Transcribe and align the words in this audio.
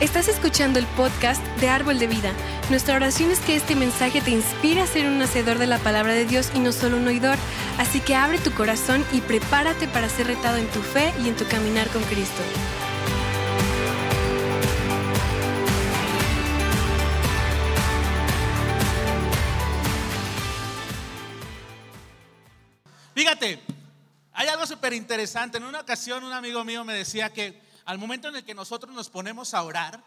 Estás 0.00 0.28
escuchando 0.28 0.78
el 0.78 0.86
podcast 0.86 1.44
de 1.58 1.68
Árbol 1.68 1.98
de 1.98 2.06
Vida. 2.06 2.32
Nuestra 2.70 2.94
oración 2.94 3.32
es 3.32 3.40
que 3.40 3.56
este 3.56 3.74
mensaje 3.74 4.20
te 4.20 4.30
inspire 4.30 4.80
a 4.80 4.86
ser 4.86 5.08
un 5.08 5.20
hacedor 5.20 5.58
de 5.58 5.66
la 5.66 5.78
palabra 5.78 6.12
de 6.12 6.24
Dios 6.24 6.52
y 6.54 6.60
no 6.60 6.70
solo 6.70 6.98
un 6.98 7.08
oidor. 7.08 7.36
Así 7.78 7.98
que 7.98 8.14
abre 8.14 8.38
tu 8.38 8.52
corazón 8.52 9.04
y 9.12 9.20
prepárate 9.20 9.88
para 9.88 10.08
ser 10.08 10.28
retado 10.28 10.56
en 10.56 10.68
tu 10.68 10.80
fe 10.82 11.12
y 11.20 11.28
en 11.28 11.34
tu 11.34 11.44
caminar 11.48 11.88
con 11.88 12.00
Cristo. 12.04 12.40
Fíjate, 23.14 23.58
hay 24.32 24.46
algo 24.46 24.64
súper 24.64 24.92
interesante. 24.92 25.58
En 25.58 25.64
una 25.64 25.80
ocasión 25.80 26.22
un 26.22 26.32
amigo 26.32 26.64
mío 26.64 26.84
me 26.84 26.94
decía 26.94 27.32
que 27.32 27.66
al 27.88 27.96
momento 27.96 28.28
en 28.28 28.36
el 28.36 28.44
que 28.44 28.52
nosotros 28.52 28.94
nos 28.94 29.08
ponemos 29.08 29.54
a 29.54 29.62
orar, 29.62 30.04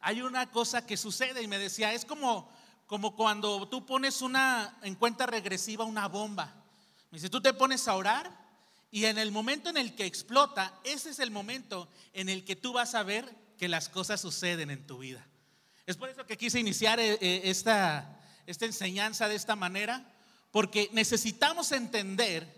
hay 0.00 0.22
una 0.22 0.50
cosa 0.50 0.86
que 0.86 0.96
sucede 0.96 1.42
y 1.42 1.46
me 1.46 1.58
decía, 1.58 1.92
es 1.92 2.06
como, 2.06 2.50
como 2.86 3.14
cuando 3.14 3.68
tú 3.68 3.84
pones 3.84 4.22
una 4.22 4.78
en 4.80 4.94
cuenta 4.94 5.26
regresiva 5.26 5.84
una 5.84 6.08
bomba. 6.08 6.46
Me 7.10 7.18
dice, 7.18 7.28
tú 7.28 7.42
te 7.42 7.52
pones 7.52 7.86
a 7.88 7.94
orar 7.94 8.34
y 8.90 9.04
en 9.04 9.18
el 9.18 9.32
momento 9.32 9.68
en 9.68 9.76
el 9.76 9.94
que 9.94 10.06
explota, 10.06 10.80
ese 10.82 11.10
es 11.10 11.18
el 11.18 11.30
momento 11.30 11.90
en 12.14 12.30
el 12.30 12.42
que 12.46 12.56
tú 12.56 12.72
vas 12.72 12.94
a 12.94 13.02
ver 13.02 13.36
que 13.58 13.68
las 13.68 13.90
cosas 13.90 14.22
suceden 14.22 14.70
en 14.70 14.86
tu 14.86 14.96
vida. 14.96 15.26
Es 15.84 15.98
por 15.98 16.08
eso 16.08 16.24
que 16.24 16.38
quise 16.38 16.58
iniciar 16.58 16.98
eh, 17.00 17.18
eh, 17.20 17.42
esta, 17.44 18.18
esta 18.46 18.64
enseñanza 18.64 19.28
de 19.28 19.34
esta 19.34 19.56
manera, 19.56 20.10
porque 20.50 20.88
necesitamos 20.94 21.70
entender 21.70 22.48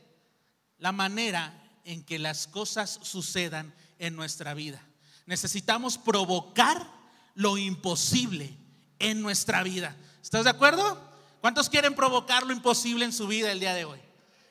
la 0.78 0.92
manera 0.92 1.52
en 1.82 2.04
que 2.04 2.20
las 2.20 2.46
cosas 2.46 3.00
sucedan 3.02 3.74
en 4.00 4.16
nuestra 4.16 4.54
vida. 4.54 4.82
Necesitamos 5.26 5.96
provocar 5.96 6.84
lo 7.34 7.56
imposible 7.56 8.56
en 8.98 9.22
nuestra 9.22 9.62
vida. 9.62 9.94
¿Estás 10.20 10.44
de 10.44 10.50
acuerdo? 10.50 11.00
¿Cuántos 11.40 11.68
quieren 11.68 11.94
provocar 11.94 12.44
lo 12.44 12.52
imposible 12.52 13.04
en 13.04 13.12
su 13.12 13.28
vida 13.28 13.52
el 13.52 13.60
día 13.60 13.74
de 13.74 13.84
hoy? 13.84 14.00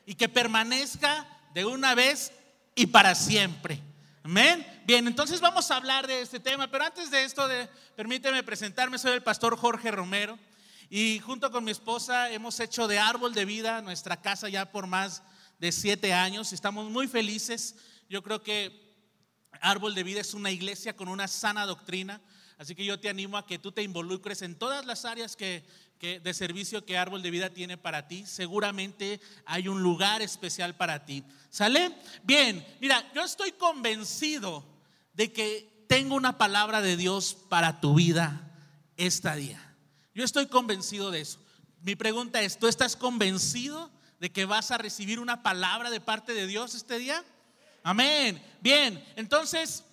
Y 0.06 0.14
que 0.14 0.28
permanezca 0.28 1.26
de 1.52 1.66
una 1.66 1.94
vez 1.94 2.32
y 2.74 2.86
para 2.86 3.14
siempre. 3.14 3.82
Amén. 4.22 4.66
Bien, 4.86 5.06
entonces 5.06 5.40
vamos 5.40 5.70
a 5.70 5.76
hablar 5.76 6.06
de 6.06 6.22
este 6.22 6.40
tema, 6.40 6.70
pero 6.70 6.84
antes 6.84 7.10
de 7.10 7.24
esto, 7.24 7.46
de, 7.46 7.68
permíteme 7.96 8.42
presentarme, 8.42 8.98
soy 8.98 9.12
el 9.12 9.22
pastor 9.22 9.56
Jorge 9.56 9.90
Romero 9.90 10.38
y 10.88 11.20
junto 11.20 11.50
con 11.50 11.64
mi 11.64 11.70
esposa 11.70 12.30
hemos 12.30 12.58
hecho 12.60 12.88
de 12.88 12.98
árbol 12.98 13.34
de 13.34 13.44
vida 13.44 13.82
nuestra 13.82 14.20
casa 14.20 14.48
ya 14.48 14.70
por 14.70 14.86
más 14.86 15.22
de 15.58 15.72
siete 15.72 16.12
años. 16.12 16.52
Estamos 16.52 16.90
muy 16.90 17.06
felices. 17.06 17.76
Yo 18.08 18.22
creo 18.22 18.42
que 18.42 18.89
Árbol 19.60 19.94
de 19.94 20.02
Vida 20.02 20.20
es 20.20 20.34
una 20.34 20.50
iglesia 20.50 20.96
con 20.96 21.08
una 21.08 21.28
sana 21.28 21.66
doctrina, 21.66 22.20
así 22.58 22.74
que 22.74 22.84
yo 22.84 22.98
te 22.98 23.08
animo 23.08 23.36
a 23.36 23.46
que 23.46 23.58
tú 23.58 23.72
te 23.72 23.82
involucres 23.82 24.42
en 24.42 24.54
todas 24.54 24.84
las 24.86 25.04
áreas 25.04 25.36
que, 25.36 25.64
de 26.00 26.34
servicio 26.34 26.84
que 26.84 26.98
Árbol 26.98 27.22
de 27.22 27.30
Vida 27.30 27.50
tiene 27.50 27.76
para 27.76 28.08
ti. 28.08 28.24
Seguramente 28.26 29.20
hay 29.44 29.68
un 29.68 29.82
lugar 29.82 30.22
especial 30.22 30.76
para 30.76 31.04
ti. 31.04 31.24
¿Sale? 31.50 31.94
Bien, 32.22 32.66
mira, 32.80 33.10
yo 33.14 33.22
estoy 33.22 33.52
convencido 33.52 34.64
de 35.12 35.32
que 35.32 35.84
tengo 35.88 36.14
una 36.14 36.38
palabra 36.38 36.80
de 36.80 36.96
Dios 36.96 37.36
para 37.48 37.80
tu 37.80 37.94
vida 37.94 38.50
esta 38.96 39.34
día. 39.34 39.76
Yo 40.14 40.24
estoy 40.24 40.46
convencido 40.46 41.10
de 41.10 41.20
eso. 41.20 41.38
Mi 41.82 41.96
pregunta 41.96 42.42
es, 42.42 42.58
¿tú 42.58 42.68
estás 42.68 42.96
convencido 42.96 43.90
de 44.20 44.30
que 44.30 44.44
vas 44.44 44.70
a 44.70 44.78
recibir 44.78 45.18
una 45.18 45.42
palabra 45.42 45.90
de 45.90 46.00
parte 46.00 46.34
de 46.34 46.46
Dios 46.46 46.74
este 46.74 46.98
día? 46.98 47.24
Amén. 47.82 48.42
Bien, 48.60 49.02
entonces, 49.16 49.84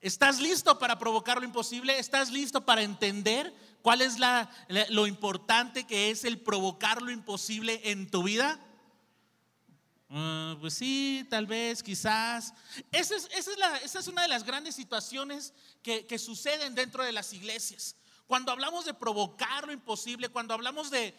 ¿estás 0.00 0.40
listo 0.40 0.78
para 0.78 0.98
provocar 0.98 1.38
lo 1.38 1.44
imposible? 1.44 1.98
¿Estás 1.98 2.30
listo 2.30 2.64
para 2.64 2.82
entender 2.82 3.52
cuál 3.82 4.02
es 4.02 4.18
la, 4.18 4.50
lo 4.90 5.06
importante 5.06 5.84
que 5.84 6.10
es 6.10 6.24
el 6.24 6.38
provocar 6.38 7.02
lo 7.02 7.10
imposible 7.10 7.80
en 7.84 8.10
tu 8.10 8.22
vida? 8.22 8.58
Ah, 10.10 10.56
pues 10.60 10.74
sí, 10.74 11.26
tal 11.28 11.46
vez, 11.46 11.82
quizás. 11.82 12.54
Esa 12.92 13.16
es, 13.16 13.58
la, 13.58 13.78
esa 13.78 13.98
es, 13.98 14.06
una 14.06 14.22
de 14.22 14.28
las 14.28 14.44
grandes 14.44 14.76
situaciones 14.76 15.52
que, 15.82 16.06
que 16.06 16.18
suceden 16.18 16.76
dentro 16.76 17.02
de 17.02 17.10
las 17.10 17.32
iglesias. 17.32 17.96
Cuando 18.26 18.52
hablamos 18.52 18.86
de 18.86 18.94
provocar 18.94 19.66
lo 19.66 19.72
imposible, 19.72 20.30
cuando 20.30 20.54
hablamos 20.54 20.90
de, 20.90 21.14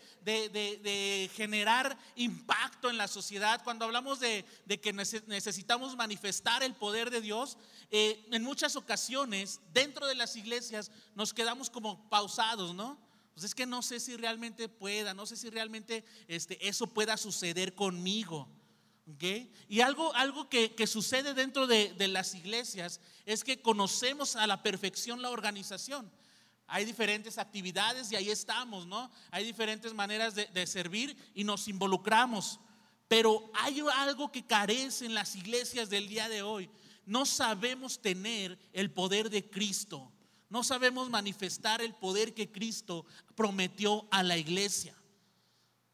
generar 1.36 1.98
impacto 2.16 2.90
en 2.90 2.98
la 2.98 3.08
sociedad, 3.08 3.64
cuando 3.64 3.86
hablamos 3.86 4.20
de, 4.20 4.44
que 4.82 4.92
necesitamos 4.92 5.96
manifestar 5.96 6.64
el 6.64 6.74
poder 6.74 7.12
de 7.12 7.22
Dios, 7.22 7.58
eh, 7.92 8.26
en 8.32 8.44
muchas 8.44 8.76
ocasiones 8.76 9.62
dentro 9.72 10.08
de 10.08 10.16
las 10.16 10.36
iglesias 10.36 10.92
nos 11.14 11.32
quedamos 11.32 11.70
como 11.70 12.10
pausados, 12.10 12.74
¿no? 12.74 13.00
Pues 13.36 13.44
es 13.44 13.54
que 13.54 13.68
no 13.68 13.84
sé 13.84 14.00
si 14.00 14.16
realmente 14.18 14.68
pueda, 14.68 15.14
no 15.14 15.28
sé 15.28 15.36
si 15.36 15.50
realmente 15.50 16.06
este, 16.28 16.68
eso 16.68 16.88
pueda 16.88 17.18
suceder 17.18 17.76
conmigo. 17.76 18.50
¿Okay? 19.14 19.54
Y 19.70 19.82
algo, 19.82 20.16
algo 20.16 20.50
que, 20.50 20.74
que 20.74 20.88
sucede 20.88 21.36
dentro 21.36 21.68
de 21.68 22.08
las 22.08 22.34
iglesias 22.34 23.00
es 23.28 23.44
que 23.44 23.62
conocemos 23.62 24.36
a 24.36 24.48
la 24.48 24.64
perfección 24.64 25.22
la 25.22 25.30
organización. 25.30 26.12
Hay 26.68 26.86
diferentes 26.86 27.38
actividades 27.38 28.12
y 28.12 28.16
ahí 28.16 28.30
estamos, 28.30 28.88
¿no? 28.88 29.12
Hay 29.30 29.46
diferentes 29.46 29.94
maneras 29.94 30.34
de, 30.36 30.68
servir 30.68 31.16
y 31.36 31.44
nos 31.44 31.68
involucramos. 31.68 32.60
Pero 33.08 33.52
hay 33.54 33.82
algo 33.98 34.32
que 34.32 34.46
carece 34.46 35.06
en 35.06 35.14
las 35.14 35.36
iglesias 35.36 35.90
del 35.90 36.08
día 36.08 36.28
de 36.28 36.42
hoy. 36.42 36.70
No 37.06 37.26
sabemos 37.26 38.02
tener 38.02 38.58
el 38.74 38.92
poder 38.92 39.30
de 39.30 39.48
Cristo. 39.48 40.12
No 40.50 40.64
sabemos 40.64 41.10
manifestar 41.10 41.82
el 41.82 41.94
poder 41.94 42.34
que 42.34 42.52
Cristo 42.52 43.06
prometió 43.36 44.08
a 44.10 44.24
la 44.24 44.38
iglesia. 44.38 44.96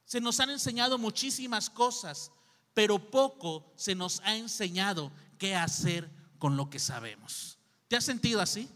Se 0.06 0.22
nos 0.22 0.40
han 0.40 0.52
enseñado 0.52 0.98
muchísimas 0.98 1.70
cosas, 1.70 2.32
pero 2.74 3.12
poco 3.12 3.74
se 3.76 3.94
nos 3.94 4.22
ha 4.22 4.36
enseñado 4.38 5.12
qué 5.38 5.56
hacer 5.56 6.09
con 6.40 6.56
lo 6.56 6.70
que 6.70 6.80
sabemos. 6.80 7.58
¿Te 7.90 7.98
has 7.98 8.06
sentido 8.06 8.40
así? 8.40 8.70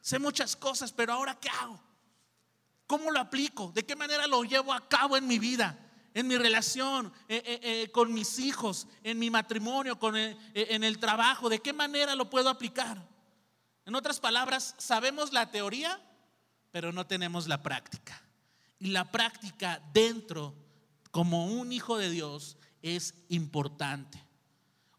Sé 0.00 0.18
muchas 0.18 0.56
cosas, 0.56 0.92
pero 0.92 1.12
ahora 1.12 1.38
¿qué 1.38 1.48
hago? 1.48 1.80
¿Cómo 2.88 3.10
lo 3.10 3.20
aplico? 3.20 3.70
¿De 3.74 3.84
qué 3.84 3.94
manera 3.94 4.26
lo 4.26 4.42
llevo 4.44 4.72
a 4.72 4.88
cabo 4.88 5.16
en 5.18 5.26
mi 5.26 5.38
vida? 5.38 5.78
En 6.14 6.26
mi 6.26 6.38
relación 6.38 7.12
eh, 7.28 7.42
eh, 7.44 7.60
eh, 7.62 7.90
con 7.92 8.14
mis 8.14 8.38
hijos, 8.38 8.88
en 9.04 9.18
mi 9.18 9.28
matrimonio, 9.28 9.98
con 9.98 10.16
en 10.16 10.84
el 10.84 10.98
trabajo. 10.98 11.50
¿De 11.50 11.60
qué 11.60 11.74
manera 11.74 12.14
lo 12.14 12.30
puedo 12.30 12.48
aplicar? 12.48 13.06
En 13.84 13.94
otras 13.94 14.18
palabras, 14.20 14.74
sabemos 14.78 15.34
la 15.34 15.50
teoría, 15.50 16.00
pero 16.70 16.90
no 16.90 17.06
tenemos 17.06 17.46
la 17.46 17.62
práctica. 17.62 18.22
Y 18.78 18.88
la 18.88 19.12
práctica 19.12 19.82
dentro, 19.92 20.54
como 21.10 21.46
un 21.46 21.72
hijo 21.72 21.98
de 21.98 22.08
Dios, 22.08 22.56
es 22.80 23.14
importante. 23.28 24.24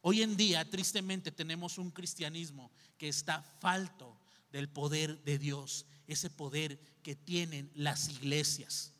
Hoy 0.01 0.21
en 0.21 0.37
día, 0.37 0.69
tristemente, 0.69 1.31
tenemos 1.31 1.77
un 1.77 1.89
cristianismo 1.89 2.71
que 2.97 3.09
está 3.09 3.41
falto 3.59 4.08
del 4.51 4.69
poder 4.69 5.23
de 5.23 5.37
Dios, 5.37 5.85
ese 6.07 6.29
poder 6.29 6.79
que 7.03 7.15
tienen 7.15 7.71
las 7.75 8.09
iglesias. 8.09 8.93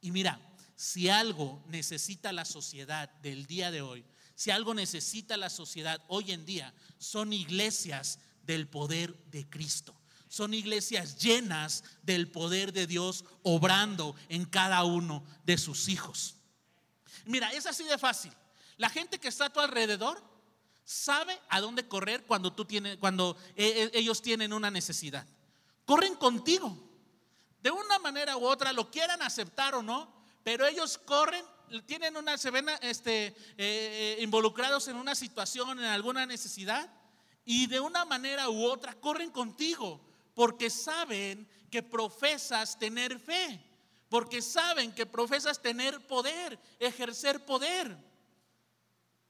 Y 0.00 0.10
mira, 0.10 0.40
si 0.74 1.08
algo 1.08 1.62
necesita 1.68 2.32
la 2.32 2.44
sociedad 2.44 3.10
del 3.22 3.46
día 3.46 3.70
de 3.70 3.82
hoy, 3.82 4.04
si 4.34 4.50
algo 4.50 4.74
necesita 4.74 5.36
la 5.36 5.48
sociedad 5.48 6.02
hoy 6.08 6.32
en 6.32 6.44
día, 6.44 6.74
son 6.98 7.32
iglesias 7.32 8.18
del 8.42 8.68
poder 8.68 9.16
de 9.30 9.48
Cristo. 9.48 9.94
Son 10.28 10.52
iglesias 10.52 11.18
llenas 11.18 11.84
del 12.02 12.30
poder 12.30 12.72
de 12.72 12.86
Dios 12.86 13.24
obrando 13.42 14.14
en 14.28 14.44
cada 14.44 14.84
uno 14.84 15.24
de 15.44 15.56
sus 15.56 15.88
hijos. 15.88 16.36
Mira, 17.24 17.50
es 17.52 17.64
así 17.66 17.84
de 17.84 17.96
fácil. 17.96 18.32
La 18.76 18.90
gente 18.90 19.18
que 19.18 19.28
está 19.28 19.46
a 19.46 19.52
tu 19.52 19.60
alrededor 19.60 20.22
sabe 20.86 21.36
a 21.48 21.60
dónde 21.60 21.88
correr 21.88 22.24
cuando, 22.24 22.52
tú 22.52 22.64
tienes, 22.64 22.96
cuando 22.98 23.36
eh, 23.56 23.82
eh, 23.82 23.90
ellos 23.94 24.22
tienen 24.22 24.52
una 24.52 24.70
necesidad. 24.70 25.26
Corren 25.84 26.14
contigo. 26.14 26.78
De 27.60 27.72
una 27.72 27.98
manera 27.98 28.36
u 28.36 28.46
otra, 28.46 28.72
lo 28.72 28.88
quieran 28.88 29.20
aceptar 29.20 29.74
o 29.74 29.82
no, 29.82 30.08
pero 30.44 30.64
ellos 30.64 30.96
corren, 30.98 31.44
tienen 31.86 32.16
una, 32.16 32.38
se 32.38 32.52
ven 32.52 32.68
este, 32.80 33.34
eh, 33.58 34.18
involucrados 34.20 34.86
en 34.86 34.94
una 34.94 35.16
situación, 35.16 35.80
en 35.80 35.86
alguna 35.86 36.24
necesidad, 36.24 36.88
y 37.44 37.66
de 37.66 37.80
una 37.80 38.04
manera 38.04 38.48
u 38.48 38.64
otra 38.64 38.94
corren 38.94 39.32
contigo, 39.32 40.00
porque 40.34 40.70
saben 40.70 41.48
que 41.68 41.82
profesas 41.82 42.78
tener 42.78 43.18
fe, 43.18 43.60
porque 44.08 44.40
saben 44.40 44.92
que 44.92 45.04
profesas 45.04 45.60
tener 45.60 46.06
poder, 46.06 46.60
ejercer 46.78 47.44
poder. 47.44 47.96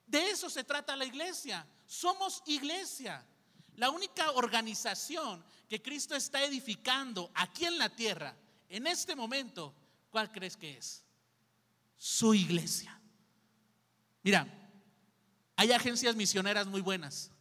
De 0.07 0.29
eso 0.29 0.49
se 0.49 0.63
trata 0.63 0.95
la 0.95 1.05
iglesia. 1.05 1.67
Somos 1.85 2.41
iglesia. 2.47 3.23
La 3.75 3.91
única 3.91 4.31
organización 4.31 5.43
que 5.69 5.81
Cristo 5.81 6.15
está 6.15 6.43
edificando 6.43 7.29
aquí 7.35 7.65
en 7.65 7.77
la 7.77 7.89
tierra, 7.95 8.35
en 8.69 8.87
este 8.87 9.15
momento, 9.15 9.75
¿cuál 10.09 10.31
crees 10.31 10.57
que 10.57 10.77
es? 10.77 11.03
Su 11.97 12.33
iglesia. 12.33 12.99
Mira, 14.23 14.47
hay 15.55 15.71
agencias 15.71 16.15
misioneras 16.15 16.67
muy 16.67 16.81
buenas, 16.81 17.31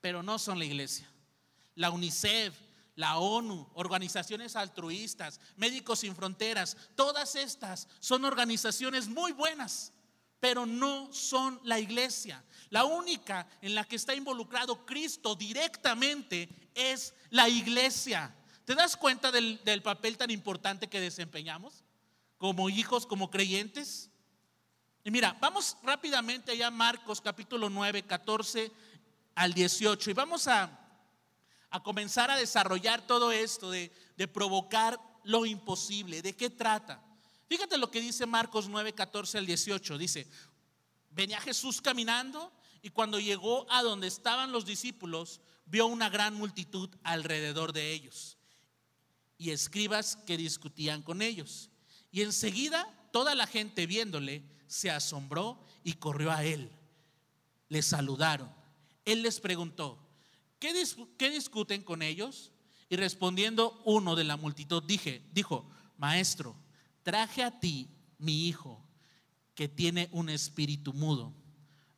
pero 0.00 0.22
no 0.22 0.38
son 0.38 0.58
la 0.58 0.64
iglesia. 0.64 1.10
La 1.74 1.90
UNICEF, 1.90 2.54
la 2.96 3.18
ONU, 3.18 3.68
organizaciones 3.74 4.56
altruistas, 4.56 5.40
Médicos 5.56 6.00
Sin 6.00 6.14
Fronteras, 6.14 6.76
todas 6.94 7.34
estas 7.34 7.88
son 7.98 8.24
organizaciones 8.24 9.08
muy 9.08 9.32
buenas, 9.32 9.92
pero 10.40 10.66
no 10.66 11.12
son 11.12 11.60
la 11.64 11.78
iglesia. 11.78 12.42
La 12.70 12.84
única 12.84 13.46
en 13.60 13.74
la 13.74 13.84
que 13.84 13.96
está 13.96 14.14
involucrado 14.14 14.84
Cristo 14.84 15.34
directamente 15.34 16.48
es 16.74 17.14
la 17.30 17.48
iglesia. 17.48 18.34
¿Te 18.64 18.74
das 18.74 18.96
cuenta 18.96 19.30
del, 19.30 19.60
papel 19.82 20.16
tan 20.16 20.30
importante 20.30 20.88
que 20.88 21.00
desempeñamos 21.00 21.84
como 22.38 22.68
hijos, 22.68 23.06
como 23.06 23.30
creyentes? 23.30 24.10
Y 25.04 25.10
mira, 25.10 25.36
vamos 25.40 25.76
rápidamente 25.82 26.52
allá 26.52 26.68
a 26.68 26.70
Marcos 26.70 27.20
capítulo 27.20 27.68
9, 27.70 28.02
14 28.04 28.72
al 29.34 29.54
18 29.54 30.10
y 30.10 30.12
vamos 30.12 30.48
a 30.48 30.80
a 31.70 31.82
comenzar 31.82 32.30
a 32.30 32.36
desarrollar 32.36 33.06
todo 33.06 33.30
esto 33.32 33.70
de, 33.70 33.90
provocar 34.32 35.00
lo 35.24 35.46
imposible. 35.46 36.20
¿De 36.20 36.34
qué 36.34 36.50
trata? 36.50 37.00
Fíjate 37.50 37.78
lo 37.78 37.90
que 37.90 38.00
dice 38.00 38.26
Marcos 38.26 38.68
9, 38.68 38.92
14 38.92 39.38
al 39.38 39.44
18. 39.44 39.98
Dice, 39.98 40.28
venía 41.10 41.40
Jesús 41.40 41.82
caminando 41.82 42.52
y 42.80 42.90
cuando 42.90 43.18
llegó 43.18 43.66
a 43.72 43.82
donde 43.82 44.06
estaban 44.06 44.52
los 44.52 44.64
discípulos, 44.64 45.40
vio 45.66 45.86
una 45.86 46.08
gran 46.08 46.32
multitud 46.34 46.88
alrededor 47.02 47.72
de 47.72 47.92
ellos 47.92 48.38
y 49.36 49.50
escribas 49.50 50.14
que 50.14 50.36
discutían 50.36 51.02
con 51.02 51.22
ellos. 51.22 51.70
Y 52.12 52.22
enseguida 52.22 52.86
toda 53.10 53.34
la 53.34 53.48
gente 53.48 53.84
viéndole 53.84 54.44
se 54.68 54.88
asombró 54.88 55.60
y 55.82 55.94
corrió 55.94 56.30
a 56.30 56.44
él. 56.44 56.70
Le 57.68 57.82
saludaron. 57.82 58.48
Él 59.04 59.22
les 59.22 59.40
preguntó, 59.40 59.98
¿qué, 60.60 60.72
discuten 61.30 61.82
con 61.82 62.02
ellos? 62.02 62.52
Y 62.88 62.94
respondiendo 62.94 63.82
uno 63.84 64.14
de 64.14 64.22
la 64.22 64.36
multitud, 64.36 64.84
dije, 64.84 65.20
dijo, 65.32 65.68
maestro, 65.98 66.54
traje 67.02 67.42
a 67.42 67.58
ti 67.60 67.88
mi 68.18 68.48
hijo 68.48 68.84
que 69.54 69.68
tiene 69.68 70.08
un 70.12 70.28
espíritu 70.28 70.92
mudo. 70.92 71.34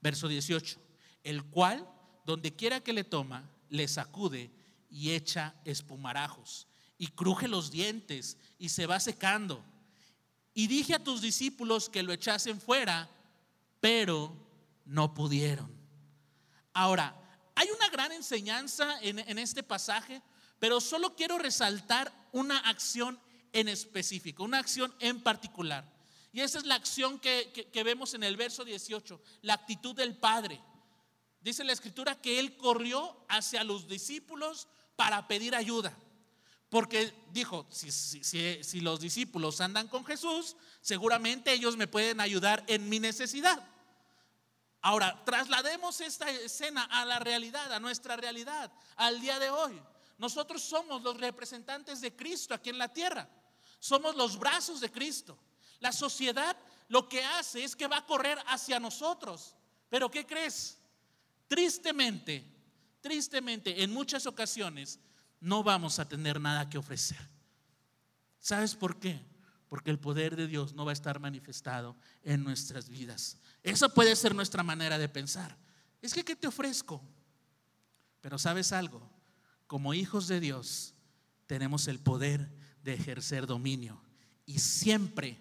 Verso 0.00 0.28
18, 0.28 0.80
el 1.22 1.44
cual, 1.44 1.88
donde 2.26 2.54
quiera 2.54 2.80
que 2.80 2.92
le 2.92 3.04
toma, 3.04 3.48
le 3.68 3.86
sacude 3.88 4.50
y 4.90 5.12
echa 5.12 5.54
espumarajos 5.64 6.66
y 6.98 7.08
cruje 7.08 7.48
los 7.48 7.70
dientes 7.70 8.36
y 8.58 8.68
se 8.68 8.86
va 8.86 9.00
secando. 9.00 9.64
Y 10.54 10.66
dije 10.68 10.94
a 10.94 11.02
tus 11.02 11.20
discípulos 11.20 11.88
que 11.88 12.02
lo 12.02 12.12
echasen 12.12 12.60
fuera, 12.60 13.10
pero 13.80 14.36
no 14.84 15.12
pudieron. 15.14 15.74
Ahora, 16.72 17.16
hay 17.54 17.68
una 17.70 17.88
gran 17.88 18.12
enseñanza 18.12 19.00
en, 19.00 19.38
este 19.38 19.62
pasaje, 19.62 20.22
pero 20.58 20.80
solo 20.80 21.16
quiero 21.16 21.38
resaltar 21.38 22.12
una 22.32 22.58
acción 22.58 23.18
en 23.52 23.68
específico, 23.68 24.44
una 24.44 24.58
acción 24.58 24.94
en 24.98 25.22
particular. 25.22 25.84
Y 26.32 26.40
esa 26.40 26.58
es 26.58 26.64
la 26.64 26.76
acción 26.76 27.18
que, 27.18 27.68
vemos 27.84 28.14
en 28.14 28.22
el 28.22 28.36
verso 28.36 28.64
18, 28.64 29.20
la 29.42 29.54
actitud 29.54 29.94
del 29.94 30.16
Padre. 30.16 30.60
Dice 31.40 31.62
la 31.62 31.72
escritura 31.72 32.20
que 32.20 32.38
Él 32.38 32.56
corrió 32.56 33.24
hacia 33.28 33.64
los 33.64 33.86
discípulos 33.86 34.68
para 34.96 35.28
pedir 35.28 35.54
ayuda. 35.54 35.94
Porque 36.70 37.12
dijo, 37.32 37.66
si, 37.68 38.80
los 38.80 39.00
discípulos 39.00 39.60
andan 39.60 39.88
con 39.88 40.06
Jesús, 40.06 40.56
seguramente 40.80 41.52
ellos 41.52 41.76
me 41.76 41.86
pueden 41.86 42.18
ayudar 42.18 42.64
en 42.66 42.88
mi 42.88 42.98
necesidad. 42.98 43.62
Ahora, 44.80 45.22
traslademos 45.26 46.00
esta 46.00 46.30
escena 46.30 46.84
a 46.84 47.04
la 47.04 47.18
realidad, 47.18 47.70
a 47.74 47.78
nuestra 47.78 48.16
realidad, 48.16 48.72
al 48.96 49.20
día 49.20 49.38
de 49.38 49.50
hoy. 49.50 49.78
Nosotros 50.16 50.62
somos 50.62 51.02
los 51.02 51.20
representantes 51.20 52.00
de 52.00 52.16
Cristo 52.16 52.54
aquí 52.54 52.70
en 52.70 52.78
la 52.78 52.88
tierra. 52.88 53.28
Somos 53.82 54.14
los 54.14 54.38
brazos 54.38 54.80
de 54.80 54.92
Cristo. 54.92 55.36
La 55.80 55.90
sociedad 55.90 56.56
lo 56.86 57.08
que 57.08 57.24
hace 57.24 57.64
es 57.64 57.74
que 57.74 57.88
va 57.88 57.96
a 57.96 58.06
correr 58.06 58.38
hacia 58.46 58.78
nosotros. 58.78 59.56
Pero 59.90 60.08
¿qué 60.08 60.24
crees? 60.24 60.78
Tristemente, 61.48 62.44
tristemente, 63.00 63.82
en 63.82 63.92
muchas 63.92 64.24
ocasiones 64.26 65.00
no 65.40 65.64
vamos 65.64 65.98
a 65.98 66.08
tener 66.08 66.40
nada 66.40 66.70
que 66.70 66.78
ofrecer. 66.78 67.18
¿Sabes 68.38 68.76
por 68.76 69.00
qué? 69.00 69.20
Porque 69.68 69.90
el 69.90 69.98
poder 69.98 70.36
de 70.36 70.46
Dios 70.46 70.74
no 70.74 70.84
va 70.84 70.92
a 70.92 70.94
estar 70.94 71.18
manifestado 71.18 71.96
en 72.22 72.44
nuestras 72.44 72.88
vidas. 72.88 73.36
Esa 73.64 73.88
puede 73.88 74.14
ser 74.14 74.32
nuestra 74.32 74.62
manera 74.62 74.96
de 74.96 75.08
pensar. 75.08 75.58
Es 76.00 76.14
que, 76.14 76.24
¿qué 76.24 76.36
te 76.36 76.46
ofrezco? 76.46 77.02
Pero 78.20 78.38
sabes 78.38 78.70
algo, 78.70 79.10
como 79.66 79.92
hijos 79.92 80.28
de 80.28 80.38
Dios 80.38 80.94
tenemos 81.48 81.88
el 81.88 81.98
poder 81.98 82.61
de 82.82 82.94
ejercer 82.94 83.46
dominio. 83.46 84.00
Y 84.46 84.58
siempre, 84.58 85.38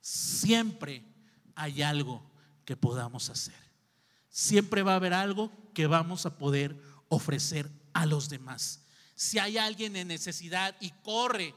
siempre 0.00 1.04
hay 1.54 1.82
algo 1.82 2.30
que 2.64 2.76
podamos 2.76 3.30
hacer. 3.30 3.54
Siempre 4.28 4.82
va 4.82 4.92
a 4.92 4.96
haber 4.96 5.14
algo 5.14 5.50
que 5.74 5.86
vamos 5.86 6.26
a 6.26 6.38
poder 6.38 6.80
ofrecer 7.08 7.70
a 7.92 8.06
los 8.06 8.28
demás. 8.28 8.84
Si 9.14 9.38
hay 9.38 9.58
alguien 9.58 9.96
en 9.96 10.08
necesidad 10.08 10.76
y 10.80 10.90
corre 11.02 11.54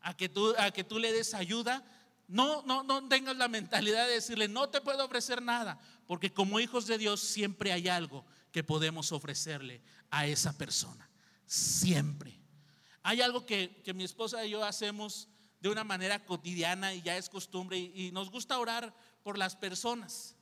a 0.00 0.16
que 0.16 0.28
tú, 0.28 0.54
a 0.58 0.70
que 0.70 0.84
tú 0.84 0.98
le 0.98 1.12
des 1.12 1.32
ayuda, 1.34 1.84
no, 2.26 2.62
no, 2.62 2.82
no 2.82 3.08
tengas 3.08 3.36
la 3.36 3.48
mentalidad 3.48 4.06
de 4.06 4.14
decirle, 4.14 4.48
no 4.48 4.68
te 4.68 4.82
puedo 4.82 5.04
ofrecer 5.04 5.40
nada, 5.40 5.80
porque 6.06 6.32
como 6.32 6.60
hijos 6.60 6.86
de 6.86 6.98
Dios 6.98 7.20
siempre 7.20 7.72
hay 7.72 7.88
algo 7.88 8.26
que 8.52 8.62
podemos 8.62 9.12
ofrecerle 9.12 9.80
a 10.10 10.26
esa 10.26 10.56
persona. 10.56 11.08
Siempre. 11.46 12.37
Hay 13.02 13.20
algo 13.20 13.46
que, 13.46 13.82
mi 13.94 14.04
esposa 14.04 14.44
y 14.44 14.50
yo 14.50 14.64
hacemos 14.64 15.28
de 15.60 15.68
una 15.68 15.84
manera 15.84 16.24
cotidiana 16.24 16.94
y 16.94 17.02
ya 17.02 17.16
es 17.16 17.28
costumbre 17.28 17.78
y, 17.78 18.10
nos 18.12 18.30
gusta 18.30 18.58
orar 18.58 18.94
por 19.22 19.38
las 19.38 19.56
personas. 19.56 20.36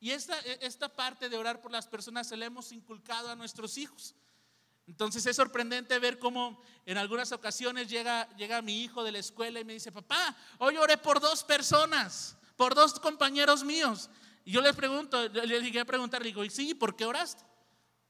Y 0.00 0.10
esta, 0.10 0.38
esta 0.40 0.88
parte 0.88 1.28
de 1.28 1.36
orar 1.36 1.60
por 1.60 1.72
las 1.72 1.86
personas 1.86 2.28
se 2.28 2.36
la 2.36 2.46
hemos 2.46 2.72
inculcado 2.72 3.30
a 3.30 3.36
nuestros 3.36 3.78
hijos. 3.78 4.14
Entonces 4.86 5.26
es 5.26 5.36
sorprendente 5.36 5.98
ver 5.98 6.18
cómo 6.18 6.60
en 6.86 6.96
algunas 6.96 7.32
ocasiones 7.32 7.88
llega, 7.88 8.28
llega 8.36 8.62
mi 8.62 8.82
hijo 8.82 9.04
de 9.04 9.12
la 9.12 9.18
escuela 9.18 9.60
y 9.60 9.64
me 9.64 9.74
dice, 9.74 9.92
papá, 9.92 10.36
hoy 10.58 10.76
oré 10.76 10.96
por 10.96 11.20
dos 11.20 11.44
personas, 11.44 12.36
por 12.56 12.74
dos 12.74 12.98
compañeros 12.98 13.64
míos. 13.64 14.08
Y 14.44 14.52
yo 14.52 14.62
le 14.62 14.72
pregunto, 14.72 15.28
le 15.28 15.60
dije 15.60 15.80
a 15.80 15.84
preguntar, 15.84 16.22
digo, 16.22 16.42
¿y 16.44 16.50
sí? 16.50 16.74
¿Por 16.74 16.96
qué 16.96 17.04
oraste? 17.04 17.48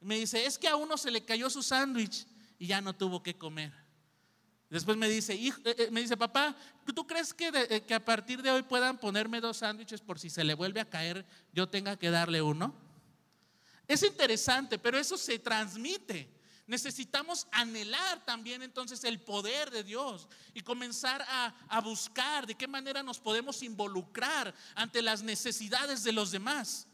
me 0.01 0.15
dice, 0.15 0.45
es 0.45 0.57
que 0.57 0.67
a 0.67 0.75
uno 0.75 0.97
se 0.97 1.11
le 1.11 1.23
cayó 1.25 1.49
su 1.49 1.61
sándwich 1.61 2.25
y 2.57 2.67
ya 2.67 2.81
no 2.81 2.95
tuvo 2.95 3.21
que 3.21 3.37
comer. 3.37 3.73
Después 4.69 4.97
me 4.97 5.09
dice, 5.09 5.35
hijo, 5.35 5.59
eh, 5.65 5.75
eh, 5.77 5.89
me 5.91 6.01
dice, 6.01 6.15
papá, 6.15 6.55
¿tú 6.93 7.07
crees 7.07 7.33
que, 7.33 7.47
eh, 7.47 7.81
que 7.81 7.93
a 7.95 8.05
partir 8.05 8.41
de 8.41 8.51
hoy 8.51 8.61
puedan 8.61 8.99
ponerme 8.99 9.41
dos 9.41 9.57
sándwiches 9.57 10.01
por 10.01 10.19
si 10.19 10.29
se 10.29 10.43
le 10.43 10.53
vuelve 10.53 10.79
a 10.79 10.89
caer, 10.89 11.25
yo 11.51 11.67
tenga 11.67 11.97
que 11.97 12.11
darle 12.11 12.41
uno? 12.41 12.75
Es 13.87 14.03
interesante, 14.03 14.77
pero 14.77 14.99
eso 14.99 15.17
se 15.17 15.39
transmite. 15.39 16.39
Necesitamos 16.67 17.47
anhelar 17.51 18.23
también 18.25 18.61
entonces 18.61 19.03
el 19.03 19.19
poder 19.19 19.71
de 19.71 19.83
Dios 19.83 20.27
y 20.53 20.61
comenzar 20.61 21.25
a, 21.27 21.81
buscar 21.81 22.45
de 22.45 22.53
qué 22.53 22.67
manera 22.67 23.01
nos 23.01 23.17
podemos 23.19 23.63
involucrar 23.63 24.53
ante 24.75 25.01
las 25.01 25.23
necesidades 25.23 26.03
de 26.03 26.11
los 26.11 26.29
demás. 26.29 26.87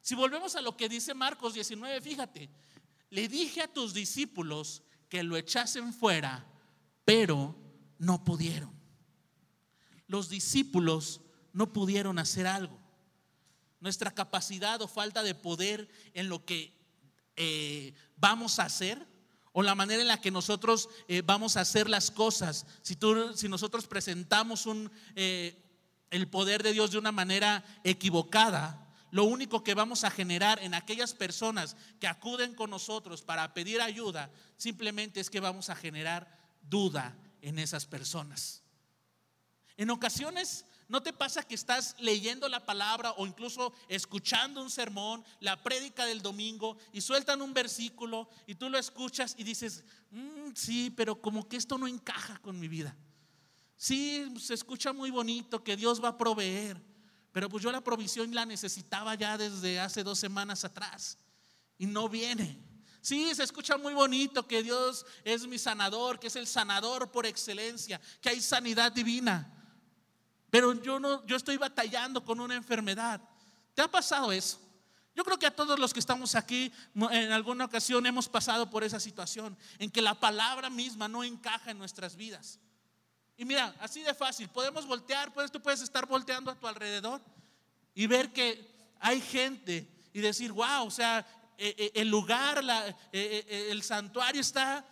Si 0.00 0.14
volvemos 0.14 0.56
a 0.56 0.62
lo 0.62 0.74
que 0.74 0.88
dice 0.88 1.12
Marcos 1.12 1.52
19, 1.52 2.00
fíjate, 2.00 2.48
le 3.10 3.28
dije 3.28 3.60
a 3.60 3.70
tus 3.70 3.92
discípulos 3.92 4.82
que 5.10 5.22
lo 5.22 5.36
echasen 5.36 5.92
fuera, 5.92 6.49
pero 7.10 7.56
no 7.98 8.22
pudieron. 8.22 8.70
Los 10.06 10.28
discípulos 10.28 11.20
no 11.52 11.72
pudieron 11.72 12.20
hacer 12.20 12.46
algo. 12.46 12.78
Nuestra 13.80 14.12
capacidad 14.12 14.80
o 14.80 14.86
falta 14.86 15.24
de 15.24 15.34
poder 15.34 15.88
en 16.14 16.28
lo 16.28 16.44
que 16.44 16.72
eh, 17.34 17.94
vamos 18.16 18.60
a 18.60 18.66
hacer 18.66 19.04
o 19.52 19.64
la 19.64 19.74
manera 19.74 20.02
en 20.02 20.06
la 20.06 20.20
que 20.20 20.30
nosotros 20.30 20.88
eh, 21.08 21.22
vamos 21.26 21.56
a 21.56 21.62
hacer 21.62 21.90
las 21.90 22.12
cosas. 22.12 22.64
Si, 22.82 22.94
tú, 22.94 23.36
si 23.36 23.48
nosotros 23.48 23.88
presentamos 23.88 24.68
eh, 25.16 25.60
el 26.12 26.28
poder 26.28 26.62
de 26.62 26.74
Dios 26.74 26.92
de 26.92 26.98
una 26.98 27.10
manera 27.10 27.64
equivocada, 27.82 28.86
lo 29.10 29.24
único 29.24 29.64
que 29.64 29.74
vamos 29.74 30.04
a 30.04 30.12
generar 30.12 30.62
en 30.62 30.74
aquellas 30.74 31.14
personas 31.14 31.76
que 31.98 32.06
acuden 32.06 32.54
con 32.54 32.70
nosotros 32.70 33.22
para 33.22 33.52
pedir 33.52 33.80
ayuda, 33.80 34.30
simplemente 34.56 35.18
es 35.18 35.28
que 35.28 35.40
vamos 35.40 35.70
a 35.70 35.74
generar 35.74 36.39
duda 36.62 37.16
en 37.42 37.58
esas 37.58 37.86
personas. 37.86 38.62
En 39.76 39.90
ocasiones 39.90 40.64
¿No 40.90 41.00
te 41.00 41.12
pasa 41.12 41.44
que 41.44 41.54
estás 41.54 41.94
leyendo 42.00 42.48
la 42.48 42.66
palabra 42.66 43.12
o 43.12 43.24
incluso 43.24 43.72
escuchando 43.86 44.60
un 44.60 44.70
sermón, 44.70 45.24
la 45.38 45.62
prédica 45.62 46.04
del 46.04 46.20
domingo 46.20 46.76
y 46.92 47.00
sueltan 47.00 47.42
un 47.42 47.54
versículo 47.54 48.28
y 48.44 48.56
tú 48.56 48.68
lo 48.68 48.76
escuchas 48.76 49.36
y 49.38 49.44
dices, 49.44 49.84
mm, 50.10 50.50
sí, 50.56 50.90
pero 50.90 51.22
como 51.22 51.48
que 51.48 51.58
esto 51.58 51.78
no 51.78 51.86
encaja 51.86 52.38
con 52.38 52.58
mi 52.58 52.66
vida? 52.66 52.96
Sí, 53.76 54.34
se 54.40 54.54
escucha 54.54 54.92
muy 54.92 55.12
bonito 55.12 55.62
que 55.62 55.76
Dios 55.76 56.02
va 56.02 56.08
a 56.08 56.18
proveer, 56.18 56.82
pero 57.30 57.48
pues 57.48 57.62
yo 57.62 57.70
la 57.70 57.84
provisión 57.84 58.34
la 58.34 58.44
necesitaba 58.44 59.14
ya 59.14 59.38
desde 59.38 59.78
hace 59.78 60.02
dos 60.02 60.18
semanas 60.18 60.64
atrás 60.64 61.18
y 61.78 61.86
no 61.86 62.08
viene. 62.08 62.58
Sí, 63.00 63.34
se 63.34 63.42
escucha 63.42 63.76
muy 63.78 63.94
bonito 63.94 64.46
que 64.46 64.62
Dios 64.62 65.06
es 65.24 65.46
mi 65.46 65.58
sanador, 65.58 66.20
que 66.20 66.26
es 66.26 66.36
el 66.36 66.46
sanador 66.46 67.10
por 67.10 67.24
excelencia, 67.24 68.00
que 68.20 68.28
hay 68.28 68.40
sanidad 68.40 68.92
divina. 68.92 69.50
Pero 70.50 70.74
yo 70.82 71.00
no 71.00 71.24
yo 71.26 71.36
estoy 71.36 71.56
batallando 71.56 72.24
con 72.24 72.40
una 72.40 72.56
enfermedad. 72.56 73.20
¿Te 73.74 73.82
ha 73.82 73.90
pasado 73.90 74.32
eso? 74.32 74.60
Yo 75.14 75.24
creo 75.24 75.38
que 75.38 75.46
a 75.46 75.54
todos 75.54 75.78
los 75.78 75.92
que 75.92 76.00
estamos 76.00 76.34
aquí 76.34 76.72
en 76.94 77.32
alguna 77.32 77.64
ocasión 77.64 78.06
hemos 78.06 78.28
pasado 78.28 78.70
por 78.70 78.84
esa 78.84 79.00
situación 79.00 79.56
en 79.78 79.90
que 79.90 80.02
la 80.02 80.18
palabra 80.18 80.70
misma 80.70 81.08
no 81.08 81.24
encaja 81.24 81.70
en 81.70 81.78
nuestras 81.78 82.16
vidas. 82.16 82.58
Y 83.36 83.44
mira, 83.44 83.74
así 83.80 84.02
de 84.02 84.14
fácil, 84.14 84.48
podemos 84.48 84.86
voltear, 84.86 85.32
pues 85.32 85.50
tú 85.50 85.60
puedes 85.60 85.80
estar 85.80 86.06
volteando 86.06 86.50
a 86.50 86.54
tu 86.54 86.66
alrededor 86.66 87.20
y 87.94 88.06
ver 88.06 88.32
que 88.32 88.70
hay 89.00 89.20
gente 89.20 89.88
y 90.12 90.20
decir, 90.20 90.52
wow, 90.52 90.86
o 90.86 90.90
sea, 90.90 91.26
eh, 91.62 91.74
eh, 91.76 91.92
el 91.96 92.08
lugar, 92.08 92.64
eh, 93.12 93.68
el 93.70 93.82
santuario 93.82 94.40
está, 94.40 94.82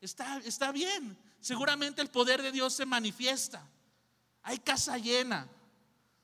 está, 0.00 0.38
está 0.38 0.70
bien. 0.70 1.18
Seguramente 1.40 2.00
el 2.00 2.10
poder 2.10 2.42
de 2.42 2.52
Dios 2.52 2.74
se 2.74 2.86
manifiesta. 2.86 3.68
Hay 4.44 4.58
casa 4.60 4.98
llena. 4.98 5.48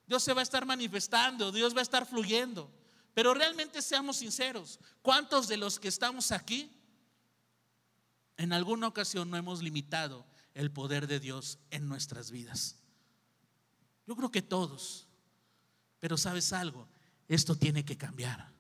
Dios 0.07 0.23
se 0.23 0.35
va 0.35 0.41
a 0.41 0.45
estar 0.45 0.65
manifestando, 0.65 1.51
Dios 1.51 1.75
va 1.75 1.81
a 1.81 1.83
estar 1.83 2.07
fluyendo. 2.07 2.71
Pero 3.13 3.35
realmente 3.35 3.83
seamos 3.83 4.19
sinceros, 4.19 4.79
¿cuántos 5.03 5.49
de 5.49 5.57
los 5.57 5.81
que 5.81 5.89
estamos 5.89 6.31
aquí 6.31 6.71
en 8.37 8.53
alguna 8.53 8.87
ocasión 8.87 9.31
no 9.31 9.37
hemos 9.37 9.63
limitado 9.63 10.25
el 10.55 10.71
poder 10.71 11.09
de 11.09 11.19
Dios 11.19 11.59
en 11.73 11.89
nuestras 11.89 12.31
vidas? 12.31 12.77
Yo 14.07 14.15
creo 14.15 14.31
que 14.31 14.43
todos. 14.43 15.09
Pero 15.99 16.17
sabes 16.17 16.53
algo, 16.53 16.89
esto 17.27 17.57
tiene 17.57 17.85
que 17.85 17.97
cambiar. 17.97 18.52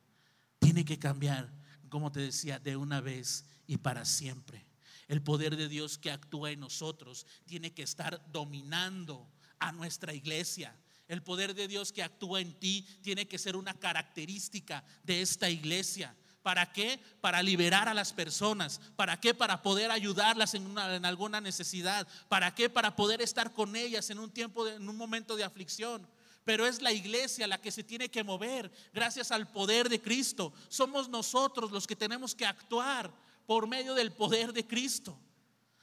Tiene 0.63 0.85
que 0.85 0.99
cambiar, 0.99 1.53
como 1.89 2.13
te 2.13 2.21
decía, 2.21 2.61
de 2.61 2.77
una 2.77 3.01
vez 3.01 3.45
y 3.67 3.79
para 3.79 4.05
siempre. 4.05 4.65
El 5.09 5.21
poder 5.21 5.57
de 5.57 5.69
Dios 5.69 5.99
que 5.99 6.13
actúa 6.13 6.53
en 6.53 6.61
nosotros 6.61 7.27
tiene 7.47 7.75
que 7.75 7.83
estar 7.83 8.25
dominando 8.31 9.29
a 9.59 9.73
nuestra 9.73 10.15
iglesia. 10.15 10.75
El 11.09 11.21
poder 11.23 11.55
de 11.55 11.67
Dios 11.67 11.93
que 11.93 12.05
actúa 12.05 12.41
en 12.41 12.55
ti 12.61 12.87
tiene 13.03 13.27
que 13.27 13.39
ser 13.39 13.57
una 13.57 13.75
característica 13.75 14.85
de 15.03 15.21
esta 15.21 15.51
iglesia. 15.51 16.15
¿Para 16.45 16.73
qué? 16.73 17.01
Para 17.21 17.43
liberar 17.43 17.89
a 17.89 17.95
las 17.95 18.13
personas. 18.13 18.81
¿Para 18.95 19.21
qué? 19.21 19.35
Para 19.35 19.63
poder 19.63 19.91
ayudarlas 19.91 20.55
en, 20.55 20.79
alguna 20.79 21.41
necesidad. 21.41 22.07
¿Para 22.29 22.55
qué? 22.55 22.71
Para 22.71 22.95
poder 22.95 23.21
estar 23.21 23.53
con 23.53 23.75
ellas 23.75 24.11
en 24.11 24.21
un 24.21 24.31
tiempo, 24.31 24.69
en 24.69 24.89
un 24.89 24.97
momento 24.97 25.35
de 25.35 25.43
aflicción 25.43 26.07
pero 26.45 26.67
es 26.67 26.83
la 26.83 26.93
iglesia 26.93 27.47
la 27.47 27.61
que 27.61 27.71
se 27.71 27.85
tiene 27.85 28.11
que 28.11 28.25
mover 28.25 28.71
gracias 28.93 29.31
al 29.31 29.51
poder 29.51 29.89
de 29.89 30.01
Cristo. 30.01 30.53
Somos 30.69 31.09
nosotros 31.09 31.71
los 31.71 31.87
que 31.87 31.97
tenemos 31.97 32.35
que 32.35 32.47
actuar 32.47 33.13
por 33.47 33.67
medio 33.67 33.95
del 33.95 34.13
poder 34.13 34.53
de 34.53 34.67
Cristo. 34.67 35.19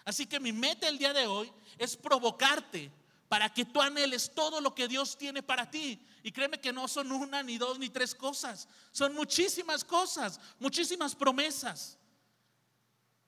Así 0.03 0.25
que 0.25 0.39
mi 0.39 0.51
meta 0.51 0.87
el 0.87 0.97
día 0.97 1.13
de 1.13 1.27
hoy 1.27 1.51
es 1.77 1.95
provocarte 1.95 2.91
para 3.27 3.53
que 3.53 3.63
tú 3.63 3.79
anheles 3.79 4.33
todo 4.33 4.59
lo 4.59 4.73
que 4.73 4.87
Dios 4.87 5.17
tiene 5.17 5.43
para 5.43 5.69
ti. 5.69 6.03
Y 6.23 6.31
créeme 6.31 6.59
que 6.59 6.73
no 6.73 6.87
son 6.87 7.11
una, 7.11 7.41
ni 7.43 7.57
dos, 7.57 7.79
ni 7.79 7.89
tres 7.89 8.13
cosas. 8.13 8.67
Son 8.91 9.13
muchísimas 9.13 9.83
cosas, 9.83 10.39
muchísimas 10.59 11.15
promesas. 11.15 11.97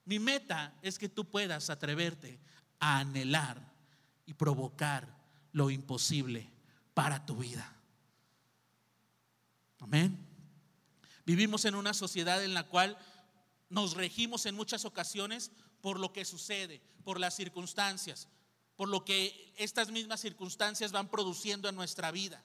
Mi 0.03 0.19
meta 0.19 0.73
es 0.81 0.97
que 0.97 1.07
tú 1.07 1.29
puedas 1.29 1.69
atreverte 1.69 2.39
a 2.79 2.99
anhelar 2.99 3.61
y 4.25 4.33
provocar 4.33 5.07
lo 5.53 5.69
imposible 5.69 6.50
para 6.93 7.25
tu 7.25 7.35
vida. 7.37 7.75
Amén. 9.79 10.17
Vivimos 11.25 11.65
en 11.65 11.75
una 11.75 11.93
sociedad 11.93 12.43
en 12.43 12.53
la 12.53 12.63
cual 12.63 12.97
nos 13.69 13.95
regimos 13.95 14.45
en 14.45 14.55
muchas 14.55 14.85
ocasiones 14.85 15.51
por 15.81 15.99
lo 15.99 16.13
que 16.13 16.25
sucede, 16.25 16.81
por 17.03 17.19
las 17.19 17.35
circunstancias, 17.35 18.27
por 18.75 18.89
lo 18.89 19.05
que 19.05 19.53
estas 19.57 19.91
mismas 19.91 20.19
circunstancias 20.19 20.91
van 20.91 21.09
produciendo 21.09 21.69
en 21.69 21.75
nuestra 21.75 22.11
vida. 22.11 22.43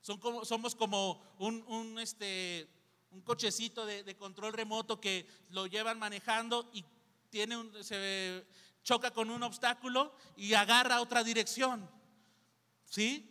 Son 0.00 0.18
como, 0.18 0.44
somos 0.44 0.74
como 0.74 1.22
un, 1.38 1.98
este, 1.98 2.68
un 3.10 3.22
cochecito 3.22 3.86
de, 3.86 4.16
control 4.16 4.52
remoto 4.52 5.00
que 5.00 5.26
lo 5.50 5.66
llevan 5.66 5.98
manejando 5.98 6.68
y 6.72 6.84
tiene 7.30 7.56
se 7.82 8.44
choca 8.82 9.12
con 9.12 9.30
un 9.30 9.42
obstáculo 9.42 10.14
y 10.36 10.54
agarra 10.54 11.00
otra 11.00 11.24
dirección. 11.24 11.88
¿Sí? 12.94 13.28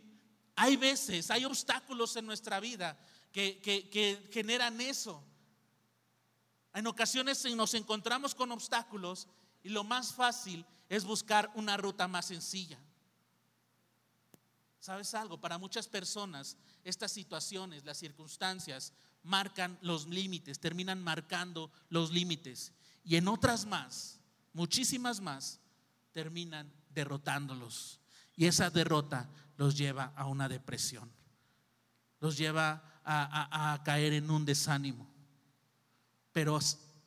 Hay 0.57 0.75
veces, 0.75 1.31
hay 1.31 1.45
obstáculos 1.45 2.17
en 2.17 2.25
nuestra 2.25 2.59
vida 2.59 2.99
que, 3.31 3.61
que 3.61 4.29
generan 4.29 4.81
eso. 4.81 5.23
En 6.73 6.85
ocasiones 6.85 7.45
nos 7.55 7.73
encontramos 7.73 8.35
con 8.35 8.51
obstáculos 8.51 9.29
y 9.63 9.69
lo 9.69 9.85
más 9.85 10.13
fácil 10.13 10.65
es 10.89 11.05
buscar 11.05 11.49
una 11.55 11.77
ruta 11.77 12.09
más 12.09 12.25
sencilla. 12.25 12.77
¿Sabes 14.81 15.13
algo? 15.13 15.39
Para 15.39 15.57
muchas 15.57 15.87
personas 15.87 16.57
estas 16.83 17.13
situaciones, 17.13 17.85
las 17.85 17.97
circunstancias, 17.97 18.91
marcan 19.23 19.79
los 19.81 20.07
límites, 20.07 20.59
terminan 20.59 21.01
marcando 21.01 21.71
los 21.87 22.11
límites. 22.11 22.73
Y 23.05 23.15
en 23.15 23.29
otras 23.29 23.65
más, 23.65 24.19
muchísimas 24.51 25.21
más, 25.21 25.61
terminan 26.11 26.69
derrotándolos. 26.89 28.02
Y 28.35 28.45
esa 28.45 28.69
derrota 28.69 29.29
los 29.57 29.77
lleva 29.77 30.13
a 30.15 30.25
una 30.25 30.49
depresión, 30.49 31.11
los 32.19 32.37
lleva 32.37 32.83
a, 33.05 33.81
caer 33.83 34.13
en 34.13 34.29
un 34.29 34.45
desánimo. 34.45 35.07
Pero 36.31 36.59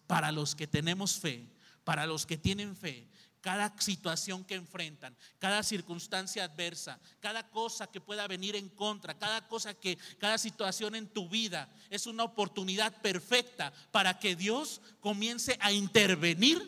para 0.06 0.30
los 0.30 0.54
que 0.54 0.66
tenemos 0.66 1.18
fe, 1.18 1.48
para 1.84 2.06
los 2.06 2.26
que 2.26 2.36
tienen 2.36 2.76
fe, 2.76 3.08
cada 3.40 3.72
situación 3.78 4.44
que 4.44 4.56
enfrentan, 4.56 5.16
cada 5.38 5.62
circunstancia 5.62 6.44
adversa, 6.44 6.98
cada 7.20 7.48
cosa 7.48 7.86
que 7.86 8.00
pueda 8.00 8.26
venir 8.26 8.56
en 8.56 8.68
contra, 8.68 9.16
cada 9.16 9.46
cosa 9.46 9.72
que, 9.74 9.98
cada 10.18 10.36
situación 10.36 10.96
en 10.96 11.06
tu 11.06 11.28
vida 11.28 11.68
es 11.88 12.06
una 12.06 12.24
oportunidad 12.24 13.00
perfecta 13.00 13.72
para 13.92 14.18
que 14.18 14.34
Dios 14.34 14.80
comience 15.00 15.56
a 15.60 15.70
intervenir 15.70 16.60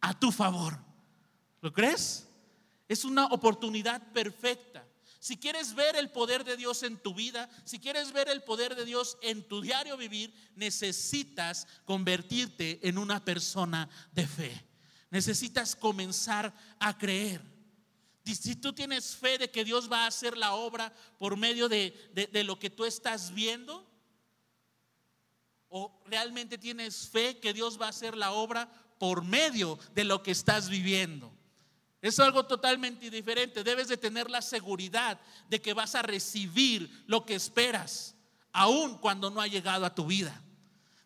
a 0.00 0.18
tu 0.18 0.32
favor. 0.32 0.78
¿Lo 1.60 1.72
crees? 1.72 2.26
Es 2.88 3.04
una 3.04 3.26
oportunidad 3.26 4.12
perfecta. 4.12 4.86
Si 5.18 5.36
quieres 5.36 5.74
ver 5.74 5.96
el 5.96 6.10
poder 6.10 6.44
de 6.44 6.56
Dios 6.56 6.82
en 6.82 6.98
tu 6.98 7.14
vida, 7.14 7.50
si 7.64 7.80
quieres 7.80 8.12
ver 8.12 8.28
el 8.28 8.42
poder 8.44 8.76
de 8.76 8.84
Dios 8.84 9.18
en 9.22 9.42
tu 9.42 9.60
diario 9.60 9.96
vivir, 9.96 10.32
necesitas 10.54 11.66
convertirte 11.84 12.78
en 12.86 12.96
una 12.96 13.24
persona 13.24 13.88
de 14.12 14.26
fe. 14.26 14.64
Necesitas 15.10 15.74
comenzar 15.74 16.54
a 16.78 16.96
creer. 16.96 17.40
Si 18.24 18.56
tú 18.56 18.72
tienes 18.72 19.16
fe 19.16 19.38
de 19.38 19.50
que 19.50 19.64
Dios 19.64 19.90
va 19.90 20.04
a 20.04 20.08
hacer 20.08 20.36
la 20.36 20.54
obra 20.54 20.92
por 21.18 21.36
medio 21.36 21.68
de, 21.68 21.90
de 22.32 22.44
lo 22.44 22.58
que 22.58 22.70
tú 22.70 22.84
estás 22.84 23.32
viendo, 23.32 23.84
o 25.68 26.02
realmente 26.06 26.58
tienes 26.58 27.08
fe 27.08 27.38
que 27.38 27.52
Dios 27.52 27.80
va 27.80 27.86
a 27.86 27.90
hacer 27.90 28.16
la 28.16 28.32
obra 28.32 28.68
por 28.98 29.24
medio 29.24 29.78
de 29.94 30.04
lo 30.04 30.22
que 30.22 30.30
estás 30.30 30.68
viviendo. 30.68 31.35
Es 32.06 32.20
algo 32.20 32.46
totalmente 32.46 33.10
diferente. 33.10 33.64
Debes 33.64 33.88
de 33.88 33.96
tener 33.96 34.30
la 34.30 34.40
seguridad 34.40 35.18
de 35.48 35.60
que 35.60 35.74
vas 35.74 35.96
a 35.96 36.02
recibir 36.02 37.04
lo 37.08 37.26
que 37.26 37.34
esperas, 37.34 38.14
aun 38.52 38.96
cuando 38.98 39.28
no 39.28 39.40
ha 39.40 39.48
llegado 39.48 39.84
a 39.84 39.92
tu 39.92 40.06
vida. 40.06 40.40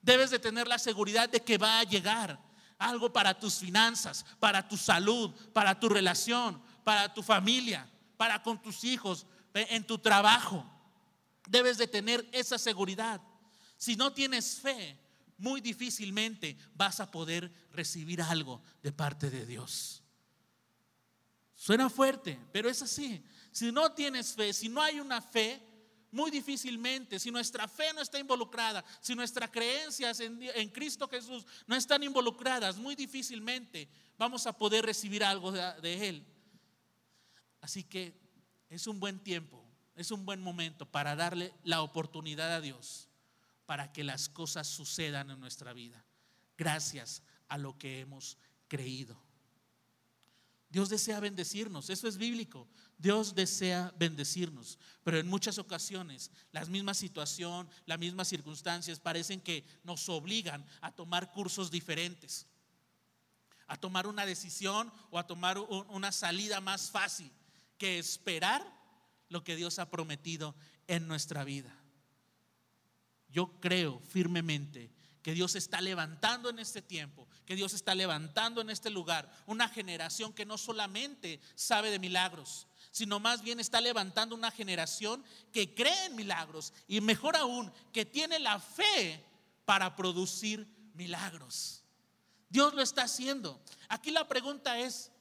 Debes 0.02 0.28
de 0.28 0.38
tener 0.38 0.69
la 0.69 0.78
seguridad 0.78 1.30
de 1.30 1.40
que 1.40 1.57
va 1.57 1.80
a 1.80 1.85
llegar 1.85 2.38
algo 2.76 3.11
para 3.14 3.38
tus 3.38 3.54
finanzas, 3.54 4.26
para 4.38 4.69
tu 4.69 4.76
salud, 4.76 5.30
para 5.54 5.80
tu 5.80 5.88
relación, 5.88 6.62
para 6.85 7.14
tu 7.14 7.23
familia, 7.23 7.88
para 8.19 8.42
con 8.42 8.61
tus 8.61 8.85
hijos, 8.85 9.26
en 9.54 9.87
tu 9.87 9.97
trabajo. 9.97 10.71
Debes 11.49 11.78
de 11.78 11.87
tener 11.87 12.28
esa 12.30 12.59
seguridad. 12.59 13.23
Si 13.78 13.97
no 13.97 14.12
tienes 14.12 14.61
fe, 14.61 14.99
muy 15.38 15.62
difícilmente 15.62 16.59
vas 16.75 17.00
a 17.00 17.11
poder 17.11 17.50
recibir 17.73 18.21
algo 18.21 18.62
de 18.83 18.92
parte 18.92 19.30
de 19.30 19.47
Dios. 19.47 20.00
Suena 21.61 21.90
fuerte, 21.90 22.40
pero 22.55 22.71
es 22.71 22.81
así. 22.81 23.23
Si 23.52 23.71
no 23.71 23.93
tienes 23.93 24.33
fe, 24.33 24.50
si 24.55 24.71
no 24.71 24.81
hay 24.81 24.99
una 24.99 25.21
fe, 25.21 25.61
muy 26.11 26.31
difícilmente, 26.31 27.19
si 27.19 27.31
nuestra 27.31 27.69
fe 27.69 27.93
no 27.93 28.00
está 28.00 28.19
involucrada, 28.19 28.83
si 28.99 29.14
nuestras 29.14 29.50
creencias 29.50 30.21
en, 30.21 30.71
Cristo 30.71 31.07
Jesús 31.07 31.45
no 31.67 31.76
están 31.76 32.02
involucradas, 32.02 32.79
muy 32.79 32.97
difícilmente 32.97 33.90
vamos 34.17 34.47
a 34.47 34.57
poder 34.57 34.87
recibir 34.87 35.23
algo 35.23 35.52
de 35.52 36.09
Él. 36.09 36.26
Así 37.61 37.85
que 37.85 38.19
es 38.71 38.87
un 38.87 38.99
buen 38.99 39.19
tiempo, 39.19 39.62
es 39.97 40.11
un 40.11 40.25
buen 40.25 40.40
momento 40.40 40.90
para 40.90 41.14
darle 41.14 41.52
la 41.62 41.83
oportunidad 41.83 42.55
a 42.55 42.62
Dios 42.62 43.11
para 43.67 43.93
que 43.93 44.02
las 44.02 44.31
cosas 44.31 44.67
sucedan 44.67 45.31
en 45.31 45.38
nuestra 45.38 45.75
vida, 45.75 46.07
gracias 46.57 47.23
a 47.49 47.59
lo 47.59 47.76
que 47.76 48.00
hemos 48.00 48.38
creído. 48.67 49.30
Dios 50.71 50.89
desea 50.89 51.19
bendecirnos, 51.19 51.91
eso 51.91 52.07
es 52.07 52.17
bíblico. 52.17 52.69
Dios 52.97 53.35
desea 53.35 53.93
bendecirnos, 53.99 54.79
pero 55.03 55.19
en 55.19 55.27
muchas 55.27 55.59
ocasiones 55.59 56.31
las 56.53 56.69
mismas 56.69 56.97
situación, 56.97 57.69
las 57.87 57.99
mismas 57.99 58.29
circunstancias 58.29 59.00
parecen 59.00 59.41
que 59.41 59.65
nos 59.83 60.09
obligan 60.09 60.65
a 60.81 60.93
tomar 60.93 61.33
cursos 61.33 61.73
diferentes, 61.73 62.47
a 63.67 63.77
tomar 63.77 64.07
una 64.07 64.25
decisión 64.25 64.93
o 65.11 65.19
a 65.19 65.27
tomar 65.27 65.59
una 65.59 66.12
salida 66.12 66.61
más 66.61 66.91
fácil 66.91 67.33
que 67.77 67.99
esperar 67.99 68.65
lo 69.29 69.43
que 69.43 69.57
Dios 69.57 69.79
ha 69.81 69.91
prometido 69.91 70.55
en 70.87 71.09
nuestra 71.09 71.43
vida. 71.43 71.75
Yo 73.29 73.59
creo 73.61 74.00
firmemente 74.00 74.93
que 75.23 75.35
Dios 75.35 75.55
está 75.55 75.81
levantando 75.81 76.49
en 76.49 76.59
este 76.59 76.83
tiempo, 76.83 77.29
que 77.45 77.57
Dios 77.57 77.75
está 77.75 77.95
levantando 77.95 78.61
en 78.61 78.71
este 78.71 78.91
lugar 78.91 79.31
una 79.47 79.69
generación 79.69 80.33
que 80.33 80.47
no 80.47 80.57
solamente 80.57 81.41
sabe 81.55 81.91
de 81.91 81.99
milagros, 81.99 82.67
sino 82.91 83.21
más 83.21 83.43
bien 83.43 83.61
está 83.61 83.81
levantando 83.81 84.35
una 84.35 84.50
generación 84.50 85.25
que 85.53 85.75
cree 85.75 86.07
en 86.07 86.17
milagros 86.17 86.73
y 86.89 87.00
mejor 87.00 87.37
aún, 87.37 87.73
que 87.93 88.05
tiene 88.05 88.39
la 88.39 88.59
fe 88.59 89.25
para 89.65 89.95
producir 89.95 90.67
milagros. 90.95 91.85
Dios 92.49 92.75
lo 92.75 92.83
está 92.83 93.03
haciendo. 93.03 93.61
Aquí 93.89 94.11
la 94.11 94.27
pregunta 94.27 94.79
es, 94.79 95.12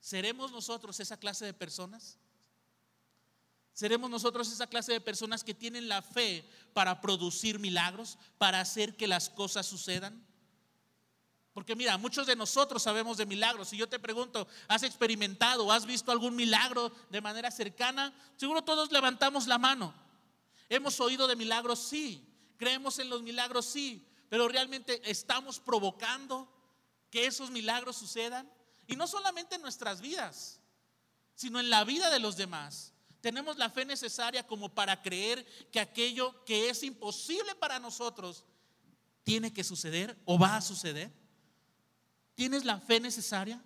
¿seremos 0.00 0.50
nosotros 0.50 0.98
esa 0.98 1.16
clase 1.16 1.44
de 1.44 1.54
personas? 1.54 2.18
¿Seremos 3.76 4.08
nosotros 4.08 4.50
esa 4.50 4.66
clase 4.66 4.92
de 4.92 5.02
personas 5.02 5.44
que 5.44 5.52
tienen 5.52 5.86
la 5.86 6.00
fe 6.00 6.48
para 6.72 6.98
producir 7.02 7.58
milagros, 7.58 8.16
para 8.38 8.58
hacer 8.58 8.96
que 8.96 9.06
las 9.06 9.28
cosas 9.28 9.66
sucedan? 9.66 10.26
Porque 11.52 11.76
mira, 11.76 11.98
muchos 11.98 12.26
de 12.26 12.36
nosotros 12.36 12.82
sabemos 12.82 13.18
de 13.18 13.26
milagros. 13.26 13.68
Si 13.68 13.76
yo 13.76 13.86
te 13.86 13.98
pregunto, 13.98 14.48
¿has 14.66 14.82
experimentado 14.82 15.70
has 15.70 15.84
visto 15.84 16.10
algún 16.10 16.34
milagro 16.34 16.90
de 17.10 17.20
manera 17.20 17.50
cercana? 17.50 18.14
Seguro 18.38 18.64
todos 18.64 18.90
levantamos 18.90 19.46
la 19.46 19.58
mano. 19.58 19.92
¿Hemos 20.70 20.98
oído 20.98 21.26
de 21.26 21.36
milagros? 21.36 21.78
Sí. 21.78 22.26
¿Creemos 22.56 22.98
en 22.98 23.10
los 23.10 23.20
milagros? 23.20 23.66
Sí. 23.66 24.08
Pero 24.30 24.48
realmente 24.48 25.02
estamos 25.04 25.60
provocando 25.60 26.50
que 27.10 27.26
esos 27.26 27.50
milagros 27.50 27.98
sucedan. 27.98 28.50
Y 28.86 28.96
no 28.96 29.06
solamente 29.06 29.56
en 29.56 29.60
nuestras 29.60 30.00
vidas, 30.00 30.60
sino 31.34 31.60
en 31.60 31.68
la 31.68 31.84
vida 31.84 32.08
de 32.08 32.20
los 32.20 32.38
demás. 32.38 32.94
Tenemos 33.26 33.58
la 33.58 33.68
fe 33.68 33.84
necesaria 33.84 34.46
como 34.46 34.72
para 34.72 35.02
creer 35.02 35.44
que 35.72 35.80
aquello 35.80 36.44
que 36.44 36.70
es 36.70 36.84
imposible 36.84 37.56
para 37.56 37.80
nosotros 37.80 38.44
tiene 39.24 39.52
que 39.52 39.64
suceder 39.64 40.16
o 40.24 40.38
va 40.38 40.54
a 40.54 40.60
suceder. 40.60 41.10
¿Tienes 42.36 42.64
la 42.64 42.78
fe 42.78 43.00
necesaria? 43.00 43.60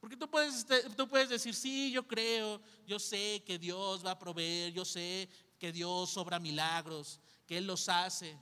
Porque 0.00 0.16
tú 0.16 0.28
puedes, 0.28 0.66
tú 0.96 1.08
puedes 1.08 1.28
decir, 1.28 1.54
sí, 1.54 1.92
yo 1.92 2.04
creo, 2.04 2.60
yo 2.84 2.98
sé 2.98 3.44
que 3.46 3.60
Dios 3.60 4.04
va 4.04 4.10
a 4.10 4.18
proveer, 4.18 4.72
yo 4.72 4.84
sé 4.84 5.28
que 5.60 5.70
Dios 5.70 6.16
obra 6.16 6.40
milagros, 6.40 7.20
que 7.46 7.58
Él 7.58 7.66
los 7.68 7.88
hace. 7.88 8.36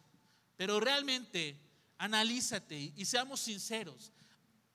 Pero 0.56 0.80
realmente, 0.80 1.60
analízate 1.98 2.94
y 2.96 3.04
seamos 3.04 3.40
sinceros. 3.40 4.12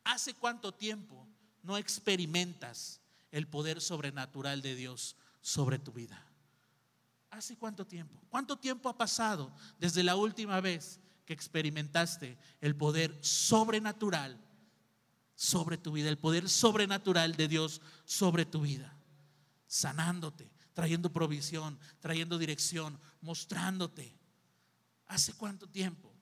¿Hace 0.04 0.36
cuánto 0.36 0.72
tiempo 0.72 1.28
no 1.64 1.80
experimentas 1.80 3.02
el 3.32 3.48
poder 3.48 3.82
sobrenatural 3.82 4.62
de 4.62 4.76
Dios 4.76 5.16
sobre 5.42 5.80
tu 5.80 5.92
vida. 5.92 6.24
¿Hace 7.30 7.58
cuánto 7.58 7.86
tiempo? 7.86 8.22
¿Cuánto 8.30 8.58
tiempo 8.58 8.90
ha 8.90 8.98
pasado 8.98 9.54
desde 9.80 10.04
la 10.04 10.16
última 10.16 10.62
vez 10.62 11.00
que 11.26 11.34
experimentaste 11.34 12.38
el 12.62 12.76
poder 12.76 13.18
sobrenatural 13.22 14.40
sobre 15.36 15.78
tu 15.78 15.92
vida, 15.92 16.10
el 16.10 16.18
poder 16.18 16.50
sobrenatural 16.50 17.36
de 17.36 17.48
Dios 17.48 17.82
sobre 18.06 18.46
tu 18.46 18.62
vida? 18.62 18.98
Sanándote, 19.68 20.50
trayendo 20.74 21.12
provisión, 21.12 21.78
trayendo 22.00 22.38
dirección, 22.38 23.00
mostrándote. 23.22 24.18
¿Hace 25.06 25.34
cuánto 25.34 25.68
tiempo? 25.68 26.14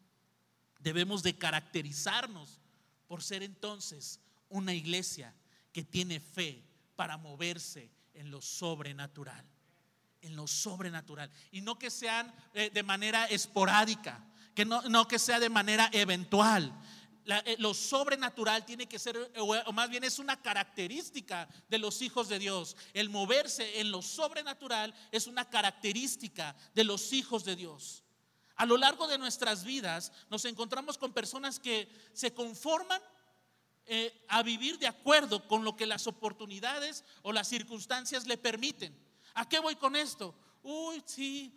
Debemos 0.79 1.23
de 1.23 1.37
caracterizarnos 1.37 2.59
por 3.07 3.23
ser 3.23 3.43
entonces 3.43 4.19
una 4.49 4.73
iglesia 4.73 5.33
que 5.71 5.83
tiene 5.83 6.19
fe 6.19 6.63
para 6.95 7.17
moverse 7.17 7.91
en 8.13 8.31
lo 8.31 8.41
sobrenatural. 8.41 9.45
En 10.21 10.35
lo 10.35 10.47
sobrenatural. 10.47 11.29
Y 11.51 11.61
no 11.61 11.77
que 11.77 11.89
sean 11.89 12.33
eh, 12.53 12.71
de 12.73 12.83
manera 12.83 13.25
esporádica, 13.25 14.25
que 14.53 14.65
no, 14.65 15.07
que 15.07 15.19
sea 15.19 15.39
de 15.39 15.49
manera 15.49 15.89
eventual. 15.91 16.73
Eh, 17.25 17.55
lo 17.59 17.73
sobrenatural 17.73 18.65
tiene 18.65 18.87
que 18.87 18.99
ser, 18.99 19.31
o 19.37 19.73
más 19.73 19.89
bien 19.89 20.03
es 20.03 20.19
una 20.19 20.41
característica 20.41 21.47
de 21.67 21.77
los 21.77 22.01
hijos 22.01 22.29
de 22.29 22.39
Dios. 22.39 22.77
El 22.93 23.09
moverse 23.09 23.79
en 23.79 23.91
lo 23.91 24.01
sobrenatural 24.01 24.93
es 25.11 25.27
una 25.27 25.49
característica 25.49 26.55
de 26.73 26.83
los 26.83 27.13
hijos 27.13 27.43
de 27.43 27.55
Dios. 27.55 28.03
A 28.55 28.65
lo 28.65 28.77
largo 28.77 29.07
de 29.07 29.17
nuestras 29.17 29.65
vidas 29.65 30.11
nos 30.29 30.45
encontramos 30.45 30.97
con 30.97 31.13
personas 31.13 31.59
que 31.59 31.89
se 32.13 32.33
conforman 32.33 33.01
eh, 33.87 34.25
a 34.29 34.41
vivir 34.43 34.79
de 34.79 34.87
acuerdo 34.87 35.47
con 35.47 35.63
lo 35.63 35.75
que 35.75 35.85
las 35.85 36.07
oportunidades 36.07 37.03
o 37.21 37.31
las 37.31 37.47
circunstancias 37.47 38.25
le 38.25 38.37
permiten. 38.37 38.95
¿A 39.35 39.47
qué 39.47 39.59
voy 39.59 39.75
con 39.75 39.95
esto? 39.95 40.33
Uy, 40.63 41.03
sí, 41.05 41.53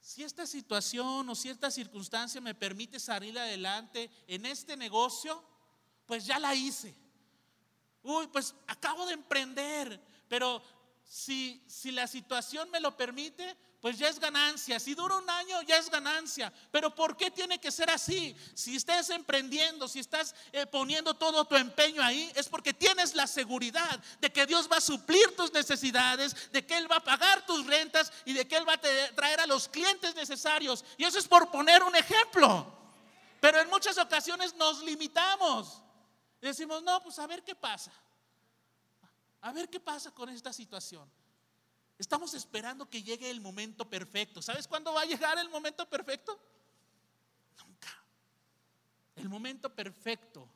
si 0.00 0.22
esta 0.22 0.46
situación 0.46 1.28
o 1.28 1.34
cierta 1.34 1.70
circunstancia 1.70 2.40
me 2.40 2.54
permite 2.54 3.00
salir 3.00 3.36
adelante 3.36 4.08
en 4.28 4.46
este 4.46 4.76
negocio, 4.76 5.42
pues 6.06 6.24
ya 6.24 6.38
la 6.38 6.54
hice. 6.54 6.94
Uy, 8.04 8.28
pues 8.28 8.54
acabo 8.68 9.04
de 9.06 9.14
emprender, 9.14 10.00
pero 10.28 10.62
si, 11.04 11.60
si 11.66 11.90
la 11.90 12.06
situación 12.06 12.70
me 12.70 12.78
lo 12.78 12.96
permite, 12.96 13.56
pues 13.86 13.98
ya 13.98 14.08
es 14.08 14.18
ganancia. 14.18 14.80
Si 14.80 14.96
dura 14.96 15.16
un 15.16 15.30
año, 15.30 15.62
ya 15.62 15.76
es 15.76 15.88
ganancia. 15.88 16.52
Pero 16.72 16.92
¿por 16.92 17.16
qué 17.16 17.30
tiene 17.30 17.60
que 17.60 17.70
ser 17.70 17.88
así? 17.88 18.34
Si 18.52 18.74
estás 18.74 19.10
emprendiendo, 19.10 19.86
si 19.86 20.00
estás 20.00 20.34
eh, 20.50 20.66
poniendo 20.66 21.14
todo 21.14 21.44
tu 21.44 21.54
empeño 21.54 22.02
ahí, 22.02 22.28
es 22.34 22.48
porque 22.48 22.74
tienes 22.74 23.14
la 23.14 23.28
seguridad 23.28 24.00
de 24.20 24.32
que 24.32 24.44
Dios 24.44 24.68
va 24.68 24.78
a 24.78 24.80
suplir 24.80 25.36
tus 25.36 25.52
necesidades, 25.52 26.50
de 26.50 26.66
que 26.66 26.76
Él 26.76 26.90
va 26.90 26.96
a 26.96 27.04
pagar 27.04 27.46
tus 27.46 27.64
rentas 27.64 28.12
y 28.24 28.32
de 28.32 28.48
que 28.48 28.56
Él 28.56 28.68
va 28.68 28.72
a 28.72 28.80
traer 28.80 29.38
a 29.38 29.46
los 29.46 29.68
clientes 29.68 30.16
necesarios. 30.16 30.84
Y 30.98 31.04
eso 31.04 31.20
es 31.20 31.28
por 31.28 31.48
poner 31.52 31.84
un 31.84 31.94
ejemplo. 31.94 32.66
Pero 33.40 33.60
en 33.60 33.70
muchas 33.70 33.96
ocasiones 33.98 34.52
nos 34.56 34.82
limitamos. 34.82 35.80
decimos, 36.40 36.82
no, 36.82 37.00
pues 37.04 37.20
a 37.20 37.26
ver 37.28 37.44
qué 37.44 37.54
pasa. 37.54 37.92
A 39.42 39.52
ver 39.52 39.70
qué 39.70 39.78
pasa 39.78 40.10
con 40.10 40.28
esta 40.28 40.52
situación. 40.52 41.08
Estamos 41.98 42.34
esperando 42.34 42.88
que 42.90 43.02
llegue 43.02 43.30
el 43.30 43.40
momento 43.40 43.88
perfecto. 43.88 44.42
¿Sabes 44.42 44.68
cuándo 44.68 44.92
va 44.92 45.02
a 45.02 45.06
llegar 45.06 45.38
el 45.38 45.48
momento 45.48 45.88
perfecto? 45.88 46.38
Nunca. 47.58 47.88
El 49.16 49.28
momento 49.28 49.74
perfecto, 49.74 50.46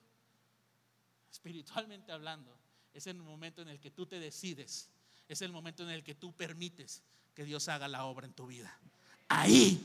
espiritualmente 1.31 2.13
hablando, 2.13 2.55
es 2.93 3.07
el 3.07 3.17
momento 3.17 3.63
en 3.63 3.69
el 3.69 3.81
que 3.81 3.91
tú 3.91 4.07
te 4.07 4.21
decides. 4.21 4.91
Es 5.29 5.41
el 5.43 5.53
momento 5.53 5.83
en 5.83 5.91
el 5.91 6.05
que 6.05 6.15
tú 6.15 6.33
permites 6.33 7.03
que 7.35 7.45
Dios 7.45 7.69
haga 7.69 7.89
la 7.89 8.05
obra 8.05 8.27
en 8.27 8.35
tu 8.35 8.47
vida. 8.47 8.77
Ahí, 9.29 9.81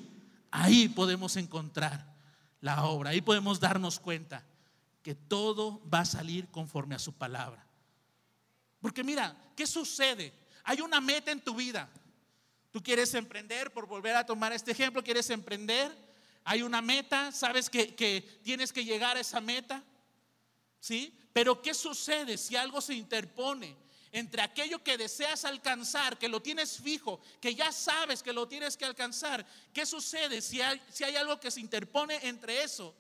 ahí 0.51 0.89
podemos 0.89 1.37
encontrar 1.37 2.15
la 2.59 2.85
obra. 2.85 3.11
Ahí 3.11 3.21
podemos 3.21 3.59
darnos 3.59 3.99
cuenta 3.99 4.43
que 5.03 5.15
todo 5.15 5.81
va 5.87 5.99
a 5.99 6.05
salir 6.05 6.47
conforme 6.49 6.95
a 6.95 6.99
su 6.99 7.13
palabra. 7.13 7.65
Porque 8.81 9.03
mira, 9.03 9.53
¿qué 9.55 9.67
sucede? 9.67 10.44
Hay 10.65 10.81
una 10.81 10.99
meta 10.99 11.31
en 11.31 11.39
tu 11.39 11.55
vida. 11.55 11.87
Tú 12.71 12.81
quieres 12.83 13.13
emprender, 13.13 13.71
por 13.71 13.85
volver 13.85 14.15
a 14.15 14.25
tomar 14.25 14.51
este 14.51 14.71
ejemplo, 14.71 15.03
quieres 15.03 15.29
emprender. 15.29 15.95
Hay 16.43 16.63
una 16.63 16.81
meta, 16.81 17.31
sabes 17.31 17.69
que, 17.69 17.95
que 17.95 18.21
tienes 18.43 18.73
que 18.73 18.83
llegar 18.83 19.15
a 19.15 19.19
esa 19.19 19.39
meta. 19.39 19.83
¿Sí? 20.79 21.17
Pero 21.31 21.61
¿qué 21.61 21.73
sucede 21.73 22.37
si 22.37 22.55
algo 22.55 22.81
se 22.81 22.95
interpone 22.95 23.77
entre 24.11 24.41
aquello 24.41 24.83
que 24.83 24.97
deseas 24.97 25.45
alcanzar, 25.45 26.17
que 26.17 26.27
lo 26.27 26.41
tienes 26.41 26.79
fijo, 26.79 27.21
que 27.39 27.53
ya 27.53 27.71
sabes 27.71 28.23
que 28.23 28.33
lo 28.33 28.47
tienes 28.47 28.75
que 28.75 28.85
alcanzar? 28.85 29.45
¿Qué 29.71 29.85
sucede 29.85 30.41
si 30.41 30.61
hay, 30.61 30.81
si 30.91 31.03
hay 31.03 31.15
algo 31.15 31.39
que 31.39 31.51
se 31.51 31.59
interpone 31.59 32.19
entre 32.23 32.63
eso 32.63 32.95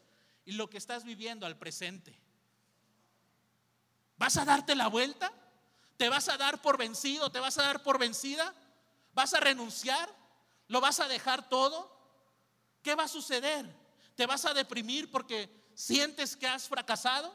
y 0.45 0.51
lo 0.51 0.69
que 0.69 0.77
estás 0.77 1.03
viviendo 1.03 1.47
al 1.47 1.57
presente? 1.57 2.15
¿Vas 4.17 4.37
a 4.37 4.45
darte 4.45 4.75
la 4.75 4.87
vuelta? 4.87 5.33
¿Te 5.97 6.09
vas 6.09 6.27
a 6.29 6.37
dar 6.37 6.61
por 6.61 6.77
vencido? 6.77 7.29
¿Te 7.29 7.39
vas 7.39 7.57
a 7.57 7.63
dar 7.63 7.83
por 7.83 7.97
vencida? 7.97 8.53
¿Vas 9.13 9.33
a 9.33 9.39
renunciar? 9.39 10.13
¿Lo 10.67 10.81
vas 10.81 10.99
a 10.99 11.07
dejar 11.07 11.47
todo? 11.49 11.91
¿Qué 12.81 12.95
va 12.95 13.03
a 13.03 13.07
suceder? 13.07 13.65
¿Te 14.15 14.25
vas 14.25 14.45
a 14.45 14.53
deprimir 14.53 15.09
porque 15.09 15.49
sientes 15.73 16.35
que 16.35 16.47
has 16.47 16.67
fracasado? 16.67 17.33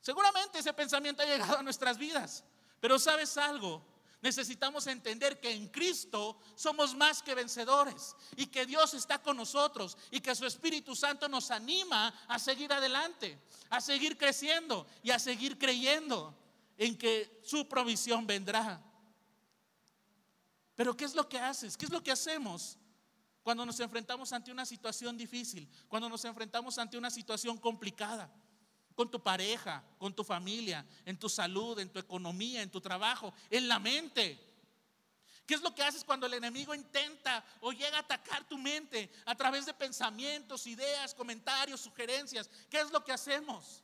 Seguramente 0.00 0.58
ese 0.58 0.72
pensamiento 0.72 1.22
ha 1.22 1.26
llegado 1.26 1.58
a 1.58 1.62
nuestras 1.62 1.98
vidas. 1.98 2.44
Pero 2.80 2.98
sabes 2.98 3.36
algo, 3.36 3.84
Necesitamos 4.22 4.86
entender 4.86 5.40
que 5.40 5.50
en 5.50 5.68
Cristo 5.68 6.38
somos 6.54 6.94
más 6.94 7.22
que 7.22 7.34
vencedores 7.34 8.14
y 8.36 8.46
que 8.46 8.66
Dios 8.66 8.92
está 8.92 9.18
con 9.22 9.36
nosotros 9.38 9.96
y 10.10 10.20
que 10.20 10.34
su 10.34 10.44
Espíritu 10.44 10.94
Santo 10.94 11.26
nos 11.26 11.50
anima 11.50 12.12
a 12.28 12.38
seguir 12.38 12.70
adelante, 12.70 13.38
a 13.70 13.80
seguir 13.80 14.18
creciendo 14.18 14.86
y 15.02 15.10
a 15.10 15.18
seguir 15.18 15.58
creyendo 15.58 16.34
en 16.80 16.96
que 16.96 17.40
su 17.44 17.68
provisión 17.68 18.26
vendrá. 18.26 18.82
Pero 20.74 20.96
¿qué 20.96 21.04
es 21.04 21.14
lo 21.14 21.28
que 21.28 21.38
haces? 21.38 21.76
¿Qué 21.76 21.84
es 21.84 21.92
lo 21.92 22.02
que 22.02 22.10
hacemos 22.10 22.78
cuando 23.42 23.66
nos 23.66 23.78
enfrentamos 23.80 24.32
ante 24.32 24.50
una 24.50 24.64
situación 24.64 25.18
difícil? 25.18 25.68
Cuando 25.88 26.08
nos 26.08 26.24
enfrentamos 26.24 26.78
ante 26.78 26.96
una 26.96 27.10
situación 27.10 27.58
complicada 27.58 28.32
con 28.94 29.10
tu 29.10 29.22
pareja, 29.22 29.84
con 29.98 30.14
tu 30.14 30.24
familia, 30.24 30.86
en 31.04 31.18
tu 31.18 31.28
salud, 31.28 31.78
en 31.78 31.90
tu 31.90 31.98
economía, 31.98 32.62
en 32.62 32.70
tu 32.70 32.80
trabajo, 32.80 33.34
en 33.50 33.68
la 33.68 33.78
mente. 33.78 34.40
¿Qué 35.44 35.56
es 35.56 35.60
lo 35.60 35.74
que 35.74 35.82
haces 35.82 36.02
cuando 36.02 36.24
el 36.24 36.32
enemigo 36.32 36.74
intenta 36.74 37.44
o 37.60 37.72
llega 37.72 37.98
a 37.98 38.00
atacar 38.00 38.48
tu 38.48 38.56
mente 38.56 39.12
a 39.26 39.34
través 39.34 39.66
de 39.66 39.74
pensamientos, 39.74 40.66
ideas, 40.66 41.14
comentarios, 41.14 41.82
sugerencias? 41.82 42.48
¿Qué 42.70 42.80
es 42.80 42.90
lo 42.90 43.04
que 43.04 43.12
hacemos? 43.12 43.82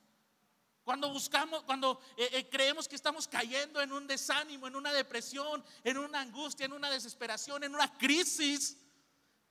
Cuando 0.86 1.10
buscamos, 1.10 1.64
cuando 1.64 2.00
eh, 2.16 2.28
eh, 2.32 2.48
creemos 2.48 2.86
que 2.86 2.94
estamos 2.94 3.26
cayendo 3.26 3.80
en 3.82 3.90
un 3.90 4.06
desánimo, 4.06 4.68
en 4.68 4.76
una 4.76 4.92
depresión, 4.92 5.64
en 5.82 5.98
una 5.98 6.20
angustia, 6.20 6.64
en 6.64 6.72
una 6.72 6.88
desesperación, 6.88 7.64
en 7.64 7.74
una 7.74 7.92
crisis, 7.98 8.76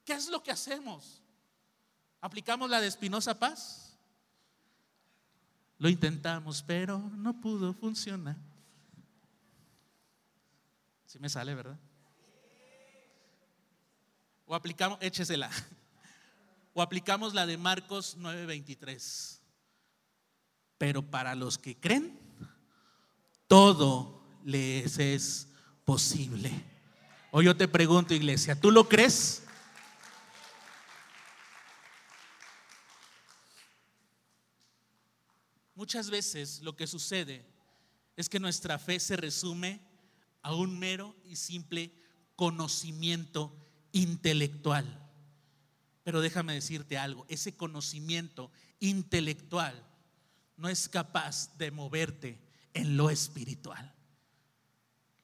¿qué 0.06 0.14
es 0.14 0.30
lo 0.30 0.42
que 0.42 0.52
hacemos? 0.52 1.22
¿Aplicamos 2.22 2.70
la 2.70 2.80
de 2.80 2.88
Espinosa 2.88 3.38
Paz? 3.38 3.98
Lo 5.78 5.90
intentamos, 5.90 6.64
pero 6.64 7.00
no 7.00 7.42
pudo 7.42 7.74
funcionar. 7.74 8.38
Si 11.06 11.20
me 11.20 11.28
sale, 11.28 11.54
¿verdad? 11.54 11.78
O 14.46 14.56
aplicamos, 14.56 15.00
échesela. 15.02 15.52
O 16.78 16.82
aplicamos 16.82 17.34
la 17.34 17.46
de 17.46 17.58
Marcos 17.58 18.18
9:23. 18.18 19.45
Pero 20.78 21.02
para 21.04 21.36
los 21.36 21.58
que 21.58 21.76
creen, 21.76 22.20
todo 23.48 24.22
les 24.44 24.98
es 25.00 25.48
posible. 25.86 26.52
O 27.32 27.42
yo 27.42 27.56
te 27.56 27.68
pregunto, 27.68 28.14
iglesia, 28.14 28.60
¿tú 28.60 28.72
lo 28.72 28.88
crees? 28.88 29.44
Muchas 35.76 36.10
veces 36.10 36.62
lo 36.62 36.76
que 36.76 36.88
sucede 36.88 37.46
es 38.16 38.30
que 38.30 38.40
nuestra 38.40 38.80
fe 38.80 39.00
se 39.00 39.18
resume 39.18 39.82
a 40.42 40.54
un 40.56 40.80
mero 40.80 41.16
y 41.26 41.36
simple 41.36 41.92
conocimiento 42.36 43.54
intelectual. 43.92 45.02
Pero 46.04 46.22
déjame 46.22 46.54
decirte 46.54 46.98
algo, 46.98 47.26
ese 47.28 47.56
conocimiento 47.56 48.52
intelectual 48.80 49.84
no 50.58 50.70
es 50.70 50.88
capaz 50.88 51.56
de 51.58 51.72
moverte 51.72 52.40
en 52.74 52.98
lo 52.98 53.10
espiritual. 53.10 53.94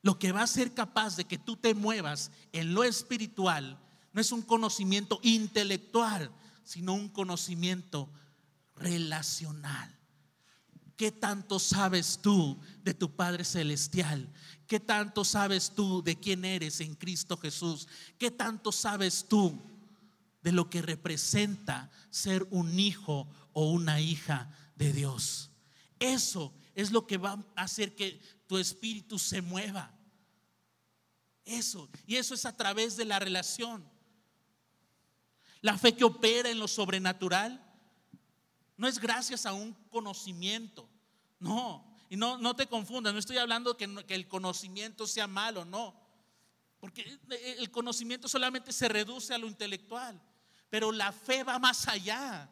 Lo 0.01 0.17
que 0.17 0.31
va 0.31 0.41
a 0.41 0.47
ser 0.47 0.73
capaz 0.73 1.15
de 1.15 1.25
que 1.25 1.37
tú 1.37 1.55
te 1.55 1.75
muevas 1.75 2.31
en 2.51 2.73
lo 2.73 2.83
espiritual 2.83 3.79
no 4.13 4.21
es 4.21 4.31
un 4.31 4.41
conocimiento 4.41 5.19
intelectual, 5.21 6.31
sino 6.63 6.93
un 6.93 7.09
conocimiento 7.09 8.09
relacional. 8.75 9.97
¿Qué 10.97 11.11
tanto 11.11 11.59
sabes 11.59 12.19
tú 12.21 12.59
de 12.83 12.93
tu 12.93 13.15
Padre 13.15 13.43
Celestial? 13.43 14.27
¿Qué 14.67 14.79
tanto 14.79 15.23
sabes 15.23 15.71
tú 15.75 16.03
de 16.03 16.19
quién 16.19 16.45
eres 16.45 16.79
en 16.81 16.95
Cristo 16.95 17.37
Jesús? 17.37 17.87
¿Qué 18.17 18.31
tanto 18.31 18.71
sabes 18.71 19.25
tú 19.27 19.59
de 20.43 20.51
lo 20.51 20.69
que 20.69 20.81
representa 20.81 21.89
ser 22.09 22.47
un 22.51 22.79
hijo 22.79 23.27
o 23.53 23.71
una 23.71 23.99
hija 23.99 24.55
de 24.75 24.93
Dios. 24.93 25.51
Eso 25.99 26.53
es 26.73 26.91
lo 26.91 27.05
que 27.05 27.17
va 27.17 27.43
a 27.55 27.63
hacer 27.63 27.95
que 27.95 28.19
tu 28.47 28.57
espíritu 28.57 29.19
se 29.19 29.41
mueva. 29.41 29.93
Eso. 31.45 31.89
Y 32.05 32.15
eso 32.15 32.33
es 32.33 32.45
a 32.45 32.55
través 32.55 32.97
de 32.97 33.05
la 33.05 33.19
relación. 33.19 33.89
La 35.61 35.77
fe 35.77 35.95
que 35.95 36.03
opera 36.03 36.49
en 36.49 36.59
lo 36.59 36.67
sobrenatural 36.67 37.63
no 38.77 38.87
es 38.87 38.99
gracias 38.99 39.45
a 39.45 39.53
un 39.53 39.73
conocimiento. 39.89 40.89
No. 41.39 41.95
Y 42.09 42.17
no, 42.17 42.37
no 42.37 42.55
te 42.55 42.67
confundas, 42.67 43.13
no 43.13 43.19
estoy 43.19 43.37
hablando 43.37 43.77
que, 43.77 44.03
que 44.05 44.15
el 44.15 44.27
conocimiento 44.27 45.07
sea 45.07 45.27
malo, 45.27 45.63
no. 45.63 45.95
Porque 46.79 47.19
el 47.29 47.69
conocimiento 47.69 48.27
solamente 48.27 48.73
se 48.73 48.89
reduce 48.89 49.33
a 49.33 49.37
lo 49.37 49.47
intelectual. 49.47 50.19
Pero 50.69 50.91
la 50.91 51.11
fe 51.11 51.43
va 51.43 51.59
más 51.59 51.87
allá. 51.87 52.49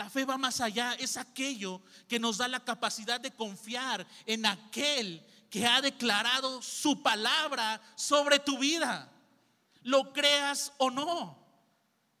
La 0.00 0.08
fe 0.08 0.24
va 0.24 0.38
más 0.38 0.62
allá, 0.62 0.94
es 0.94 1.18
aquello 1.18 1.82
que 2.08 2.18
nos 2.18 2.38
da 2.38 2.48
la 2.48 2.64
capacidad 2.64 3.20
de 3.20 3.32
confiar 3.32 4.06
en 4.24 4.46
aquel 4.46 5.22
que 5.50 5.66
ha 5.66 5.82
declarado 5.82 6.62
su 6.62 7.02
palabra 7.02 7.78
sobre 7.96 8.38
tu 8.38 8.56
vida. 8.56 9.12
Lo 9.82 10.14
creas 10.14 10.72
o 10.78 10.90
no, 10.90 11.36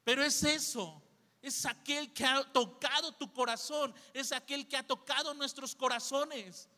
pero 0.04 0.22
es 0.22 0.42
eso, 0.42 1.02
es 1.40 1.64
aquel 1.64 2.12
que 2.12 2.26
ha 2.26 2.44
tocado 2.52 3.12
tu 3.12 3.32
corazón, 3.32 3.94
es 4.12 4.30
aquel 4.30 4.68
que 4.68 4.76
ha 4.76 4.86
tocado 4.86 5.32
nuestros 5.32 5.74
corazones. 5.74 6.68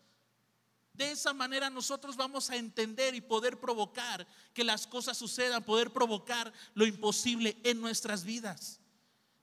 De 0.93 1.11
esa 1.11 1.33
manera 1.33 1.69
nosotros 1.69 2.15
vamos 2.17 2.49
a 2.49 2.55
entender 2.55 3.17
y 3.17 3.21
poder 3.21 3.59
provocar 3.59 4.25
que 4.55 4.63
las 4.63 4.87
cosas 4.87 5.19
sucedan, 5.19 5.65
poder 5.65 5.93
provocar 5.93 6.53
lo 6.75 6.87
imposible 6.87 7.57
en 7.65 7.81
nuestras 7.81 8.23
vidas. 8.23 8.79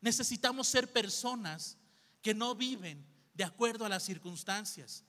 Necesitamos 0.02 0.68
ser 0.68 0.92
personas 0.92 1.78
que 2.22 2.34
no 2.34 2.56
viven 2.56 3.06
de 3.34 3.44
acuerdo 3.44 3.86
a 3.86 3.90
las 3.90 4.04
circunstancias, 4.04 5.04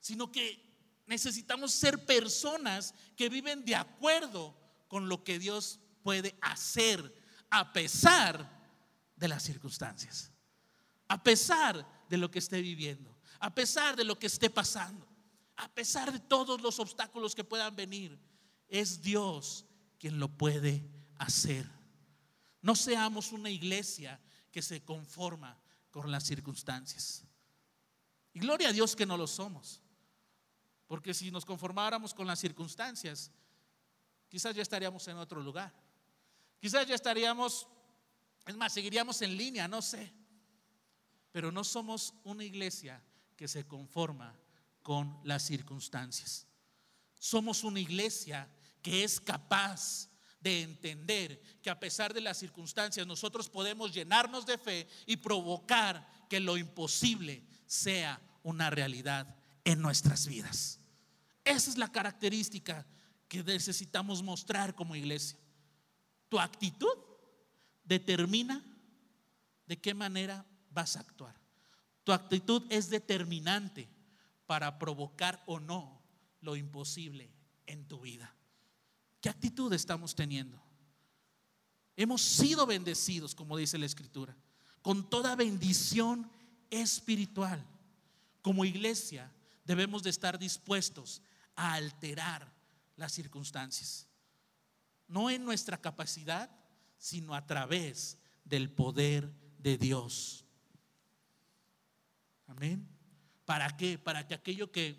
sino 0.00 0.30
que 0.30 0.72
necesitamos 1.06 1.72
ser 1.72 2.04
personas 2.04 2.94
que 3.16 3.28
viven 3.28 3.64
de 3.64 3.74
acuerdo 3.74 4.54
con 4.88 5.08
lo 5.08 5.24
que 5.24 5.38
Dios 5.38 5.80
puede 6.02 6.36
hacer 6.40 7.14
a 7.50 7.72
pesar 7.72 8.50
de 9.16 9.28
las 9.28 9.42
circunstancias, 9.42 10.32
a 11.08 11.22
pesar 11.22 11.86
de 12.08 12.16
lo 12.16 12.30
que 12.30 12.38
esté 12.38 12.60
viviendo, 12.60 13.16
a 13.38 13.54
pesar 13.54 13.96
de 13.96 14.04
lo 14.04 14.18
que 14.18 14.26
esté 14.26 14.50
pasando, 14.50 15.06
a 15.56 15.68
pesar 15.68 16.12
de 16.12 16.18
todos 16.18 16.60
los 16.60 16.78
obstáculos 16.78 17.34
que 17.34 17.44
puedan 17.44 17.76
venir. 17.76 18.18
Es 18.68 19.02
Dios 19.02 19.64
quien 19.98 20.18
lo 20.18 20.28
puede 20.28 20.84
hacer. 21.18 21.66
No 22.62 22.76
seamos 22.76 23.32
una 23.32 23.50
iglesia 23.50 24.18
que 24.50 24.62
se 24.62 24.82
conforma 24.84 25.58
con 25.90 26.10
las 26.10 26.24
circunstancias. 26.24 27.24
Y 28.32 28.40
gloria 28.40 28.68
a 28.68 28.72
Dios 28.72 28.96
que 28.96 29.04
no 29.04 29.16
lo 29.16 29.26
somos. 29.26 29.80
Porque 30.86 31.12
si 31.12 31.30
nos 31.30 31.44
conformáramos 31.44 32.14
con 32.14 32.26
las 32.26 32.38
circunstancias, 32.38 33.30
quizás 34.28 34.54
ya 34.54 34.62
estaríamos 34.62 35.06
en 35.08 35.16
otro 35.16 35.42
lugar. 35.42 35.72
Quizás 36.60 36.86
ya 36.86 36.94
estaríamos, 36.94 37.66
es 38.46 38.56
más, 38.56 38.72
seguiríamos 38.72 39.20
en 39.22 39.36
línea, 39.36 39.66
no 39.66 39.82
sé. 39.82 40.12
Pero 41.32 41.50
no 41.50 41.64
somos 41.64 42.14
una 42.24 42.44
iglesia 42.44 43.02
que 43.36 43.48
se 43.48 43.66
conforma 43.66 44.38
con 44.82 45.18
las 45.24 45.42
circunstancias. 45.42 46.46
Somos 47.18 47.64
una 47.64 47.80
iglesia 47.80 48.48
que 48.82 49.02
es 49.02 49.20
capaz 49.20 50.11
de 50.42 50.62
entender 50.62 51.40
que 51.62 51.70
a 51.70 51.78
pesar 51.78 52.12
de 52.12 52.20
las 52.20 52.38
circunstancias 52.38 53.06
nosotros 53.06 53.48
podemos 53.48 53.94
llenarnos 53.94 54.44
de 54.44 54.58
fe 54.58 54.88
y 55.06 55.16
provocar 55.16 56.06
que 56.28 56.40
lo 56.40 56.56
imposible 56.56 57.44
sea 57.66 58.20
una 58.42 58.70
realidad 58.70 59.36
en 59.64 59.80
nuestras 59.80 60.26
vidas. 60.26 60.80
Esa 61.44 61.70
es 61.70 61.78
la 61.78 61.90
característica 61.90 62.86
que 63.28 63.42
necesitamos 63.42 64.22
mostrar 64.22 64.74
como 64.74 64.96
iglesia. 64.96 65.38
Tu 66.28 66.38
actitud 66.38 66.98
determina 67.84 68.64
de 69.66 69.80
qué 69.80 69.94
manera 69.94 70.44
vas 70.70 70.96
a 70.96 71.00
actuar. 71.00 71.40
Tu 72.04 72.12
actitud 72.12 72.64
es 72.68 72.90
determinante 72.90 73.88
para 74.46 74.78
provocar 74.78 75.42
o 75.46 75.60
no 75.60 76.02
lo 76.40 76.56
imposible 76.56 77.30
en 77.66 77.86
tu 77.86 78.00
vida. 78.00 78.34
¿Qué 79.22 79.28
actitud 79.28 79.72
estamos 79.72 80.16
teniendo? 80.16 80.60
Hemos 81.96 82.22
sido 82.22 82.66
bendecidos, 82.66 83.36
como 83.36 83.56
dice 83.56 83.78
la 83.78 83.86
Escritura, 83.86 84.36
con 84.82 85.08
toda 85.08 85.36
bendición 85.36 86.28
espiritual. 86.70 87.64
Como 88.42 88.64
iglesia 88.64 89.32
debemos 89.64 90.02
de 90.02 90.10
estar 90.10 90.40
dispuestos 90.40 91.22
a 91.54 91.74
alterar 91.74 92.52
las 92.96 93.12
circunstancias. 93.12 94.08
No 95.06 95.30
en 95.30 95.44
nuestra 95.44 95.80
capacidad, 95.80 96.50
sino 96.98 97.36
a 97.36 97.46
través 97.46 98.18
del 98.44 98.72
poder 98.72 99.32
de 99.58 99.78
Dios. 99.78 100.44
Amén. 102.48 102.88
¿Para 103.44 103.76
qué? 103.76 103.98
Para 103.98 104.26
que 104.26 104.34
aquello 104.34 104.72
que, 104.72 104.98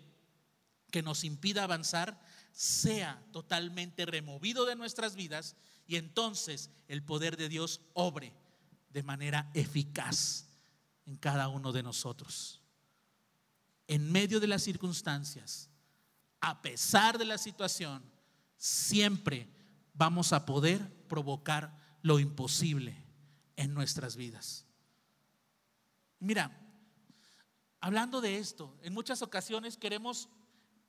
que 0.90 1.02
nos 1.02 1.24
impida 1.24 1.64
avanzar 1.64 2.23
sea 2.54 3.20
totalmente 3.32 4.06
removido 4.06 4.64
de 4.64 4.76
nuestras 4.76 5.16
vidas 5.16 5.56
y 5.88 5.96
entonces 5.96 6.70
el 6.86 7.02
poder 7.02 7.36
de 7.36 7.48
Dios 7.48 7.80
obre 7.94 8.32
de 8.90 9.02
manera 9.02 9.50
eficaz 9.54 10.46
en 11.04 11.16
cada 11.16 11.48
uno 11.48 11.72
de 11.72 11.82
nosotros. 11.82 12.62
En 13.88 14.10
medio 14.10 14.38
de 14.38 14.46
las 14.46 14.62
circunstancias, 14.62 15.68
a 16.40 16.62
pesar 16.62 17.18
de 17.18 17.24
la 17.24 17.38
situación, 17.38 18.04
siempre 18.56 19.48
vamos 19.92 20.32
a 20.32 20.46
poder 20.46 20.88
provocar 21.08 21.76
lo 22.02 22.20
imposible 22.20 23.04
en 23.56 23.74
nuestras 23.74 24.14
vidas. 24.14 24.64
Mira, 26.20 26.56
hablando 27.80 28.20
de 28.20 28.38
esto, 28.38 28.78
en 28.82 28.94
muchas 28.94 29.22
ocasiones 29.22 29.76
queremos, 29.76 30.28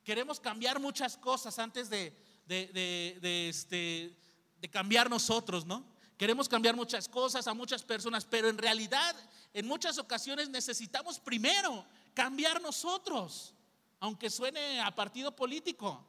queremos 0.06 0.38
cambiar 0.38 0.78
muchas 0.78 1.16
cosas 1.16 1.58
antes 1.58 1.90
de, 1.90 2.16
de, 2.46 3.48
este, 3.48 4.16
de 4.60 4.70
cambiar 4.70 5.10
nosotros, 5.10 5.66
¿no? 5.66 5.84
Queremos 6.16 6.48
cambiar 6.48 6.76
muchas 6.76 7.08
cosas 7.08 7.48
a 7.48 7.52
muchas 7.52 7.82
personas, 7.82 8.24
pero 8.24 8.48
en 8.48 8.56
realidad 8.56 9.16
en 9.52 9.66
muchas 9.66 9.98
ocasiones 9.98 10.48
necesitamos 10.48 11.18
primero 11.18 11.84
cambiar 12.14 12.62
nosotros, 12.62 13.52
aunque 13.98 14.30
suene 14.30 14.80
a 14.80 14.94
partido 14.94 15.34
político, 15.34 16.06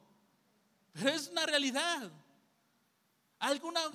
pero 0.92 1.10
es 1.10 1.26
una 1.26 1.44
realidad. 1.44 2.08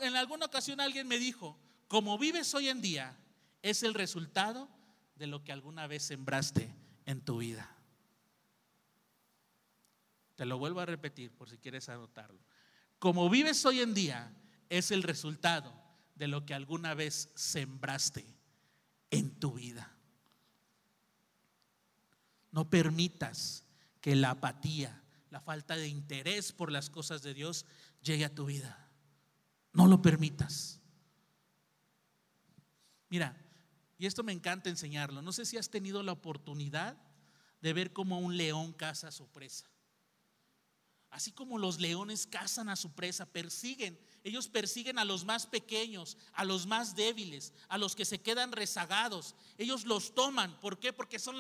En 0.01 0.15
alguna 0.17 0.45
ocasión 0.45 0.81
alguien 0.81 1.07
me 1.07 1.17
dijo, 1.17 1.57
como 1.87 2.17
vives 2.17 2.53
hoy 2.53 2.67
en 2.67 2.81
día, 2.81 3.17
es 3.61 3.83
el 3.83 3.93
resultado 3.93 4.67
de 5.15 5.27
lo 5.27 5.45
que 5.45 5.53
alguna 5.53 5.87
vez 5.87 6.03
sembraste 6.03 6.69
en 7.05 7.21
tu 7.21 7.37
vida. 7.37 7.73
Te 10.35 10.45
lo 10.45 10.57
vuelvo 10.57 10.79
a 10.79 10.85
repetir 10.85 11.31
por 11.31 11.49
si 11.49 11.57
quieres 11.57 11.89
anotarlo. 11.89 12.39
Como 12.99 13.29
vives 13.29 13.65
hoy 13.65 13.81
en 13.81 13.93
día 13.93 14.33
es 14.69 14.91
el 14.91 15.03
resultado 15.03 15.73
de 16.15 16.27
lo 16.27 16.45
que 16.45 16.53
alguna 16.53 16.93
vez 16.93 17.29
sembraste 17.35 18.25
en 19.11 19.39
tu 19.39 19.53
vida. 19.53 19.95
No 22.51 22.69
permitas 22.69 23.63
que 24.01 24.15
la 24.15 24.31
apatía, 24.31 25.01
la 25.29 25.41
falta 25.41 25.75
de 25.75 25.87
interés 25.87 26.51
por 26.51 26.71
las 26.71 26.89
cosas 26.89 27.21
de 27.23 27.33
Dios 27.33 27.65
llegue 28.01 28.25
a 28.25 28.33
tu 28.33 28.45
vida. 28.45 28.89
No 29.73 29.87
lo 29.87 30.01
permitas. 30.01 30.79
Mira, 33.09 33.35
y 33.97 34.05
esto 34.05 34.23
me 34.23 34.31
encanta 34.31 34.69
enseñarlo. 34.69 35.21
No 35.21 35.31
sé 35.31 35.45
si 35.45 35.57
has 35.57 35.69
tenido 35.69 36.03
la 36.03 36.11
oportunidad 36.11 36.97
de 37.61 37.73
ver 37.73 37.93
cómo 37.93 38.19
un 38.19 38.37
león 38.37 38.73
caza 38.73 39.07
a 39.07 39.11
su 39.11 39.27
presa. 39.27 39.72
Así 41.13 41.31
como 41.31 41.57
los 41.57 41.79
leones 41.79 42.27
cazan 42.27 42.67
a 42.67 42.75
su 42.75 42.91
presa, 42.91 43.25
persiguen, 43.25 43.97
ellos 44.23 44.47
persiguen 44.47 44.99
a 44.99 45.05
los 45.05 45.23
más 45.23 45.45
pequeños, 45.45 46.17
a 46.33 46.43
los 46.43 46.65
más 46.67 46.95
débiles, 46.95 47.53
a 47.69 47.77
los 47.77 47.95
que 47.95 48.03
se 48.03 48.19
quedan 48.19 48.51
rezagados. 48.51 49.35
Ellos 49.57 49.85
los 49.85 50.13
toman. 50.13 50.59
¿Por 50.59 50.79
qué? 50.79 50.91
Porque 50.91 51.19
son 51.19 51.37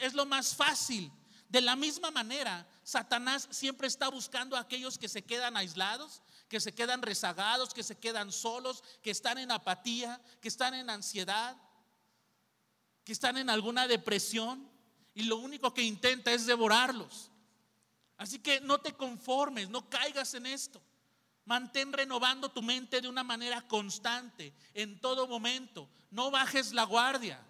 es 0.00 0.14
lo 0.14 0.26
más 0.26 0.54
fácil. 0.54 1.10
De 1.48 1.60
la 1.60 1.76
misma 1.76 2.10
manera, 2.10 2.68
Satanás 2.82 3.48
siempre 3.50 3.86
está 3.86 4.08
buscando 4.08 4.56
a 4.56 4.60
aquellos 4.60 4.98
que 4.98 5.08
se 5.08 5.22
quedan 5.22 5.56
aislados, 5.56 6.22
que 6.48 6.60
se 6.60 6.74
quedan 6.74 7.00
rezagados, 7.00 7.72
que 7.72 7.82
se 7.82 7.96
quedan 7.96 8.32
solos, 8.32 8.84
que 9.02 9.10
están 9.10 9.38
en 9.38 9.50
apatía, 9.50 10.20
que 10.40 10.48
están 10.48 10.74
en 10.74 10.90
ansiedad 10.90 11.56
que 13.04 13.12
están 13.12 13.36
en 13.36 13.50
alguna 13.50 13.88
depresión 13.88 14.68
y 15.14 15.24
lo 15.24 15.36
único 15.36 15.74
que 15.74 15.82
intenta 15.82 16.32
es 16.32 16.46
devorarlos. 16.46 17.30
Así 18.22 18.38
que 18.38 18.60
no 18.60 18.78
te 18.78 18.92
conformes, 18.92 19.68
no 19.68 19.90
caigas 19.90 20.32
en 20.34 20.46
esto. 20.46 20.80
Mantén 21.44 21.92
renovando 21.92 22.52
tu 22.52 22.62
mente 22.62 23.00
de 23.00 23.08
una 23.08 23.24
manera 23.24 23.60
constante, 23.62 24.54
en 24.74 25.00
todo 25.00 25.26
momento. 25.26 25.88
No 26.08 26.30
bajes 26.30 26.72
la 26.72 26.84
guardia. 26.84 27.44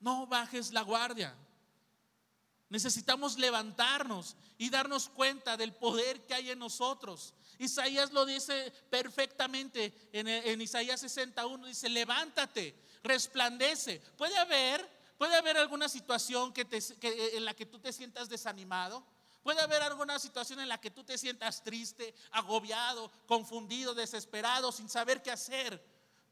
No 0.00 0.26
bajes 0.26 0.70
la 0.70 0.82
guardia. 0.82 1.34
Necesitamos 2.68 3.38
levantarnos 3.38 4.36
y 4.58 4.68
darnos 4.68 5.08
cuenta 5.08 5.56
del 5.56 5.72
poder 5.72 6.26
que 6.26 6.34
hay 6.34 6.50
en 6.50 6.58
nosotros. 6.58 7.32
Isaías 7.58 8.12
lo 8.12 8.26
dice 8.26 8.70
perfectamente 8.90 10.10
en, 10.12 10.60
Isaías 10.60 11.00
61, 11.00 11.66
dice, 11.66 11.88
levántate, 11.88 12.74
resplandece. 13.02 14.02
Puede 14.18 14.36
haber, 14.36 14.97
puede 15.18 15.36
haber 15.36 15.58
alguna 15.58 15.88
situación 15.88 16.52
que 16.52 16.66
en 17.34 17.44
la 17.44 17.54
que 17.54 17.66
tú 17.66 17.78
te 17.78 17.92
sientas 17.92 18.28
desanimado. 18.28 19.04
Puede 19.42 19.60
haber 19.60 19.82
alguna 19.82 20.18
situación 20.18 20.60
en 20.60 20.68
la 20.68 20.80
que 20.80 20.90
tú 20.90 21.04
te 21.04 21.16
sientas 21.16 21.62
triste, 21.62 22.14
agobiado, 22.32 23.10
confundido, 23.26 23.94
desesperado, 23.94 24.72
sin 24.72 24.88
saber 24.88 25.22
qué 25.22 25.30
hacer. 25.30 25.82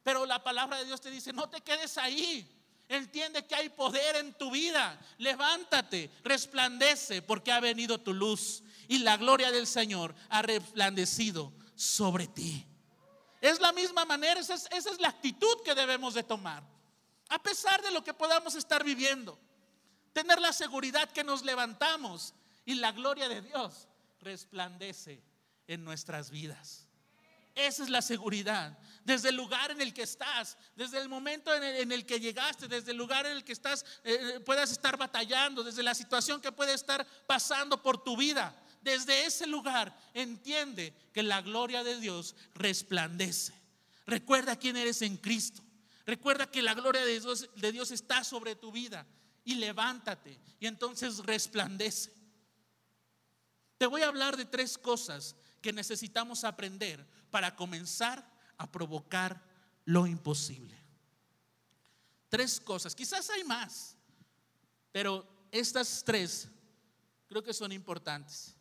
Pero 0.03 0.27
la 0.27 0.43
palabra 0.43 0.79
de 0.79 0.85
Dios 0.85 1.01
te 1.01 1.11
dice, 1.11 1.33
no 1.33 1.49
te 1.49 1.61
quedes 1.61 1.99
ahí. 1.99 2.49
Entiende 2.89 3.45
que 3.47 3.55
hay 3.55 3.69
poder 3.71 4.17
en 4.17 4.33
tu 4.35 4.51
vida. 4.51 5.01
Levántate, 5.19 6.11
resplandece, 6.23 7.23
porque 7.23 7.51
ha 7.51 7.61
venido 7.61 7.99
tu 7.99 8.13
luz 8.13 8.63
y 8.87 8.99
la 8.99 9.17
gloria 9.17 9.51
del 9.51 9.67
Señor 9.67 10.15
ha 10.29 10.43
resplandecido 10.43 11.53
sobre 11.75 12.29
ti. 12.29 12.67
Es 13.41 13.61
la 13.61 13.73
misma 13.73 14.05
manera, 14.05 14.41
esa 14.41 14.55
es, 14.55 14.69
esa 14.71 14.91
es 14.91 15.01
la 15.01 15.09
actitud 15.09 15.63
que 15.65 15.75
debemos 15.75 16.15
de 16.15 16.23
tomar. 16.23 16.76
A 17.29 17.43
pesar 17.43 17.83
de 17.83 17.91
lo 17.91 18.05
que 18.05 18.15
podamos 18.15 18.55
estar 18.55 18.85
viviendo, 18.85 19.39
tener 20.13 20.41
la 20.41 20.53
seguridad 20.53 21.11
que 21.11 21.25
nos 21.25 21.45
levantamos 21.45 22.35
y 22.65 22.75
la 22.75 22.93
gloria 22.93 23.29
de 23.29 23.43
Dios 23.43 23.89
resplandece 24.21 25.23
en 25.67 25.85
nuestras 25.85 26.31
vidas. 26.31 26.87
Esa 27.55 27.85
es 27.85 27.89
la 27.89 28.03
seguridad. 28.03 28.79
Desde 29.03 29.31
el 29.31 29.37
lugar 29.37 29.71
en 29.71 29.81
el 29.81 29.95
que 29.95 30.03
estás, 30.03 30.59
desde 30.75 30.99
el 30.99 31.09
momento 31.09 31.55
en 31.55 31.91
el, 31.91 32.05
que 32.05 32.21
llegaste, 32.21 32.69
desde 32.69 32.91
el 32.91 32.99
lugar 32.99 33.25
en 33.25 33.33
el 33.33 33.45
que 33.45 33.53
estás, 33.53 33.85
eh, 34.05 34.35
eh, 34.37 34.41
puedas 34.41 34.71
estar 34.71 34.99
batallando, 34.99 35.65
desde 35.65 35.83
la 35.83 35.95
situación 35.95 36.41
que 36.41 36.53
puede 36.53 36.75
estar 36.75 37.07
pasando 37.27 37.83
por 37.83 38.05
tu 38.05 38.15
vida. 38.15 38.55
Desde 38.83 39.25
ese 39.25 39.47
lugar 39.47 39.97
entiende 40.13 40.95
que 41.15 41.23
la 41.23 41.41
gloria 41.41 41.83
de 41.83 41.99
Dios 41.99 42.37
resplandece. 42.55 43.55
Recuerda 44.07 44.57
quién 44.57 44.77
eres 44.77 45.01
en 45.01 45.17
Cristo. 45.17 45.63
Recuerda 46.07 46.49
que 46.49 46.63
la 46.63 46.75
gloria 46.75 47.05
de 47.05 47.73
Dios, 47.73 47.91
está 47.91 48.23
sobre 48.23 48.55
tu 48.55 48.71
vida. 48.71 49.07
Y 49.45 49.57
levántate 49.57 50.41
y 50.59 50.67
entonces 50.67 51.19
resplandece. 51.19 52.13
Te 53.79 53.87
voy 53.87 54.03
a 54.03 54.09
hablar 54.09 54.37
de 54.37 54.45
tres 54.45 54.77
cosas 54.77 55.37
que 55.61 55.73
necesitamos 55.73 56.43
aprender 56.43 57.07
para 57.31 57.55
comenzar 57.55 58.29
a 58.57 58.71
provocar 58.71 59.41
lo 59.85 60.07
imposible. 60.07 60.77
Tres 62.29 62.59
cosas, 62.59 62.95
quizás 62.97 63.31
hay 63.31 63.45
más, 63.45 63.97
pero 64.91 65.25
estas 65.53 66.03
tres 66.05 66.49
creo 67.29 67.45
que 67.45 67.55
son 67.55 67.71
importantes. 67.71 68.57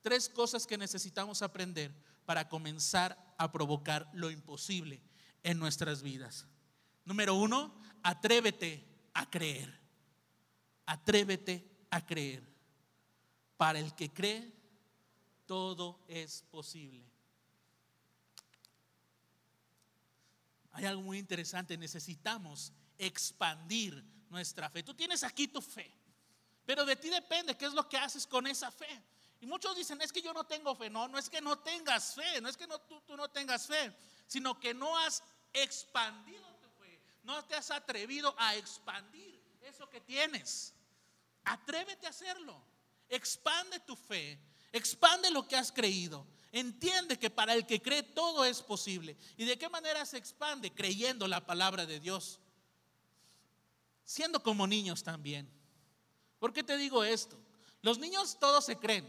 Tres 0.00 0.30
cosas 0.30 0.66
que 0.66 0.78
necesitamos 0.78 1.42
aprender 1.42 1.92
para 2.24 2.48
comenzar 2.48 3.34
a 3.36 3.52
provocar 3.52 4.08
lo 4.14 4.30
imposible 4.30 5.02
en 5.42 5.58
nuestras 5.58 6.00
vidas. 6.00 6.46
Número 7.06 7.34
uno, 7.36 7.72
atrévete 8.02 8.84
a 9.14 9.30
creer. 9.30 9.72
Atrévete 10.84 11.86
a 11.90 12.04
creer. 12.04 12.42
Para 13.56 13.78
el 13.78 13.94
que 13.94 14.12
cree, 14.12 14.52
todo 15.46 16.00
es 16.08 16.42
posible. 16.50 17.04
Hay 20.72 20.84
algo 20.84 21.00
muy 21.00 21.18
interesante, 21.18 21.78
necesitamos 21.78 22.72
expandir 22.98 24.04
nuestra 24.28 24.68
fe. 24.68 24.82
Tú 24.82 24.92
tienes 24.92 25.22
aquí 25.22 25.48
tu 25.48 25.62
fe, 25.62 25.90
pero 26.66 26.84
de 26.84 26.96
ti 26.96 27.08
depende 27.08 27.56
qué 27.56 27.66
es 27.66 27.72
lo 27.72 27.88
que 27.88 27.96
haces 27.96 28.26
con 28.26 28.46
esa 28.46 28.70
fe. 28.70 29.02
Y 29.40 29.46
muchos 29.46 29.76
dicen, 29.76 30.02
es 30.02 30.12
que 30.12 30.20
yo 30.20 30.34
no 30.34 30.44
tengo 30.44 30.74
fe. 30.74 30.90
No, 30.90 31.06
no 31.06 31.18
es 31.18 31.30
que 31.30 31.40
no 31.40 31.58
tengas 31.60 32.14
fe, 32.14 32.40
no 32.40 32.48
es 32.48 32.56
que 32.56 32.66
no, 32.66 32.80
tú, 32.80 33.00
tú 33.02 33.16
no 33.16 33.28
tengas 33.28 33.66
fe, 33.66 33.96
sino 34.26 34.58
que 34.58 34.74
no 34.74 34.98
has 34.98 35.22
expandido 35.52 36.55
no 37.26 37.44
te 37.44 37.54
has 37.54 37.70
atrevido 37.70 38.34
a 38.38 38.56
expandir 38.56 39.38
eso 39.60 39.88
que 39.90 40.00
tienes. 40.00 40.72
Atrévete 41.44 42.06
a 42.06 42.10
hacerlo, 42.10 42.58
expande 43.08 43.78
tu 43.80 43.94
fe 43.94 44.40
Expande 44.76 45.30
lo 45.30 45.48
que 45.48 45.56
has 45.56 45.72
creído. 45.72 46.26
Entiende 46.52 47.18
que 47.18 47.30
para 47.30 47.54
el 47.54 47.66
que 47.66 47.80
cree 47.80 48.02
todo 48.02 48.44
es 48.44 48.60
posible. 48.60 49.16
¿Y 49.38 49.46
de 49.46 49.56
qué 49.58 49.70
manera 49.70 50.04
se 50.04 50.18
expande? 50.18 50.70
Creyendo 50.70 51.26
la 51.26 51.46
palabra 51.46 51.86
de 51.86 51.98
Dios. 51.98 52.40
Siendo 54.04 54.42
como 54.42 54.66
niños 54.66 55.02
también. 55.02 55.48
¿Por 56.38 56.52
qué 56.52 56.62
te 56.62 56.76
digo 56.76 57.04
esto? 57.04 57.38
Los 57.80 57.98
niños 57.98 58.38
todos 58.38 58.66
se 58.66 58.76
creen. 58.76 59.08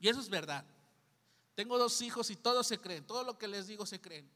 Y 0.00 0.08
eso 0.08 0.20
es 0.20 0.28
verdad. 0.28 0.66
Tengo 1.54 1.78
dos 1.78 2.02
hijos 2.02 2.28
y 2.30 2.36
todos 2.36 2.66
se 2.66 2.78
creen. 2.78 3.06
Todo 3.06 3.24
lo 3.24 3.38
que 3.38 3.48
les 3.48 3.66
digo 3.66 3.86
se 3.86 4.00
creen. 4.02 4.30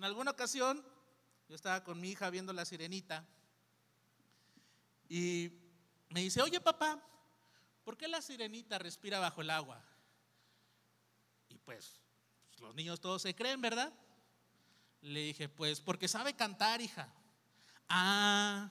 En 0.00 0.04
alguna 0.04 0.30
ocasión 0.30 0.82
yo 1.46 1.54
estaba 1.54 1.84
con 1.84 2.00
mi 2.00 2.12
hija 2.12 2.30
viendo 2.30 2.54
la 2.54 2.64
sirenita 2.64 3.22
y 5.10 5.52
me 6.08 6.20
dice, 6.20 6.40
oye 6.40 6.58
papá, 6.58 6.98
¿por 7.84 7.98
qué 7.98 8.08
la 8.08 8.22
sirenita 8.22 8.78
respira 8.78 9.18
bajo 9.18 9.42
el 9.42 9.50
agua? 9.50 9.84
Y 11.50 11.58
pues, 11.58 12.00
los 12.60 12.74
niños 12.74 12.98
todos 13.02 13.20
se 13.20 13.34
creen, 13.34 13.60
¿verdad? 13.60 13.92
Le 15.02 15.20
dije, 15.20 15.50
pues 15.50 15.82
porque 15.82 16.08
sabe 16.08 16.32
cantar, 16.32 16.80
hija. 16.80 17.12
Ah. 17.86 18.70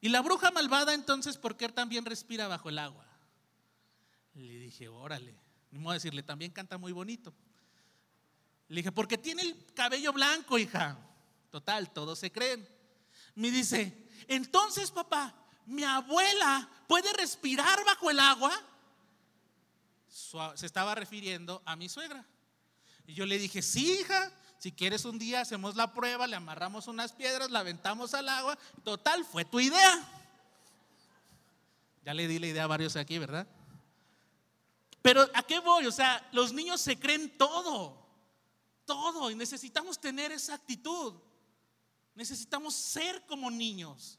¿Y 0.00 0.08
la 0.08 0.20
bruja 0.20 0.50
malvada 0.50 0.94
entonces 0.94 1.38
por 1.38 1.56
qué 1.56 1.68
también 1.68 2.04
respira 2.04 2.48
bajo 2.48 2.70
el 2.70 2.80
agua? 2.80 3.06
Le 4.34 4.58
dije, 4.58 4.88
órale. 4.88 5.38
Voy 5.70 5.92
a 5.92 5.94
decirle, 5.94 6.24
también 6.24 6.50
canta 6.50 6.76
muy 6.76 6.90
bonito. 6.90 7.32
Le 8.68 8.76
dije, 8.76 8.92
porque 8.92 9.18
tiene 9.18 9.42
el 9.42 9.74
cabello 9.74 10.12
blanco, 10.12 10.58
hija. 10.58 10.98
Total, 11.50 11.92
todos 11.92 12.18
se 12.18 12.32
creen. 12.32 12.68
Me 13.34 13.50
dice, 13.50 14.08
entonces 14.28 14.90
papá, 14.90 15.34
mi 15.66 15.84
abuela 15.84 16.68
puede 16.86 17.12
respirar 17.12 17.84
bajo 17.84 18.10
el 18.10 18.18
agua. 18.20 18.52
Se 20.54 20.66
estaba 20.66 20.94
refiriendo 20.94 21.62
a 21.64 21.76
mi 21.76 21.88
suegra. 21.88 22.24
Y 23.06 23.14
yo 23.14 23.26
le 23.26 23.38
dije, 23.38 23.62
sí, 23.62 24.00
hija, 24.00 24.32
si 24.58 24.72
quieres 24.72 25.04
un 25.04 25.18
día 25.18 25.42
hacemos 25.42 25.76
la 25.76 25.92
prueba, 25.92 26.26
le 26.26 26.36
amarramos 26.36 26.88
unas 26.88 27.12
piedras, 27.12 27.50
la 27.50 27.60
aventamos 27.60 28.14
al 28.14 28.28
agua. 28.28 28.58
Total, 28.82 29.24
fue 29.24 29.44
tu 29.44 29.60
idea. 29.60 30.02
Ya 32.04 32.14
le 32.14 32.26
di 32.26 32.38
la 32.38 32.46
idea 32.46 32.64
a 32.64 32.68
varios 32.68 32.96
aquí, 32.96 33.18
¿verdad? 33.18 33.46
Pero 35.02 35.28
¿a 35.34 35.42
qué 35.42 35.60
voy? 35.60 35.86
O 35.86 35.92
sea, 35.92 36.26
los 36.32 36.52
niños 36.52 36.80
se 36.80 36.98
creen 36.98 37.36
todo, 37.38 38.05
todo, 38.86 39.30
y 39.30 39.34
necesitamos 39.34 40.00
tener 40.00 40.32
esa 40.32 40.54
actitud. 40.54 41.14
Necesitamos 42.14 42.74
ser 42.74 43.26
como 43.26 43.50
niños, 43.50 44.18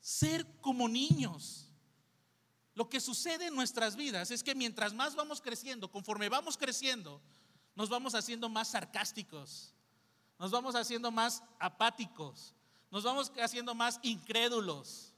ser 0.00 0.46
como 0.60 0.86
niños. 0.86 1.70
Lo 2.74 2.88
que 2.88 3.00
sucede 3.00 3.46
en 3.46 3.54
nuestras 3.54 3.96
vidas 3.96 4.30
es 4.30 4.44
que 4.44 4.54
mientras 4.54 4.92
más 4.92 5.14
vamos 5.14 5.40
creciendo, 5.40 5.90
conforme 5.90 6.28
vamos 6.28 6.58
creciendo, 6.58 7.22
nos 7.74 7.88
vamos 7.88 8.14
haciendo 8.14 8.48
más 8.48 8.68
sarcásticos, 8.68 9.72
nos 10.38 10.50
vamos 10.50 10.74
haciendo 10.74 11.10
más 11.10 11.42
apáticos, 11.58 12.54
nos 12.90 13.02
vamos 13.04 13.32
haciendo 13.40 13.74
más 13.74 13.98
incrédulos, 14.02 15.14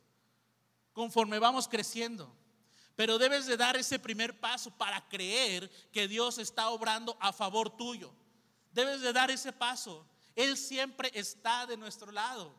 conforme 0.93 1.39
vamos 1.39 1.67
creciendo. 1.67 2.33
Pero 2.97 3.19
debes 3.19 3.47
de 3.47 3.57
dar 3.57 3.77
ese 3.77 3.99
primer 3.99 4.39
paso 4.39 4.71
para 4.71 5.09
creer 5.09 5.71
que 5.91 6.07
Dios 6.07 6.39
está 6.39 6.71
obrando 6.71 7.17
a 7.21 7.33
favor 7.33 7.77
tuyo. 7.77 8.13
Debes 8.73 9.01
de 9.01 9.13
dar 9.13 9.31
ese 9.31 9.53
paso. 9.53 10.07
Él 10.35 10.57
siempre 10.57 11.11
está 11.15 11.67
de 11.67 11.77
nuestro 11.77 12.13
lado, 12.13 12.55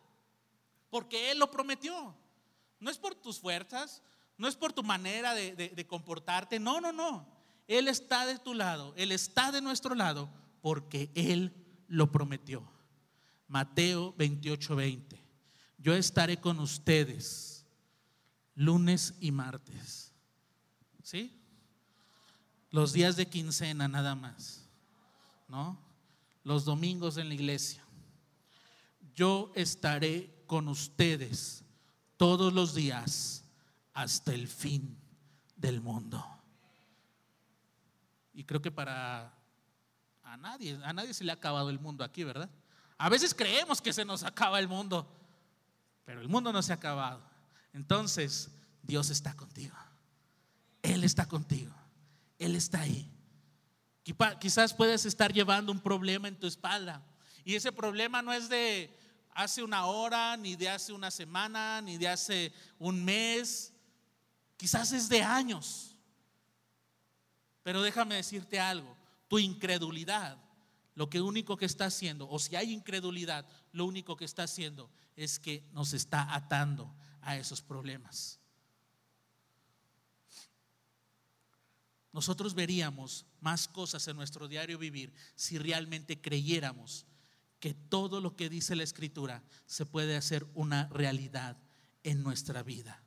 porque 0.90 1.32
Él 1.32 1.40
lo 1.40 1.50
prometió. 1.50 2.16
No 2.80 2.90
es 2.90 2.98
por 2.98 3.16
tus 3.16 3.40
fuerzas, 3.40 4.02
no 4.38 4.48
es 4.48 4.56
por 4.56 4.74
tu 4.74 4.84
manera 4.84 5.34
de, 5.34 5.54
de 5.56 5.88
comportarte, 5.88 6.60
no, 6.60 6.82
no, 6.82 6.92
no. 6.92 7.28
Él 7.68 7.88
está 7.88 8.26
de 8.26 8.38
tu 8.40 8.54
lado, 8.54 8.94
Él 8.98 9.12
está 9.12 9.52
de 9.52 9.62
nuestro 9.62 9.96
lado 9.96 10.30
porque 10.62 11.12
Él 11.16 11.54
lo 11.88 12.12
prometió. 12.12 12.70
Mateo 13.48 14.14
28, 14.18 14.76
20. 14.76 15.22
Yo 15.78 15.94
estaré 15.94 16.38
con 16.38 16.60
ustedes 16.60 17.66
lunes 18.56 19.16
y 19.20 19.32
martes. 19.32 20.14
¿Sí? 21.04 21.38
Los 22.70 22.94
días 22.94 23.16
de 23.16 23.28
quincena 23.28 23.88
nada 23.88 24.16
más. 24.16 24.70
¿No? 25.48 25.78
Los 26.44 26.66
domingos 26.66 27.18
en 27.18 27.30
la 27.30 27.36
iglesia. 27.36 27.84
Yo 29.14 29.52
estaré 29.56 30.44
con 30.48 30.68
ustedes 30.68 31.64
todos 32.18 32.54
los 32.54 32.74
días 32.74 33.44
hasta 33.94 34.34
el 34.34 34.48
fin 34.48 34.98
del 35.56 35.82
mundo. 35.82 36.26
Y 38.34 38.44
creo 38.44 38.62
que 38.62 38.72
para 38.72 39.34
a 40.24 40.38
nadie, 40.38 40.80
a 40.84 40.94
nadie 40.94 41.14
se 41.14 41.24
le 41.24 41.32
ha 41.32 41.36
acabado 41.36 41.70
el 41.70 41.80
mundo 41.80 42.04
aquí, 42.04 42.24
¿verdad? 42.24 42.50
A 42.98 43.10
veces 43.10 43.34
creemos 43.34 43.82
que 43.82 43.92
se 43.92 44.06
nos 44.06 44.24
acaba 44.24 44.60
el 44.60 44.68
mundo, 44.68 45.08
pero 46.06 46.22
el 46.22 46.30
mundo 46.30 46.54
no 46.54 46.62
se 46.62 46.72
ha 46.72 46.76
acabado. 46.76 47.22
Entonces, 47.74 48.50
Dios 48.82 49.10
está 49.10 49.34
contigo. 49.36 49.76
Él 50.82 51.04
está 51.04 51.28
contigo. 51.28 51.74
Él 52.40 52.56
está 52.56 52.82
ahí. 52.82 53.12
Quizás 54.04 54.74
puedes 54.74 55.06
estar 55.06 55.32
llevando 55.32 55.72
un 55.72 55.80
problema 55.80 56.28
en 56.28 56.40
tu 56.40 56.48
espalda. 56.48 57.04
Y 57.44 57.56
ese 57.56 57.72
problema 57.72 58.22
no 58.22 58.34
es 58.34 58.50
de 58.50 58.96
hace 59.34 59.64
una 59.64 59.86
hora, 59.86 60.36
ni 60.38 60.56
de 60.56 60.70
hace 60.70 60.92
una 60.92 61.12
semana, 61.12 61.82
ni 61.82 61.98
de 61.98 62.08
hace 62.08 62.54
un 62.80 63.04
mes. 63.04 63.74
Quizás 64.58 64.92
es 64.92 65.08
de 65.08 65.22
años. 65.22 65.96
Pero 67.64 67.82
déjame 67.82 68.16
decirte 68.16 68.60
algo, 68.60 68.98
tu 69.28 69.38
incredulidad, 69.38 70.38
lo 70.96 71.10
que 71.10 71.22
único 71.22 71.58
que 71.58 71.66
está 71.66 71.86
haciendo, 71.86 72.28
o 72.28 72.40
si 72.40 72.56
hay 72.56 72.74
incredulidad, 72.74 73.46
lo 73.72 73.86
único 73.86 74.18
que 74.18 74.26
está 74.26 74.44
haciendo 74.44 74.90
es 75.16 75.40
que 75.40 75.64
nos 75.72 75.94
está 75.94 76.34
atando 76.34 76.94
a 77.22 77.38
esos 77.38 77.62
problemas. 77.62 78.41
Nosotros 82.14 82.54
veríamos 82.54 83.26
más 83.40 83.68
cosas 83.68 84.08
en 84.08 84.18
nuestro 84.18 84.48
diario 84.48 84.78
vivir 84.78 85.14
si 85.36 85.58
realmente 85.58 86.20
creyéramos 86.20 87.06
que 87.60 87.74
todo 87.74 88.20
lo 88.20 88.36
que 88.36 88.50
dice 88.50 88.76
la 88.76 88.84
escritura 88.84 89.44
se 89.66 89.86
puede 89.86 90.18
hacer 90.18 90.46
una 90.56 90.90
realidad 90.90 91.58
en 92.04 92.24
nuestra 92.24 92.64
vida. 92.64 93.02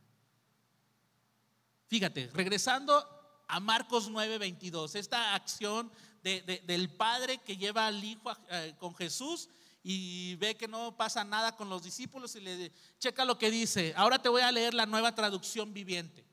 Fíjate, 1.88 2.30
regresando 2.32 3.04
a 3.46 3.60
Marcos 3.60 4.08
9:22, 4.08 4.94
esta 4.94 5.34
acción 5.34 5.90
del 6.22 6.88
padre 6.96 7.38
que 7.38 7.56
lleva 7.56 7.86
al 7.86 8.02
hijo 8.02 8.32
eh, 8.48 8.74
con 8.78 8.94
Jesús 8.94 9.50
y 9.82 10.36
ve 10.36 10.56
que 10.56 10.66
no 10.66 10.96
pasa 10.96 11.22
nada 11.22 11.54
con 11.54 11.68
los 11.68 11.82
discípulos 11.82 12.34
y 12.36 12.40
le 12.40 12.72
checa 12.98 13.26
lo 13.26 13.38
que 13.38 13.50
dice. 13.50 13.92
Ahora 13.96 14.18
te 14.18 14.30
voy 14.30 14.40
a 14.40 14.50
leer 14.50 14.72
la 14.72 14.86
nueva 14.86 15.14
traducción 15.14 15.74
viviente. 15.74 16.24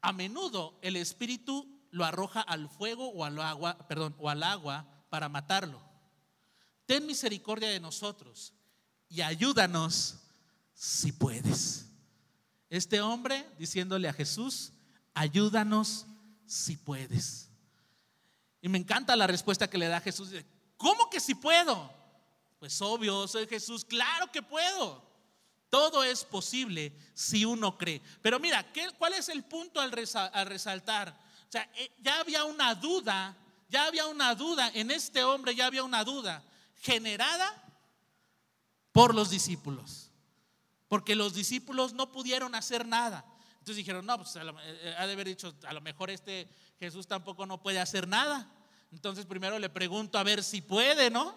A 0.00 0.12
menudo 0.12 0.78
el 0.80 0.96
espíritu 0.96 1.71
lo 1.92 2.04
arroja 2.04 2.40
al 2.40 2.68
fuego 2.68 3.08
o 3.10 3.24
al 3.24 3.40
agua, 3.40 3.78
perdón, 3.86 4.16
o 4.18 4.28
al 4.28 4.42
agua 4.42 4.84
para 5.08 5.28
matarlo. 5.28 5.80
Ten 6.86 7.06
misericordia 7.06 7.68
de 7.68 7.78
nosotros 7.78 8.52
y 9.08 9.20
ayúdanos 9.20 10.16
si 10.74 11.12
puedes. 11.12 11.86
Este 12.68 13.00
hombre 13.00 13.46
diciéndole 13.58 14.08
a 14.08 14.12
Jesús, 14.12 14.72
ayúdanos 15.14 16.06
si 16.46 16.76
puedes. 16.76 17.50
Y 18.62 18.68
me 18.68 18.78
encanta 18.78 19.14
la 19.14 19.26
respuesta 19.26 19.68
que 19.68 19.78
le 19.78 19.88
da 19.88 20.00
Jesús. 20.00 20.30
¿Cómo 20.78 21.10
que 21.10 21.20
si 21.20 21.34
puedo? 21.34 21.92
Pues 22.58 22.80
obvio, 22.80 23.28
soy 23.28 23.46
Jesús, 23.46 23.84
claro 23.84 24.32
que 24.32 24.42
puedo. 24.42 25.12
Todo 25.68 26.04
es 26.04 26.24
posible 26.24 26.92
si 27.14 27.44
uno 27.44 27.76
cree. 27.76 28.00
Pero 28.20 28.38
mira, 28.38 28.66
¿cuál 28.98 29.14
es 29.14 29.28
el 29.28 29.42
punto 29.42 29.80
al, 29.80 29.90
resaltar? 29.90 31.18
O 31.52 31.58
sea, 31.58 31.68
eh, 31.74 31.92
ya 31.98 32.18
había 32.18 32.44
una 32.44 32.74
duda, 32.74 33.36
ya 33.68 33.84
había 33.84 34.06
una 34.06 34.34
duda, 34.34 34.70
en 34.72 34.90
este 34.90 35.22
hombre 35.22 35.54
ya 35.54 35.66
había 35.66 35.84
una 35.84 36.02
duda 36.02 36.42
generada 36.76 37.62
por 38.90 39.14
los 39.14 39.28
discípulos. 39.28 40.10
Porque 40.88 41.14
los 41.14 41.34
discípulos 41.34 41.92
no 41.92 42.10
pudieron 42.10 42.54
hacer 42.54 42.86
nada. 42.86 43.26
Entonces 43.58 43.76
dijeron, 43.76 44.06
no, 44.06 44.16
pues 44.16 44.34
eh, 44.36 44.40
eh, 44.40 44.94
ha 44.96 45.06
de 45.06 45.12
haber 45.12 45.26
dicho, 45.26 45.54
a 45.64 45.74
lo 45.74 45.82
mejor 45.82 46.08
este 46.08 46.48
Jesús 46.78 47.06
tampoco 47.06 47.44
no 47.44 47.62
puede 47.62 47.80
hacer 47.80 48.08
nada. 48.08 48.50
Entonces 48.90 49.26
primero 49.26 49.58
le 49.58 49.68
pregunto 49.68 50.16
a 50.16 50.22
ver 50.22 50.42
si 50.42 50.62
puede, 50.62 51.10
¿no? 51.10 51.36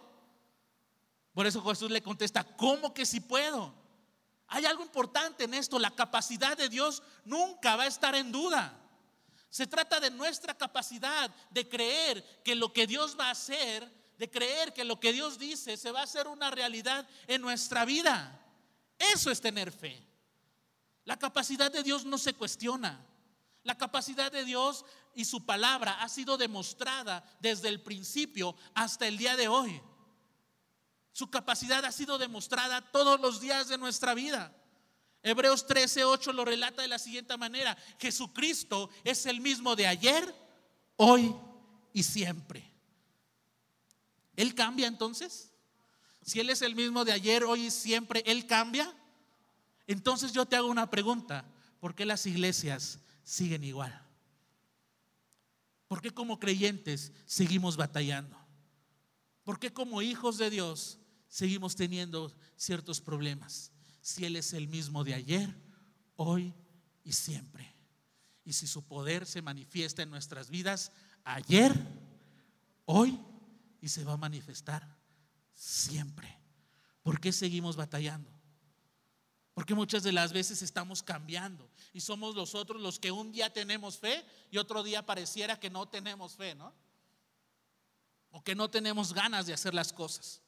Por 1.34 1.46
eso 1.46 1.62
Jesús 1.62 1.92
le 1.92 2.02
contesta, 2.02 2.46
¿cómo 2.56 2.94
que 2.94 3.06
si 3.06 3.20
puedo? 3.20 3.76
Hay 4.48 4.66
algo 4.66 4.82
importante 4.82 5.44
en 5.44 5.56
esto, 5.56 5.78
la 5.78 5.92
capacidad 5.92 6.56
de 6.56 6.70
Dios 6.70 7.04
nunca 7.26 7.76
va 7.76 7.84
a 7.84 7.88
estar 7.88 8.16
en 8.16 8.32
duda. 8.32 8.82
Se 9.56 9.66
trata 9.66 10.02
de 10.02 10.12
nuestra 10.12 10.54
capacidad 10.54 11.34
de 11.50 11.70
creer 11.70 12.42
que 12.44 12.56
lo 12.56 12.74
que 12.74 12.86
Dios 12.86 13.16
va 13.18 13.28
a 13.28 13.32
hacer, 13.32 13.90
de 14.18 14.30
creer 14.30 14.74
que 14.74 14.84
lo 14.84 15.00
que 15.00 15.14
Dios 15.14 15.40
dice 15.40 15.78
se 15.78 15.92
va 15.92 16.02
a 16.02 16.04
hacer 16.04 16.28
una 16.28 16.52
realidad 16.52 17.08
en 17.26 17.42
nuestra 17.42 17.86
vida. 17.86 18.38
Eso 19.00 19.32
es 19.32 19.40
tener 19.40 19.72
fe. 19.72 20.06
La 21.06 21.18
capacidad 21.18 21.72
de 21.72 21.84
Dios 21.84 22.04
no 22.04 22.18
se 22.18 22.34
cuestiona. 22.34 23.00
La 23.64 23.78
capacidad 23.78 24.30
de 24.30 24.44
Dios 24.44 24.84
y 25.14 25.24
su 25.24 25.46
palabra 25.46 26.02
ha 26.02 26.10
sido 26.10 26.36
demostrada 26.36 27.24
desde 27.40 27.70
el 27.70 27.82
principio 27.82 28.58
hasta 28.74 29.08
el 29.08 29.18
día 29.18 29.38
de 29.38 29.48
hoy. 29.48 29.82
Su 31.14 31.30
capacidad 31.30 31.86
ha 31.86 31.94
sido 31.94 32.18
demostrada 32.18 32.82
todos 32.92 33.22
los 33.22 33.40
días 33.40 33.70
de 33.70 33.78
nuestra 33.78 34.14
vida. 34.16 34.54
Hebreos 35.26 35.66
13:8 35.66 36.32
lo 36.34 36.46
relata 36.46 36.84
de 36.84 36.88
la 36.88 37.00
siguiente 37.00 37.36
manera: 37.36 37.76
Jesucristo 38.00 38.92
es 39.04 39.26
el 39.26 39.42
mismo 39.42 39.76
de 39.76 39.88
ayer, 39.88 40.36
hoy 40.98 41.36
y 41.94 42.04
siempre. 42.04 42.72
¿Él 44.36 44.54
cambia 44.54 44.86
entonces? 44.86 45.52
Si 46.22 46.40
Él 46.40 46.52
es 46.52 46.62
el 46.62 46.76
mismo 46.76 47.04
de 47.06 47.12
ayer, 47.12 47.44
hoy 47.44 47.66
y 47.66 47.72
siempre, 47.72 48.22
¿Él 48.28 48.46
cambia? 48.46 48.96
Entonces 49.88 50.32
yo 50.32 50.46
te 50.46 50.56
hago 50.58 50.68
una 50.68 50.92
pregunta, 50.92 51.44
¿por 51.80 51.96
qué 51.96 52.06
las 52.06 52.28
iglesias 52.28 53.00
siguen 53.24 53.64
igual? 53.64 54.00
¿Por 55.88 56.02
qué 56.02 56.12
como 56.12 56.40
creyentes 56.40 57.12
seguimos 57.26 57.78
batallando? 57.78 58.38
¿Por 59.44 59.60
qué 59.60 59.74
como 59.74 60.04
hijos 60.04 60.38
de 60.38 60.52
Dios 60.52 61.00
seguimos 61.28 61.76
teniendo 61.76 62.32
ciertos 62.56 63.02
problemas? 63.02 63.72
Si 64.06 64.24
Él 64.24 64.36
es 64.36 64.54
el 64.54 64.68
mismo 64.68 65.04
de 65.04 65.16
ayer, 65.16 65.52
hoy 66.16 66.54
y 67.04 67.12
siempre. 67.12 67.74
Y 68.44 68.54
si 68.54 68.68
su 68.68 68.84
poder 68.84 69.26
se 69.26 69.42
manifiesta 69.42 70.04
en 70.04 70.12
nuestras 70.12 70.52
vidas 70.52 70.92
ayer, 71.24 71.74
hoy 72.86 73.20
y 73.82 73.90
se 73.90 74.04
va 74.04 74.14
a 74.14 74.18
manifestar 74.18 74.96
siempre. 75.56 76.38
¿Por 77.02 77.20
qué 77.20 77.32
seguimos 77.32 77.78
batallando? 77.78 78.30
Porque 79.56 79.74
muchas 79.74 80.04
de 80.04 80.12
las 80.12 80.34
veces 80.34 80.62
estamos 80.62 81.02
cambiando 81.02 81.68
y 81.92 82.00
somos 82.00 82.36
nosotros 82.36 82.80
los 82.80 83.00
que 83.00 83.10
un 83.10 83.32
día 83.32 83.52
tenemos 83.52 83.98
fe 83.98 84.24
y 84.52 84.60
otro 84.60 84.84
día 84.84 85.04
pareciera 85.04 85.60
que 85.60 85.72
no 85.72 85.88
tenemos 85.88 86.36
fe, 86.36 86.54
¿no? 86.54 86.76
O 88.30 88.44
que 88.44 88.54
no 88.54 88.70
tenemos 88.70 89.14
ganas 89.16 89.48
de 89.48 89.54
hacer 89.54 89.74
las 89.74 89.92
cosas. 89.92 90.44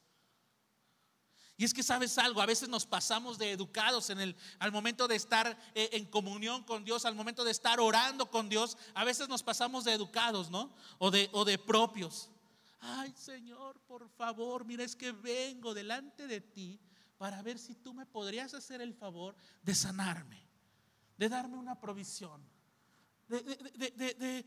Y 1.60 1.64
es 1.64 1.74
que 1.74 1.82
sabes 1.82 2.16
algo, 2.18 2.40
a 2.40 2.46
veces 2.46 2.68
nos 2.68 2.86
pasamos 2.86 3.36
de 3.36 3.50
educados 3.50 4.10
en 4.10 4.20
el, 4.20 4.36
al 4.60 4.70
momento 4.70 5.08
de 5.08 5.16
estar 5.16 5.58
eh, 5.74 5.90
en 5.92 6.06
comunión 6.06 6.62
con 6.62 6.84
Dios, 6.84 7.04
al 7.04 7.16
momento 7.16 7.42
de 7.42 7.50
estar 7.50 7.80
orando 7.80 8.30
con 8.30 8.48
Dios, 8.48 8.78
a 8.94 9.02
veces 9.02 9.28
nos 9.28 9.42
pasamos 9.42 9.84
de 9.84 9.92
educados, 9.92 10.50
¿no? 10.50 10.72
O 10.98 11.10
de, 11.10 11.28
o 11.32 11.44
de 11.44 11.58
propios. 11.58 12.30
Ay 12.78 13.12
Señor, 13.16 13.80
por 13.88 14.08
favor, 14.08 14.64
mira, 14.64 14.84
es 14.84 14.94
que 14.94 15.10
vengo 15.10 15.74
delante 15.74 16.28
de 16.28 16.40
ti 16.40 16.78
para 17.18 17.42
ver 17.42 17.58
si 17.58 17.74
tú 17.74 17.92
me 17.92 18.06
podrías 18.06 18.54
hacer 18.54 18.80
el 18.80 18.94
favor 18.94 19.34
de 19.64 19.74
sanarme, 19.74 20.40
de 21.16 21.28
darme 21.28 21.56
una 21.56 21.80
provisión. 21.80 22.40
De, 23.26 24.46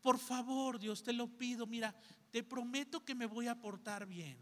por 0.00 0.20
favor, 0.20 0.78
Dios, 0.78 1.02
te 1.02 1.12
lo 1.12 1.26
pido, 1.26 1.66
mira, 1.66 1.92
te 2.30 2.44
prometo 2.44 3.04
que 3.04 3.16
me 3.16 3.26
voy 3.26 3.48
a 3.48 3.60
portar 3.60 4.06
bien. 4.06 4.38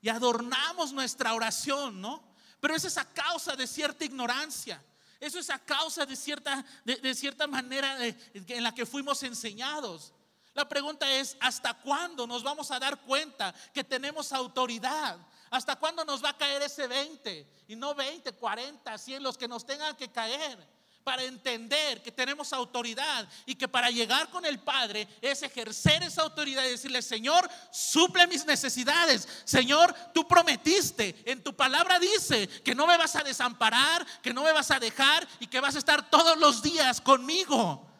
Y 0.00 0.08
adornamos 0.08 0.92
nuestra 0.92 1.34
oración, 1.34 2.00
¿no? 2.00 2.22
Pero 2.60 2.74
eso 2.74 2.88
es 2.88 2.98
a 2.98 3.04
causa 3.04 3.56
de 3.56 3.66
cierta 3.66 4.04
ignorancia. 4.04 4.82
Eso 5.20 5.38
es 5.38 5.50
a 5.50 5.58
causa 5.58 6.06
de 6.06 6.14
cierta, 6.14 6.64
de, 6.84 7.14
cierta 7.14 7.46
manera 7.46 7.98
en 8.04 8.62
la 8.62 8.72
que 8.72 8.86
fuimos 8.86 9.22
enseñados. 9.22 10.12
La 10.54 10.68
pregunta 10.68 11.10
es, 11.12 11.36
¿hasta 11.40 11.74
cuándo 11.74 12.26
nos 12.26 12.42
vamos 12.42 12.70
a 12.70 12.78
dar 12.78 13.00
cuenta 13.02 13.54
que 13.72 13.84
tenemos 13.84 14.32
autoridad? 14.32 15.18
¿Hasta 15.50 15.76
cuándo 15.76 16.04
nos 16.04 16.22
va 16.22 16.30
a 16.30 16.36
caer 16.36 16.62
ese 16.62 16.86
20? 16.86 17.64
Y 17.68 17.76
no 17.76 17.94
20, 17.94 18.32
40, 18.32 18.98
100, 18.98 19.22
los 19.22 19.38
que 19.38 19.48
nos 19.48 19.64
tengan 19.64 19.96
que 19.96 20.10
caer. 20.10 20.77
Para 21.08 21.24
entender 21.24 22.02
que 22.02 22.12
tenemos 22.12 22.52
autoridad 22.52 23.26
y 23.46 23.54
que 23.54 23.66
para 23.66 23.90
llegar 23.90 24.28
con 24.28 24.44
el 24.44 24.58
Padre 24.58 25.08
es 25.22 25.42
ejercer 25.42 26.02
esa 26.02 26.20
autoridad 26.20 26.62
y 26.66 26.72
decirle, 26.72 27.00
Señor, 27.00 27.48
suple 27.70 28.26
mis 28.26 28.44
necesidades. 28.44 29.26
Señor, 29.46 29.94
tú 30.12 30.28
prometiste, 30.28 31.16
en 31.24 31.42
tu 31.42 31.56
palabra 31.56 31.98
dice 31.98 32.46
que 32.62 32.74
no 32.74 32.86
me 32.86 32.98
vas 32.98 33.16
a 33.16 33.22
desamparar, 33.22 34.06
que 34.20 34.34
no 34.34 34.42
me 34.42 34.52
vas 34.52 34.70
a 34.70 34.78
dejar 34.78 35.26
y 35.40 35.46
que 35.46 35.60
vas 35.60 35.76
a 35.76 35.78
estar 35.78 36.10
todos 36.10 36.36
los 36.36 36.60
días 36.60 37.00
conmigo. 37.00 37.90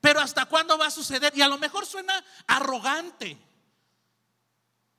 Pero 0.00 0.18
¿hasta 0.18 0.46
cuándo 0.46 0.76
va 0.76 0.86
a 0.86 0.90
suceder? 0.90 1.32
Y 1.36 1.42
a 1.42 1.46
lo 1.46 1.56
mejor 1.56 1.86
suena 1.86 2.24
arrogante. 2.48 3.38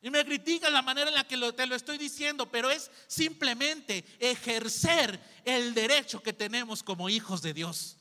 Y 0.02 0.10
me 0.10 0.24
critican 0.24 0.72
la 0.72 0.82
manera 0.82 1.10
en 1.10 1.16
la 1.16 1.28
que 1.28 1.38
te 1.52 1.66
lo 1.66 1.76
estoy 1.76 1.98
diciendo, 1.98 2.50
pero 2.50 2.72
es 2.72 2.90
simplemente 3.08 4.06
ejercer 4.20 5.20
el 5.44 5.74
derecho 5.74 6.24
que 6.24 6.32
tenemos 6.32 6.84
como 6.84 7.10
hijos 7.10 7.42
de 7.42 7.54
Dios. 7.54 7.98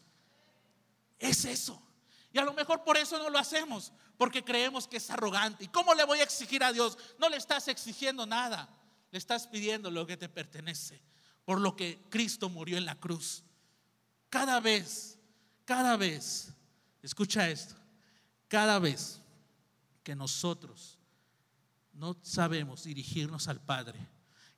Es 1.18 1.44
eso. 1.44 1.82
Y 2.32 2.38
a 2.38 2.44
lo 2.44 2.52
mejor 2.52 2.84
por 2.84 2.96
eso 2.96 3.18
no 3.18 3.30
lo 3.30 3.38
hacemos, 3.38 3.92
porque 4.16 4.44
creemos 4.44 4.86
que 4.86 4.98
es 4.98 5.10
arrogante. 5.10 5.64
¿Y 5.64 5.68
cómo 5.68 5.94
le 5.94 6.04
voy 6.04 6.20
a 6.20 6.22
exigir 6.22 6.62
a 6.62 6.72
Dios? 6.72 6.96
No 7.18 7.28
le 7.28 7.36
estás 7.36 7.66
exigiendo 7.66 8.26
nada, 8.26 8.68
le 9.10 9.18
estás 9.18 9.48
pidiendo 9.48 9.90
lo 9.90 10.06
que 10.06 10.16
te 10.16 10.28
pertenece, 10.28 11.02
por 11.44 11.60
lo 11.60 11.74
que 11.74 12.00
Cristo 12.10 12.48
murió 12.48 12.78
en 12.78 12.84
la 12.84 12.94
cruz. 12.94 13.42
Cada 14.30 14.60
vez, 14.60 15.18
cada 15.64 15.96
vez, 15.96 16.52
escucha 17.02 17.48
esto, 17.48 17.74
cada 18.46 18.78
vez 18.78 19.20
que 20.04 20.14
nosotros 20.14 20.97
no 21.98 22.16
sabemos 22.22 22.84
dirigirnos 22.84 23.48
al 23.48 23.60
Padre, 23.60 23.98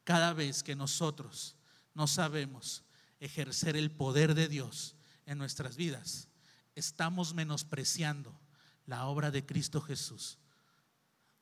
cada 0.04 0.32
vez 0.32 0.62
que 0.62 0.76
nosotros 0.76 1.56
no 1.94 2.06
sabemos 2.06 2.84
ejercer 3.18 3.76
el 3.76 3.90
poder 3.90 4.34
de 4.34 4.48
Dios 4.48 4.94
en 5.26 5.38
nuestras 5.38 5.76
vidas, 5.76 6.28
estamos 6.74 7.34
menospreciando 7.34 8.38
la 8.86 9.06
obra 9.06 9.30
de 9.30 9.44
Cristo 9.44 9.80
Jesús. 9.80 10.38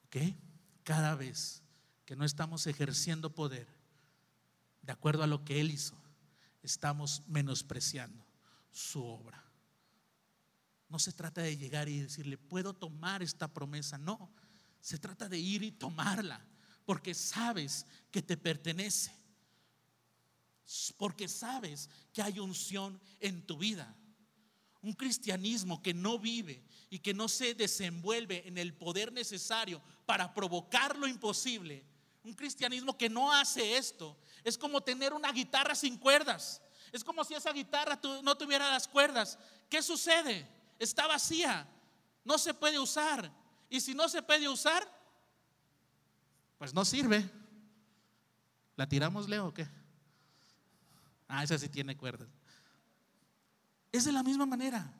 ¿Ok? 0.05 0.17
Cada 0.85 1.15
vez 1.15 1.63
que 2.05 2.17
no 2.17 2.25
estamos 2.25 2.67
ejerciendo 2.67 3.35
poder 3.35 3.67
de 4.83 4.93
acuerdo 4.93 5.23
a 5.23 5.27
lo 5.27 5.45
que 5.45 5.61
Él 5.61 5.71
hizo, 5.71 5.97
estamos 6.63 7.23
menospreciando 7.27 8.25
su 8.71 9.05
obra. 9.05 9.45
No 10.89 10.99
se 10.99 11.13
trata 11.13 11.43
de 11.43 11.57
llegar 11.57 11.89
y 11.89 12.01
decirle, 12.01 12.39
puedo 12.39 12.73
tomar 12.73 13.23
esta 13.23 13.49
promesa. 13.49 13.99
No, 13.99 14.31
se 14.81 14.99
trata 14.99 15.29
de 15.29 15.39
ir 15.39 15.63
y 15.63 15.73
tomarla, 15.73 16.45
porque 16.85 17.15
sabes 17.15 17.87
que 18.11 18.23
te 18.23 18.37
pertenece, 18.37 19.13
porque 20.97 21.29
sabes 21.29 21.89
que 22.13 22.23
hay 22.23 22.39
unción 22.39 23.01
en 23.21 23.47
tu 23.47 23.59
vida. 23.59 23.95
Un 24.81 24.93
cristianismo 24.93 25.83
que 25.83 25.93
no 25.93 26.19
vive 26.19 26.63
y 26.89 27.01
que 27.01 27.13
no 27.13 27.29
se 27.29 27.55
desenvuelve 27.55 28.47
en 28.47 28.59
el 28.59 28.75
poder 28.75 29.13
necesario 29.13 29.83
para 30.07 30.33
provocar 30.33 30.97
lo 30.97 31.07
imposible. 31.07 31.85
Un 32.23 32.35
cristianismo 32.35 32.97
que 32.97 33.09
no 33.09 33.33
hace 33.33 33.77
esto 33.77 34.17
es 34.45 34.57
como 34.57 34.81
tener 34.81 35.13
una 35.13 35.33
guitarra 35.33 35.75
sin 35.75 35.97
cuerdas. 35.97 36.63
Es 36.93 37.05
como 37.05 37.25
si 37.25 37.35
esa 37.35 37.53
guitarra 37.53 38.01
no 38.23 38.37
tuviera 38.37 38.71
las 38.71 38.89
cuerdas. 38.89 39.39
¿Qué 39.69 39.83
sucede? 39.83 40.49
Está 40.79 41.07
vacía. 41.07 41.69
No 42.25 42.39
se 42.39 42.55
puede 42.55 42.79
usar. 42.79 43.31
Y 43.69 43.81
si 43.81 43.95
no 43.95 44.09
se 44.09 44.23
puede 44.23 44.49
usar, 44.49 44.87
pues 46.59 46.75
no 46.75 46.85
sirve. 46.85 47.29
¿La 48.77 48.89
tiramos, 48.89 49.29
Leo, 49.29 49.49
o 49.49 49.55
qué? 49.55 49.69
Ah, 51.29 51.45
esa 51.45 51.59
sí 51.59 51.69
tiene 51.69 51.97
cuerdas. 51.97 52.29
Es 53.93 54.05
de 54.05 54.13
la 54.13 54.23
misma 54.23 54.47
manera. 54.47 54.93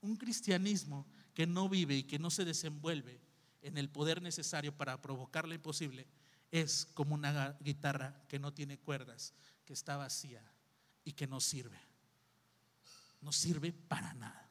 Un 0.00 0.16
cristianismo 0.16 1.06
que 1.34 1.46
no 1.46 1.68
vive 1.68 1.96
y 1.96 2.02
que 2.04 2.18
no 2.18 2.30
se 2.30 2.44
desenvuelve 2.44 3.20
en 3.62 3.78
el 3.78 3.88
poder 3.88 4.22
necesario 4.22 4.76
para 4.76 5.00
provocar 5.02 5.46
lo 5.46 5.54
imposible 5.54 6.06
es 6.50 6.86
como 6.94 7.14
una 7.14 7.56
guitarra 7.60 8.22
que 8.28 8.38
no 8.38 8.52
tiene 8.52 8.78
cuerdas, 8.78 9.34
que 9.64 9.72
está 9.72 9.96
vacía 9.96 10.42
y 11.04 11.12
que 11.12 11.26
no 11.26 11.40
sirve. 11.40 11.78
No 13.20 13.32
sirve 13.32 13.72
para 13.72 14.14
nada. 14.14 14.45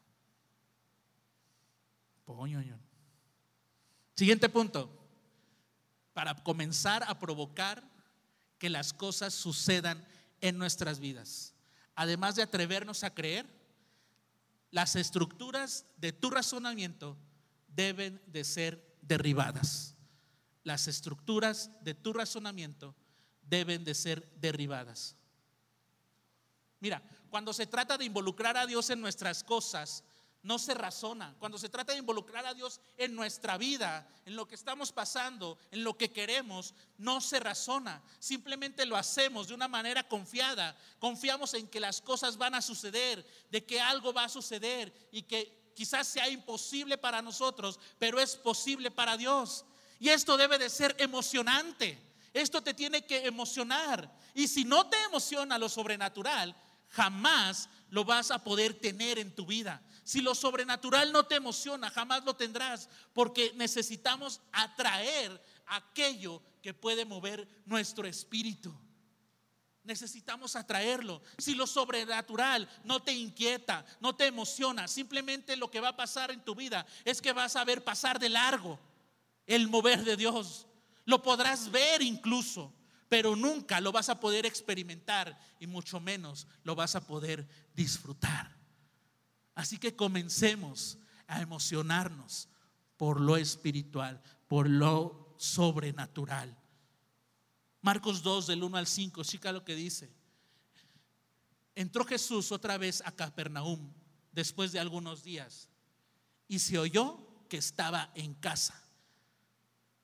Siguiente 4.15 4.49
punto. 4.49 4.89
Para 6.13 6.35
comenzar 6.35 7.03
a 7.03 7.19
provocar 7.19 7.83
que 8.57 8.69
las 8.69 8.93
cosas 8.93 9.33
sucedan 9.33 10.05
en 10.41 10.57
nuestras 10.57 10.99
vidas. 10.99 11.53
Además 11.95 12.35
de 12.35 12.43
atrevernos 12.43 13.03
a 13.03 13.13
creer, 13.13 13.45
las 14.71 14.95
estructuras 14.95 15.85
de 15.97 16.11
tu 16.11 16.29
razonamiento 16.29 17.17
deben 17.67 18.21
de 18.27 18.43
ser 18.43 18.97
derribadas. 19.01 19.95
Las 20.63 20.87
estructuras 20.87 21.69
de 21.81 21.93
tu 21.93 22.11
razonamiento 22.13 22.95
deben 23.43 23.83
de 23.83 23.93
ser 23.93 24.29
derribadas. 24.35 25.15
Mira, 26.79 27.01
cuando 27.29 27.53
se 27.53 27.67
trata 27.67 27.97
de 27.97 28.05
involucrar 28.05 28.57
a 28.57 28.65
Dios 28.65 28.89
en 28.89 29.01
nuestras 29.01 29.43
cosas, 29.43 30.03
no 30.45 30.59
se 30.59 30.75
razona. 30.75 31.35
Cuando 31.39 31.57
se 31.57 31.69
trata 31.69 31.91
de 31.91 31.97
involucrar 31.97 32.45
a 32.45 32.53
Dios 32.53 32.79
en 32.97 33.15
nuestra 33.15 33.57
vida, 33.57 34.07
en 34.25 34.35
lo 34.35 34.47
que 34.47 34.53
estamos 34.53 34.91
pasando, 34.91 35.57
en 35.71 35.83
lo 35.83 35.97
que 35.97 36.11
queremos, 36.11 36.75
no 36.99 37.19
se 37.19 37.39
razona. 37.39 38.03
Simplemente 38.19 38.85
lo 38.85 38.95
hacemos 38.95 39.47
de 39.47 39.55
una 39.55 39.67
manera 39.67 40.07
confiada. 40.07 40.77
Confiamos 40.99 41.55
en 41.55 41.67
que 41.67 41.79
las 41.79 41.99
cosas 41.99 42.37
van 42.37 42.53
a 42.53 42.61
suceder, 42.61 43.25
de 43.49 43.65
que 43.65 43.81
algo 43.81 44.13
va 44.13 44.25
a 44.25 44.29
suceder 44.29 44.93
y 45.11 45.23
que 45.23 45.71
quizás 45.75 46.07
sea 46.07 46.29
imposible 46.29 46.99
para 46.99 47.23
nosotros, 47.23 47.79
pero 47.97 48.19
es 48.19 48.35
posible 48.35 48.91
para 48.91 49.17
Dios. 49.17 49.65
Y 49.99 50.09
esto 50.09 50.37
debe 50.37 50.59
de 50.59 50.69
ser 50.69 50.95
emocionante. 50.99 51.99
Esto 52.33 52.61
te 52.61 52.75
tiene 52.75 53.03
que 53.03 53.25
emocionar. 53.25 54.15
Y 54.35 54.47
si 54.47 54.63
no 54.63 54.87
te 54.87 55.01
emociona 55.05 55.57
lo 55.57 55.69
sobrenatural, 55.69 56.55
jamás 56.89 57.67
lo 57.89 58.05
vas 58.05 58.29
a 58.29 58.43
poder 58.43 58.75
tener 58.75 59.19
en 59.19 59.33
tu 59.33 59.45
vida. 59.45 59.81
Si 60.05 60.21
lo 60.21 60.35
sobrenatural 60.35 61.11
no 61.11 61.25
te 61.25 61.35
emociona, 61.35 61.89
jamás 61.89 62.23
lo 62.23 62.35
tendrás, 62.35 62.87
porque 63.11 63.51
necesitamos 63.55 64.39
atraer 64.51 65.43
aquello 65.65 66.43
que 66.61 66.75
puede 66.75 67.05
mover 67.05 67.47
nuestro 67.65 68.07
espíritu. 68.07 68.71
necesitamos 69.83 70.55
atraerlo. 70.55 71.21
Si 71.37 71.53
lo 71.53 71.67
sobrenatural 71.67 72.67
no 72.83 73.03
te 73.03 73.13
inquieta, 73.13 73.85
no 73.99 74.15
te 74.15 74.25
emociona, 74.25 74.87
simplemente 74.87 75.55
lo 75.55 75.69
que 75.69 75.79
va 75.79 75.89
a 75.89 75.95
pasar 75.95 76.31
en 76.31 76.43
tu 76.43 76.55
vida 76.55 76.85
es 77.03 77.21
que 77.21 77.33
vas 77.33 77.55
a 77.55 77.63
ver 77.63 77.83
pasar 77.83 78.17
de 78.19 78.29
largo 78.29 78.79
el 79.45 79.67
mover 79.67 80.03
de 80.03 80.17
Dios. 80.17 80.67
Lo 81.05 81.21
podrás 81.21 81.69
ver 81.69 82.01
incluso, 82.01 82.73
pero 83.09 83.35
nunca 83.35 83.79
lo 83.79 83.91
vas 83.91 84.09
a 84.09 84.19
poder 84.19 84.45
experimentar 84.45 85.39
y 85.59 85.67
mucho 85.67 85.99
menos 85.99 86.47
lo 86.63 86.75
vas 86.75 86.95
a 86.95 87.05
poder 87.05 87.47
disfrutar. 87.75 88.54
Así 89.55 89.77
que 89.77 89.95
comencemos 89.95 90.99
a 91.27 91.41
emocionarnos 91.41 92.49
por 92.97 93.19
lo 93.19 93.37
espiritual, 93.37 94.21
por 94.47 94.69
lo 94.69 95.33
sobrenatural. 95.37 96.55
Marcos 97.81 98.21
2 98.21 98.47
del 98.47 98.63
1 98.63 98.77
al 98.77 98.87
5, 98.87 99.23
chica 99.23 99.51
lo 99.51 99.63
que 99.63 99.75
dice. 99.75 100.11
Entró 101.73 102.05
Jesús 102.05 102.51
otra 102.51 102.77
vez 102.77 103.01
a 103.05 103.11
Capernaum 103.11 103.91
después 104.31 104.71
de 104.71 104.79
algunos 104.79 105.23
días 105.23 105.69
y 106.47 106.59
se 106.59 106.77
oyó 106.77 107.47
que 107.49 107.57
estaba 107.57 108.11
en 108.15 108.33
casa. 108.33 108.81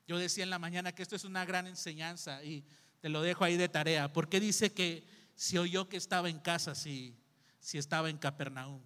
Yo 0.08 0.18
decía 0.18 0.44
en 0.44 0.50
la 0.50 0.60
mañana 0.60 0.92
que 0.92 1.02
esto 1.02 1.16
es 1.16 1.24
una 1.24 1.46
gran 1.46 1.68
enseñanza 1.68 2.44
y 2.44 2.66
te 3.00 3.10
lo 3.10 3.22
dejo 3.22 3.44
ahí 3.44 3.58
de 3.58 3.70
tarea. 3.70 4.12
¿Por 4.12 4.30
qué 4.30 4.40
dice 4.40 4.74
que 4.74 5.08
se 5.36 5.60
oyó 5.60 5.88
que 5.88 5.98
estaba 5.98 6.30
en 6.30 6.40
casa 6.40 6.76
si, 6.76 7.18
si 7.60 7.78
estaba 7.78 8.10
en 8.10 8.18
Capernaum? 8.18 8.82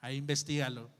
Ahí 0.00 0.16
investigalo. 0.16 0.90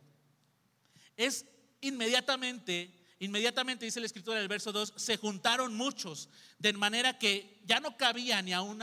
Es 1.17 1.45
inmediatamente 1.81 2.99
Inmediatamente 3.21 3.85
dice 3.85 3.99
la 3.99 4.07
escritura 4.07 4.39
del 4.39 4.47
verso 4.47 4.71
2, 4.71 4.95
se 4.97 5.17
juntaron 5.17 5.75
muchos, 5.75 6.29
de 6.59 6.73
manera 6.73 7.19
que 7.19 7.61
ya 7.65 7.81
no 7.81 7.97
cabía 7.97 8.41
ni 8.43 8.53
aún, 8.53 8.81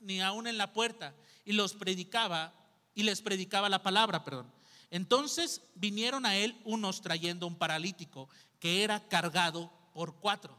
ni 0.00 0.20
aún 0.20 0.46
en 0.46 0.56
la 0.56 0.72
puerta, 0.72 1.14
y 1.44 1.52
los 1.52 1.74
predicaba, 1.74 2.54
y 2.94 3.02
les 3.02 3.22
predicaba 3.22 3.68
la 3.68 3.82
palabra, 3.82 4.22
perdón. 4.22 4.52
Entonces 4.90 5.62
vinieron 5.74 6.26
a 6.26 6.36
él 6.36 6.60
unos 6.64 7.00
trayendo 7.00 7.46
un 7.46 7.56
paralítico 7.56 8.28
que 8.60 8.84
era 8.84 9.08
cargado 9.08 9.72
por 9.92 10.14
cuatro. 10.20 10.56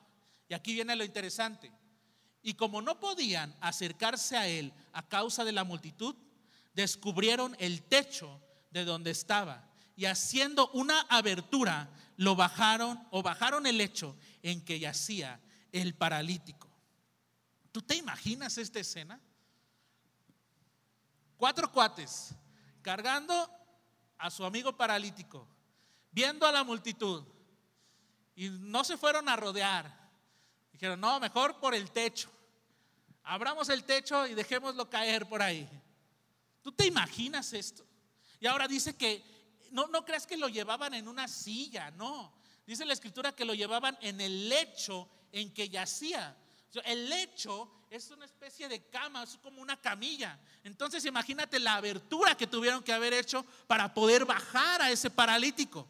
Y 0.49 0.53
aquí 0.53 0.73
viene 0.73 0.95
lo 0.95 1.05
interesante. 1.05 1.71
Y 2.41 2.55
como 2.55 2.81
no 2.81 2.99
podían 2.99 3.55
acercarse 3.61 4.35
a 4.35 4.47
él 4.47 4.73
a 4.91 5.07
causa 5.07 5.45
de 5.45 5.53
la 5.53 5.63
multitud, 5.63 6.15
descubrieron 6.73 7.55
el 7.59 7.83
techo 7.83 8.41
de 8.73 8.83
donde 8.83 9.11
estaba 9.11 9.63
y 9.95 10.05
haciendo 10.05 10.69
una 10.71 11.01
abertura 11.01 11.89
lo 12.17 12.35
bajaron 12.35 13.07
o 13.11 13.21
bajaron 13.21 13.65
el 13.67 13.79
hecho 13.79 14.17
en 14.41 14.65
que 14.65 14.79
yacía 14.79 15.39
el 15.71 15.93
paralítico. 15.93 16.67
¿Tú 17.71 17.81
te 17.81 17.95
imaginas 17.95 18.57
esta 18.57 18.79
escena? 18.79 19.19
Cuatro 21.37 21.71
cuates 21.71 22.33
cargando 22.81 23.49
a 24.17 24.29
su 24.29 24.43
amigo 24.43 24.75
paralítico, 24.75 25.47
viendo 26.11 26.45
a 26.45 26.51
la 26.51 26.63
multitud 26.63 27.23
y 28.35 28.49
no 28.49 28.83
se 28.83 28.97
fueron 28.97 29.29
a 29.29 29.35
rodear. 29.35 30.03
Dijeron, 30.71 30.99
no, 30.99 31.19
mejor 31.19 31.59
por 31.59 31.75
el 31.75 31.91
techo. 31.91 32.29
Abramos 33.23 33.69
el 33.69 33.83
techo 33.83 34.25
y 34.27 34.33
dejémoslo 34.33 34.89
caer 34.89 35.27
por 35.27 35.41
ahí. 35.41 35.69
¿Tú 36.61 36.71
te 36.71 36.85
imaginas 36.85 37.53
esto? 37.53 37.85
Y 38.43 38.47
ahora 38.47 38.67
dice 38.67 38.93
que 38.97 39.23
no, 39.71 39.87
no 39.87 40.03
creas 40.03 40.27
que 40.27 40.35
lo 40.35 40.49
llevaban 40.49 40.93
en 40.93 41.07
una 41.07 41.29
silla, 41.29 41.91
no. 41.91 42.33
Dice 42.67 42.83
la 42.83 42.91
escritura 42.91 43.33
que 43.33 43.45
lo 43.45 43.53
llevaban 43.53 43.97
en 44.01 44.19
el 44.19 44.49
lecho 44.49 45.07
en 45.31 45.53
que 45.53 45.69
yacía. 45.69 46.35
El 46.83 47.07
lecho 47.07 47.71
es 47.89 48.11
una 48.11 48.25
especie 48.25 48.67
de 48.67 48.85
cama, 48.89 49.23
es 49.23 49.37
como 49.37 49.61
una 49.61 49.79
camilla. 49.79 50.37
Entonces 50.65 51.05
imagínate 51.05 51.57
la 51.57 51.75
abertura 51.75 52.35
que 52.35 52.45
tuvieron 52.45 52.83
que 52.83 52.91
haber 52.91 53.13
hecho 53.13 53.45
para 53.65 53.93
poder 53.93 54.25
bajar 54.25 54.81
a 54.81 54.91
ese 54.91 55.09
paralítico. 55.09 55.87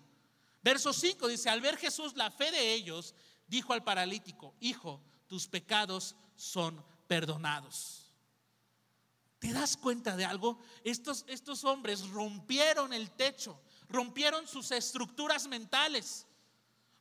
Verso 0.62 0.94
5 0.94 1.28
dice, 1.30 1.50
al 1.50 1.60
ver 1.60 1.76
Jesús 1.78 2.16
la 2.16 2.30
fe 2.30 2.52
de 2.52 2.72
ellos, 2.72 3.16
dijo 3.48 3.74
al 3.74 3.84
paralítico, 3.84 4.54
hijo, 4.60 5.02
tus 5.28 5.48
pecados 5.48 6.16
son 6.36 6.86
perdonados. 7.08 8.03
¿Te 9.44 9.52
das 9.52 9.76
cuenta 9.76 10.16
de 10.16 10.24
algo? 10.24 10.58
Estos, 10.86 11.26
estos 11.28 11.66
hombres 11.66 12.08
rompieron 12.08 12.94
el 12.94 13.12
techo, 13.12 13.62
rompieron 13.90 14.48
sus 14.48 14.72
estructuras 14.72 15.48
mentales. 15.48 16.26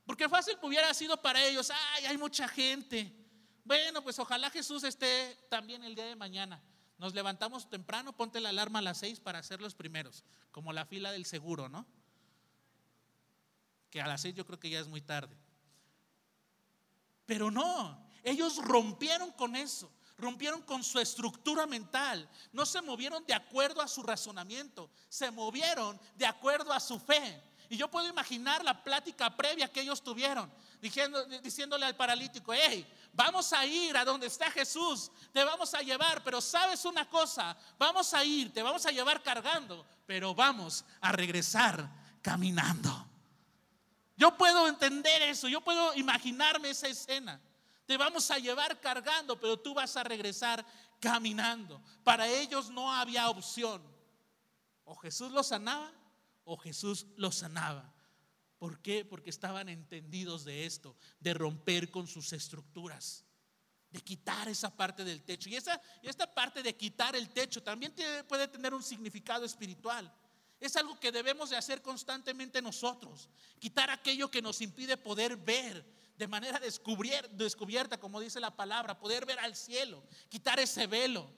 Porque 0.04 0.28
fácil 0.28 0.58
hubiera 0.60 0.92
sido 0.92 1.22
para 1.22 1.40
ellos, 1.40 1.70
ay, 1.70 2.06
hay 2.06 2.18
mucha 2.18 2.48
gente. 2.48 3.12
Bueno, 3.62 4.02
pues 4.02 4.18
ojalá 4.18 4.50
Jesús 4.50 4.82
esté 4.82 5.38
también 5.48 5.84
el 5.84 5.94
día 5.94 6.04
de 6.04 6.16
mañana. 6.16 6.60
Nos 6.98 7.14
levantamos 7.14 7.70
temprano, 7.70 8.16
ponte 8.16 8.40
la 8.40 8.48
alarma 8.48 8.80
a 8.80 8.82
las 8.82 8.98
seis 8.98 9.20
para 9.20 9.40
ser 9.44 9.60
los 9.60 9.76
primeros, 9.76 10.24
como 10.50 10.72
la 10.72 10.84
fila 10.84 11.12
del 11.12 11.26
seguro, 11.26 11.68
¿no? 11.68 11.86
Que 13.88 14.00
a 14.00 14.08
las 14.08 14.20
seis 14.20 14.34
yo 14.34 14.44
creo 14.44 14.58
que 14.58 14.68
ya 14.68 14.80
es 14.80 14.88
muy 14.88 15.00
tarde. 15.00 15.36
Pero 17.24 17.52
no, 17.52 18.04
ellos 18.24 18.56
rompieron 18.56 19.30
con 19.30 19.54
eso 19.54 19.92
rompieron 20.22 20.62
con 20.62 20.82
su 20.82 20.98
estructura 20.98 21.66
mental, 21.66 22.28
no 22.52 22.64
se 22.64 22.80
movieron 22.80 23.24
de 23.26 23.34
acuerdo 23.34 23.82
a 23.82 23.88
su 23.88 24.02
razonamiento, 24.02 24.88
se 25.08 25.30
movieron 25.30 26.00
de 26.16 26.24
acuerdo 26.24 26.72
a 26.72 26.80
su 26.80 26.98
fe. 26.98 27.42
Y 27.68 27.76
yo 27.76 27.88
puedo 27.88 28.08
imaginar 28.08 28.64
la 28.64 28.82
plática 28.82 29.34
previa 29.36 29.70
que 29.70 29.80
ellos 29.80 30.02
tuvieron, 30.02 30.50
diciéndole 31.42 31.86
al 31.86 31.96
paralítico, 31.96 32.52
hey, 32.52 32.86
vamos 33.12 33.52
a 33.52 33.64
ir 33.66 33.96
a 33.96 34.04
donde 34.04 34.26
está 34.26 34.50
Jesús, 34.50 35.10
te 35.32 35.42
vamos 35.42 35.74
a 35.74 35.80
llevar, 35.80 36.22
pero 36.22 36.40
sabes 36.40 36.84
una 36.84 37.08
cosa, 37.08 37.56
vamos 37.78 38.12
a 38.14 38.24
ir, 38.24 38.52
te 38.52 38.62
vamos 38.62 38.84
a 38.86 38.90
llevar 38.90 39.22
cargando, 39.22 39.86
pero 40.06 40.34
vamos 40.34 40.84
a 41.00 41.12
regresar 41.12 41.88
caminando. 42.20 43.06
Yo 44.16 44.36
puedo 44.36 44.68
entender 44.68 45.22
eso, 45.22 45.48
yo 45.48 45.62
puedo 45.62 45.94
imaginarme 45.94 46.70
esa 46.70 46.88
escena. 46.88 47.40
Te 47.86 47.96
vamos 47.96 48.30
a 48.30 48.38
llevar 48.38 48.80
cargando, 48.80 49.38
pero 49.38 49.58
tú 49.58 49.74
vas 49.74 49.96
a 49.96 50.04
regresar 50.04 50.64
caminando. 51.00 51.82
Para 52.04 52.28
ellos 52.28 52.70
no 52.70 52.92
había 52.92 53.28
opción. 53.28 53.82
O 54.84 54.94
Jesús 54.96 55.32
los 55.32 55.48
sanaba 55.48 55.92
o 56.44 56.56
Jesús 56.56 57.06
los 57.16 57.36
sanaba. 57.36 57.92
¿Por 58.58 58.80
qué? 58.80 59.04
Porque 59.04 59.30
estaban 59.30 59.68
entendidos 59.68 60.44
de 60.44 60.66
esto, 60.66 60.96
de 61.18 61.34
romper 61.34 61.90
con 61.90 62.06
sus 62.06 62.32
estructuras, 62.32 63.24
de 63.90 64.00
quitar 64.00 64.48
esa 64.48 64.74
parte 64.74 65.04
del 65.04 65.22
techo. 65.24 65.48
Y, 65.48 65.56
esa, 65.56 65.80
esta 66.02 66.32
parte 66.32 66.62
de 66.62 66.76
quitar 66.76 67.16
el 67.16 67.28
techo 67.30 67.62
también 67.62 67.92
puede 68.28 68.48
tener 68.48 68.72
un 68.72 68.82
significado 68.82 69.44
espiritual. 69.44 70.12
Es 70.60 70.76
algo 70.76 70.98
que 71.00 71.10
debemos 71.10 71.50
de 71.50 71.56
hacer 71.56 71.82
constantemente 71.82 72.62
nosotros. 72.62 73.28
Quitar 73.58 73.90
aquello 73.90 74.30
que 74.30 74.40
nos 74.40 74.60
impide 74.60 74.96
poder 74.96 75.36
ver, 75.36 75.84
de 76.22 76.28
manera 76.28 76.60
descubierta, 76.60 77.98
como 77.98 78.20
dice 78.20 78.38
la 78.38 78.54
palabra, 78.54 78.96
poder 78.96 79.26
ver 79.26 79.40
al 79.40 79.56
cielo, 79.56 80.04
quitar 80.28 80.60
ese 80.60 80.86
velo. 80.86 81.28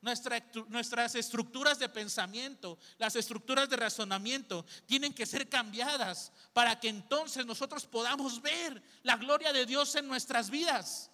nuestras 0.00 1.14
estructuras 1.14 1.78
de 1.78 1.88
pensamiento, 1.88 2.76
las 2.98 3.14
estructuras 3.14 3.68
de 3.70 3.76
razonamiento 3.76 4.66
tienen 4.84 5.14
que 5.14 5.26
ser 5.26 5.48
cambiadas 5.48 6.32
para 6.52 6.80
que 6.80 6.88
entonces 6.88 7.46
nosotros 7.46 7.86
podamos 7.86 8.42
ver 8.42 8.82
la 9.04 9.16
gloria 9.16 9.52
de 9.52 9.64
Dios 9.64 9.94
en 9.94 10.08
nuestras 10.08 10.50
vidas. 10.50 11.08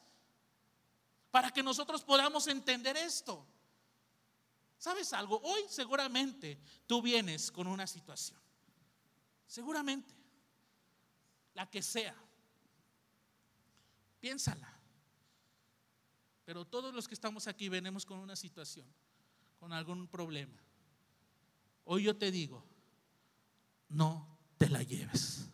Para 1.30 1.50
que 1.50 1.62
nosotros 1.62 2.02
podamos 2.02 2.46
entender 2.46 2.96
esto. 2.96 3.46
¿Sabes 4.78 5.12
algo? 5.12 5.38
Hoy 5.44 5.64
seguramente 5.68 6.58
tú 6.86 7.02
vienes 7.02 7.52
con 7.52 7.66
una 7.66 7.86
situación. 7.86 8.40
Seguramente. 9.46 10.14
La 11.52 11.68
que 11.68 11.82
sea. 11.82 12.16
Piénsala. 14.20 14.78
Pero 16.44 16.64
todos 16.64 16.94
los 16.94 17.06
que 17.06 17.14
estamos 17.14 17.46
aquí 17.46 17.68
venimos 17.68 18.06
con 18.06 18.18
una 18.18 18.34
situación, 18.34 18.86
con 19.58 19.72
algún 19.72 20.08
problema. 20.08 20.58
Hoy 21.84 22.04
yo 22.04 22.16
te 22.16 22.30
digo, 22.30 22.64
no 23.88 24.38
te 24.56 24.68
la 24.68 24.82
lleves. 24.82 25.48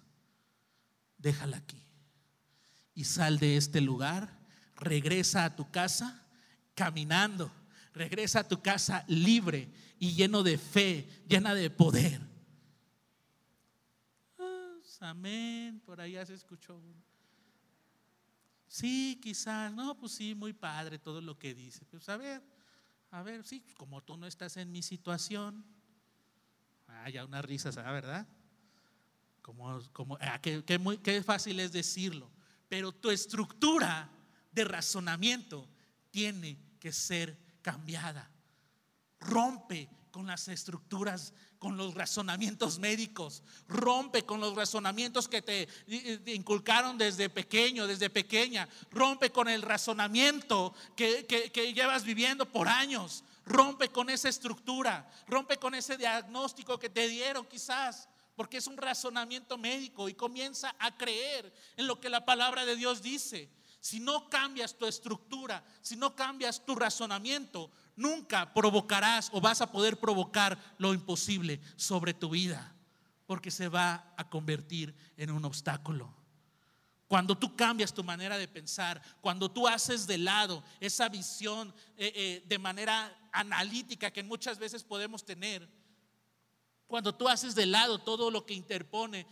Déjala 1.19 1.57
aquí. 1.57 1.83
Y 2.95 3.05
sal 3.05 3.39
de 3.39 3.57
este 3.57 3.81
lugar, 3.81 4.39
regresa 4.77 5.45
a 5.45 5.57
tu 5.57 5.71
casa 5.71 6.25
caminando, 6.75 7.51
regresa 7.93 8.41
a 8.41 8.49
tu 8.49 8.63
casa 8.63 9.05
libre 9.09 9.73
y 9.99 10.13
lleno 10.13 10.43
de 10.43 10.59
fe, 10.59 11.09
llena 11.29 11.55
de 11.55 11.71
poder. 11.71 12.21
Ah, 14.39 14.77
amén, 15.01 15.81
por 15.85 16.01
allá 16.01 16.25
se 16.27 16.35
escuchó 16.35 16.81
Sí, 18.75 19.21
quizás, 19.23 19.73
no, 19.73 19.97
pues 19.97 20.11
sí, 20.11 20.35
muy 20.35 20.53
padre 20.53 20.99
todo 20.99 21.21
lo 21.21 21.39
que 21.39 21.55
dice. 21.55 21.85
Pues 21.85 22.09
a 22.09 22.17
ver, 22.17 22.43
a 23.13 23.23
ver, 23.23 23.45
sí, 23.45 23.65
como 23.77 24.03
tú 24.03 24.17
no 24.17 24.27
estás 24.27 24.57
en 24.57 24.73
mi 24.73 24.83
situación. 24.83 25.65
Ah, 26.89 27.09
ya 27.09 27.25
una 27.25 27.41
risa, 27.41 27.71
¿verdad? 27.71 28.27
Como, 29.43 29.81
como, 29.93 30.19
ah, 30.21 30.41
muy, 30.81 30.99
qué 30.99 31.23
fácil 31.23 31.61
es 31.61 31.71
decirlo. 31.71 32.33
Pero 32.69 32.91
tu 32.91 33.13
estructura 33.13 34.11
de 34.51 34.65
razonamiento 34.65 35.69
tiene 36.11 36.59
que 36.81 36.91
ser 36.91 37.39
cambiada. 37.63 38.29
Rompe 39.21 39.89
con 40.11 40.27
las 40.27 40.49
estructuras, 40.49 41.33
con 41.65 41.79
los 41.79 41.95
razonamientos 41.95 42.79
médicos, 42.79 43.43
rompe 43.69 44.27
con 44.27 44.39
los 44.39 44.55
razonamientos 44.55 45.29
que 45.29 45.41
te 45.41 45.67
inculcaron 46.27 46.99
desde 46.99 47.31
pequeño, 47.31 47.87
desde 47.87 48.11
pequeña, 48.11 48.69
rompe 48.91 49.31
con 49.31 49.49
el 49.49 49.63
razonamiento 49.63 50.75
que, 50.95 51.25
que 51.25 51.73
llevas 51.73 52.05
viviendo 52.05 52.45
por 52.45 52.69
años, 52.69 53.25
rompe 53.47 53.89
con 53.89 54.11
esa 54.11 54.29
estructura, 54.29 55.11
rompe 55.27 55.57
con 55.57 55.75
ese 55.75 55.97
diagnóstico 55.97 56.79
que 56.79 56.91
te 56.91 57.09
dieron 57.09 57.47
quizás 57.47 58.11
porque 58.37 58.59
es 58.59 58.67
un 58.67 58.77
razonamiento 58.77 59.57
médico 59.57 60.11
y 60.11 60.13
comienza 60.13 60.77
a 60.79 60.95
creer 60.95 61.51
en 61.79 61.87
lo 61.87 61.99
que 61.99 62.11
la 62.11 62.27
palabra 62.27 62.67
de 62.67 62.77
Dios 62.77 63.01
dice. 63.01 63.49
Si 63.81 64.01
no 64.01 64.29
cambias 64.29 64.77
tu 64.77 64.85
estructura, 64.85 65.65
si 65.81 65.97
no 65.97 66.15
cambias 66.15 66.63
tu 66.67 66.75
razonamiento, 66.75 67.71
nunca 67.97 68.53
provocarás 68.53 69.31
o 69.33 69.41
vas 69.41 69.61
a 69.61 69.71
poder 69.71 69.99
provocar 69.99 70.59
lo 70.79 70.95
imposible 70.95 71.61
sobre 71.77 72.15
tu 72.15 72.31
vida, 72.31 72.75
porque 73.27 73.51
se 73.51 73.69
va 73.69 74.15
a 74.17 74.29
convertir 74.29 74.95
en 75.17 75.31
un 75.31 75.45
obstáculo. 75.45 76.15
Cuando 77.07 77.37
tú 77.37 77.55
cambias 77.55 77.93
tu 77.93 78.03
manera 78.03 78.39
de 78.39 78.49
pensar, 78.49 79.01
cuando 79.21 79.51
tú 79.51 79.69
haces 79.69 80.07
de 80.07 80.19
lado 80.19 80.65
esa 80.81 81.09
visión 81.09 81.73
eh, 81.97 82.13
eh, 82.15 82.45
de 82.47 82.59
manera 82.59 83.17
analítica 83.31 84.11
que 84.11 84.23
muchas 84.23 84.59
veces 84.59 84.83
podemos 84.83 85.25
tener, 85.25 85.69
cuando 86.87 87.15
tú 87.15 87.29
haces 87.29 87.55
de 87.55 87.67
lado 87.67 87.99
todo 87.99 88.31
lo 88.31 88.45
que 88.45 88.55
interpone, 88.55 89.27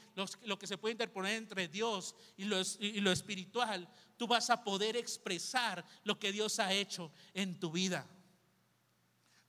lo 0.44 0.58
que 0.58 0.66
se 0.66 0.78
puede 0.78 0.92
interponer 0.92 1.36
entre 1.36 1.68
Dios 1.68 2.14
y 2.36 2.44
lo, 2.44 2.60
y 2.80 3.00
lo 3.00 3.12
espiritual, 3.12 3.88
tú 4.16 4.26
vas 4.26 4.50
a 4.50 4.64
poder 4.64 4.96
expresar 4.96 5.84
lo 6.04 6.18
que 6.18 6.32
Dios 6.32 6.58
ha 6.58 6.72
hecho 6.72 7.12
en 7.34 7.58
tu 7.58 7.70
vida. 7.70 8.06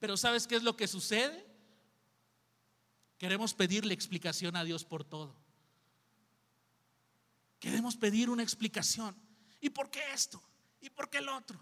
Pero 0.04 0.18
¿sabes 0.18 0.48
qué 0.48 0.58
es 0.58 0.64
lo 0.64 0.76
que 0.76 0.86
sucede? 0.86 1.48
Queremos 3.18 3.54
pedirle 3.54 3.94
explicación 3.94 4.54
a 4.58 4.66
Dios 4.66 4.84
por 4.84 5.06
todo. 5.06 5.34
Queremos 7.58 7.96
pedir 7.96 8.30
una 8.30 8.44
explicación. 8.44 9.16
¿Y 9.62 9.70
por 9.70 9.90
qué 9.90 10.02
esto? 10.14 10.44
¿Y 10.82 10.90
por 10.90 11.10
qué 11.10 11.20
el 11.20 11.30
otro? 11.30 11.58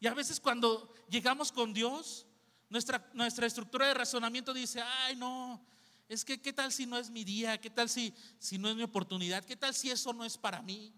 Y 0.00 0.06
a 0.06 0.14
veces 0.14 0.40
cuando 0.40 0.94
llegamos 1.10 1.52
con 1.52 1.74
Dios, 1.74 2.26
nuestra, 2.70 3.10
nuestra 3.12 3.46
estructura 3.46 3.88
de 3.88 3.92
razonamiento 3.92 4.54
dice, 4.54 4.80
ay 4.80 5.14
no, 5.14 5.62
es 6.08 6.24
que 6.24 6.40
qué 6.40 6.54
tal 6.54 6.72
si 6.72 6.86
no 6.86 6.96
es 6.96 7.10
mi 7.10 7.24
día, 7.24 7.60
qué 7.60 7.68
tal 7.68 7.90
si, 7.90 8.14
si 8.38 8.56
no 8.56 8.70
es 8.70 8.74
mi 8.74 8.84
oportunidad, 8.84 9.44
qué 9.44 9.54
tal 9.54 9.74
si 9.74 9.90
eso 9.90 10.14
no 10.14 10.24
es 10.24 10.38
para 10.38 10.62
mí. 10.62 10.94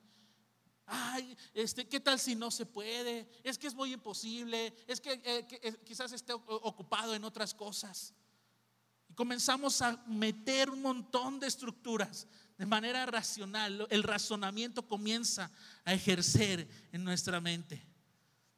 Ay, 0.86 1.36
este, 1.52 1.88
¿qué 1.88 1.98
tal 1.98 2.18
si 2.20 2.36
no 2.36 2.50
se 2.50 2.64
puede? 2.64 3.28
Es 3.42 3.58
que 3.58 3.66
es 3.66 3.74
muy 3.74 3.92
imposible, 3.92 4.72
es 4.86 5.00
que, 5.00 5.14
eh, 5.24 5.46
eh, 5.62 5.76
quizás 5.84 6.12
esté 6.12 6.32
ocupado 6.32 7.14
en 7.14 7.24
otras 7.24 7.52
cosas. 7.52 8.14
Y 9.08 9.14
comenzamos 9.14 9.82
a 9.82 9.96
meter 10.06 10.70
un 10.70 10.82
montón 10.82 11.40
de 11.40 11.48
estructuras 11.48 12.28
de 12.56 12.66
manera 12.66 13.04
racional. 13.06 13.86
El 13.90 14.04
razonamiento 14.04 14.86
comienza 14.86 15.50
a 15.84 15.92
ejercer 15.92 16.68
en 16.92 17.02
nuestra 17.02 17.40
mente. 17.40 17.84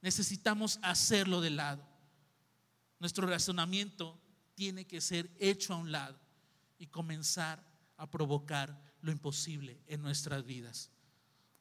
Necesitamos 0.03 0.79
hacerlo 0.83 1.41
de 1.41 1.51
lado. 1.51 1.83
Nuestro 2.99 3.27
razonamiento 3.27 4.21
tiene 4.55 4.87
que 4.87 5.01
ser 5.01 5.31
hecho 5.39 5.73
a 5.73 5.79
un 5.79 5.93
lado 5.93 6.19
y 6.79 6.89
comenzar 6.89 7.65
a 7.97 8.11
provocar 8.11 8.79
lo 9.01 9.13
imposible 9.13 9.81
en 9.87 10.03
nuestras 10.03 10.45
vidas. 10.45 10.91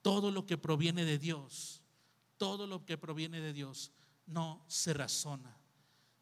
Todo 0.08 0.32
lo 0.32 0.46
que 0.46 0.58
proviene 0.58 1.04
de 1.04 1.18
Dios, 1.18 1.84
todo 2.38 2.66
lo 2.66 2.86
que 2.86 2.98
proviene 2.98 3.42
de 3.42 3.52
Dios 3.52 3.92
no 4.26 4.64
se 4.70 4.94
razona. 4.94 5.54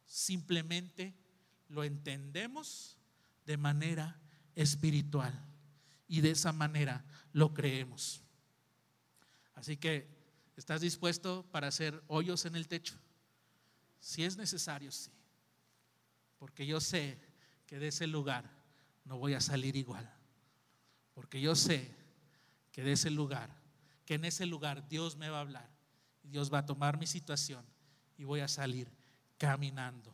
Simplemente 0.08 1.14
lo 1.68 1.84
entendemos 1.84 2.98
de 3.46 3.58
manera 3.58 4.20
espiritual 4.56 5.40
y 6.08 6.22
de 6.22 6.32
esa 6.32 6.52
manera 6.52 7.06
lo 7.32 7.54
creemos. 7.54 8.24
Así 9.54 9.78
que, 9.78 10.10
¿estás 10.58 10.82
dispuesto 10.82 11.46
para 11.52 11.68
hacer 11.68 12.04
hoyos 12.08 12.46
en 12.46 12.56
el 12.56 12.68
techo? 12.68 12.96
Si 14.00 14.24
es 14.24 14.36
necesario, 14.36 14.92
sí. 14.92 15.12
Porque 16.40 16.66
yo 16.66 16.82
sé 16.82 17.20
que 17.68 17.78
de 17.78 17.90
ese 17.90 18.08
lugar 18.08 18.52
no 19.04 19.20
voy 19.20 19.36
a 19.36 19.42
salir 19.42 19.76
igual. 19.76 20.12
Porque 21.14 21.40
yo 21.40 21.54
sé 21.54 21.96
que 22.72 22.82
de 22.82 22.94
ese 22.94 23.12
lugar, 23.12 23.64
que 24.06 24.16
en 24.16 24.26
ese 24.26 24.46
lugar 24.46 24.88
Dios 24.88 25.18
me 25.18 25.30
va 25.30 25.38
a 25.38 25.42
hablar. 25.42 25.70
Dios 26.24 26.54
va 26.54 26.60
a 26.60 26.66
tomar 26.66 26.98
mi 26.98 27.08
situación 27.08 27.66
y 28.18 28.24
voy 28.24 28.40
a 28.40 28.48
salir 28.48 28.90
caminando. 29.38 30.14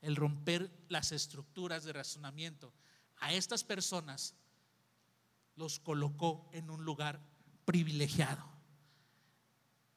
El 0.00 0.16
romper 0.16 0.70
las 0.88 1.12
estructuras 1.12 1.84
de 1.84 1.92
razonamiento 1.92 2.72
a 3.16 3.32
estas 3.32 3.64
personas 3.64 4.34
los 5.56 5.80
colocó 5.80 6.48
en 6.52 6.70
un 6.70 6.84
lugar 6.84 7.20
privilegiado. 7.64 8.44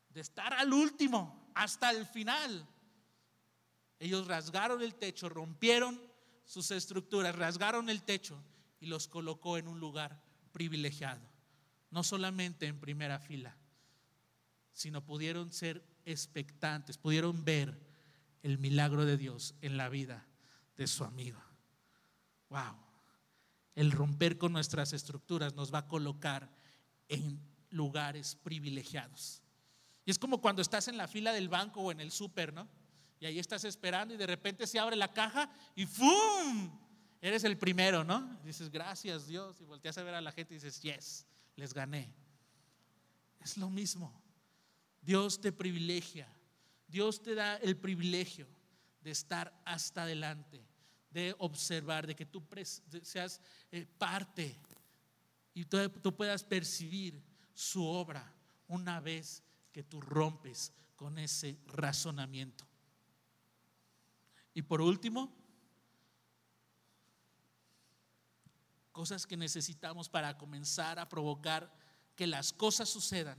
De 0.09 0.21
estar 0.21 0.53
al 0.53 0.73
último 0.73 1.51
hasta 1.53 1.91
el 1.91 2.05
final. 2.05 2.67
Ellos 3.99 4.27
rasgaron 4.27 4.81
el 4.81 4.95
techo, 4.95 5.29
rompieron 5.29 6.01
sus 6.43 6.71
estructuras, 6.71 7.35
rasgaron 7.35 7.89
el 7.89 8.01
techo 8.01 8.43
y 8.79 8.87
los 8.87 9.07
colocó 9.07 9.57
en 9.57 9.67
un 9.67 9.79
lugar 9.79 10.19
privilegiado. 10.51 11.30
No 11.91 12.03
solamente 12.03 12.67
en 12.67 12.79
primera 12.79 13.19
fila, 13.19 13.55
sino 14.73 15.05
pudieron 15.05 15.51
ser 15.51 15.83
expectantes, 16.05 16.97
pudieron 16.97 17.45
ver 17.45 17.79
el 18.43 18.57
milagro 18.57 19.05
de 19.05 19.17
Dios 19.17 19.55
en 19.61 19.77
la 19.77 19.89
vida 19.89 20.25
de 20.77 20.87
su 20.87 21.03
amigo. 21.03 21.39
Wow. 22.49 22.75
El 23.75 23.91
romper 23.91 24.37
con 24.37 24.51
nuestras 24.51 24.93
estructuras 24.93 25.53
nos 25.53 25.73
va 25.73 25.79
a 25.79 25.87
colocar 25.87 26.49
en 27.07 27.39
lugares 27.69 28.35
privilegiados. 28.35 29.41
Y 30.05 30.11
es 30.11 30.17
como 30.17 30.41
cuando 30.41 30.61
estás 30.61 30.87
en 30.87 30.97
la 30.97 31.07
fila 31.07 31.31
del 31.31 31.49
banco 31.49 31.81
o 31.81 31.91
en 31.91 31.99
el 31.99 32.11
súper, 32.11 32.53
¿no? 32.53 32.67
Y 33.19 33.25
ahí 33.25 33.37
estás 33.37 33.63
esperando 33.65 34.13
y 34.13 34.17
de 34.17 34.25
repente 34.25 34.65
se 34.65 34.79
abre 34.79 34.95
la 34.95 35.13
caja 35.13 35.49
y 35.75 35.85
¡fum! 35.85 36.71
Eres 37.21 37.43
el 37.43 37.55
primero, 37.55 38.03
¿no? 38.03 38.39
dices, 38.43 38.71
gracias 38.71 39.27
Dios. 39.27 39.61
Y 39.61 39.65
volteas 39.65 39.97
a 39.99 40.03
ver 40.03 40.15
a 40.15 40.21
la 40.21 40.31
gente 40.31 40.55
y 40.55 40.57
dices, 40.57 40.81
yes, 40.81 41.27
les 41.55 41.73
gané. 41.73 42.13
Es 43.39 43.57
lo 43.57 43.69
mismo. 43.69 44.21
Dios 45.01 45.39
te 45.41 45.51
privilegia. 45.51 46.27
Dios 46.87 47.21
te 47.21 47.35
da 47.35 47.55
el 47.57 47.77
privilegio 47.77 48.47
de 49.01 49.11
estar 49.11 49.61
hasta 49.65 50.03
adelante, 50.03 50.63
de 51.09 51.35
observar, 51.39 52.05
de 52.05 52.15
que 52.15 52.25
tú 52.25 52.43
seas 53.01 53.41
eh, 53.71 53.85
parte 53.97 54.55
y 55.53 55.65
tú, 55.65 55.89
tú 55.89 56.15
puedas 56.15 56.43
percibir 56.43 57.21
su 57.53 57.83
obra 57.85 58.33
una 58.67 58.99
vez 58.99 59.43
que 59.71 59.83
tú 59.83 60.01
rompes 60.01 60.73
con 60.95 61.17
ese 61.17 61.57
razonamiento. 61.65 62.67
Y 64.53 64.61
por 64.61 64.81
último, 64.81 65.33
cosas 68.91 69.25
que 69.25 69.37
necesitamos 69.37 70.09
para 70.09 70.37
comenzar 70.37 70.99
a 70.99 71.09
provocar 71.09 71.73
que 72.15 72.27
las 72.27 72.53
cosas 72.53 72.89
sucedan. 72.89 73.37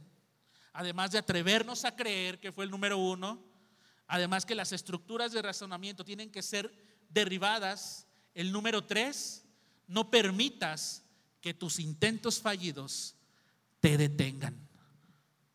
Además 0.73 1.11
de 1.11 1.19
atrevernos 1.19 1.85
a 1.85 1.95
creer, 1.95 2.41
que 2.41 2.53
fue 2.53 2.65
el 2.65 2.71
número 2.71 2.97
uno, 2.99 3.43
además 4.07 4.47
que 4.47 4.55
las 4.55 4.73
estructuras 4.73 5.33
de 5.33 5.43
razonamiento 5.43 6.05
tienen 6.05 6.31
que 6.31 6.43
ser 6.43 6.73
derribadas. 7.11 8.07
El 8.35 8.53
número 8.53 8.85
tres, 8.85 9.45
no 9.87 10.11
permitas 10.11 11.05
que 11.41 11.53
tus 11.53 11.79
intentos 11.79 12.41
fallidos 12.41 13.17
te 13.81 13.99
detengan. 13.99 14.57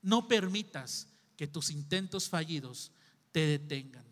No 0.02 0.28
permitas 0.28 1.08
que 1.36 1.48
tus 1.48 1.72
intentos 1.72 2.30
fallidos 2.30 2.92
te 3.32 3.40
detengan. 3.40 4.06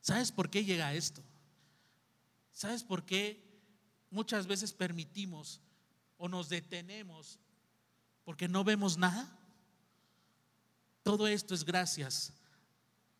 ¿Sabes 0.00 0.32
por 0.32 0.50
qué 0.50 0.64
llega 0.64 0.94
esto? 0.94 1.22
¿Sabes 2.52 2.82
por 2.82 3.04
qué 3.04 3.45
muchas 4.16 4.46
veces 4.46 4.72
permitimos 4.72 5.60
o 6.16 6.26
nos 6.28 6.48
detenemos 6.48 7.38
porque 8.24 8.48
no 8.48 8.64
vemos 8.64 8.96
nada? 8.96 9.30
Todo 11.02 11.28
esto 11.28 11.54
es 11.54 11.64
gracias 11.64 12.32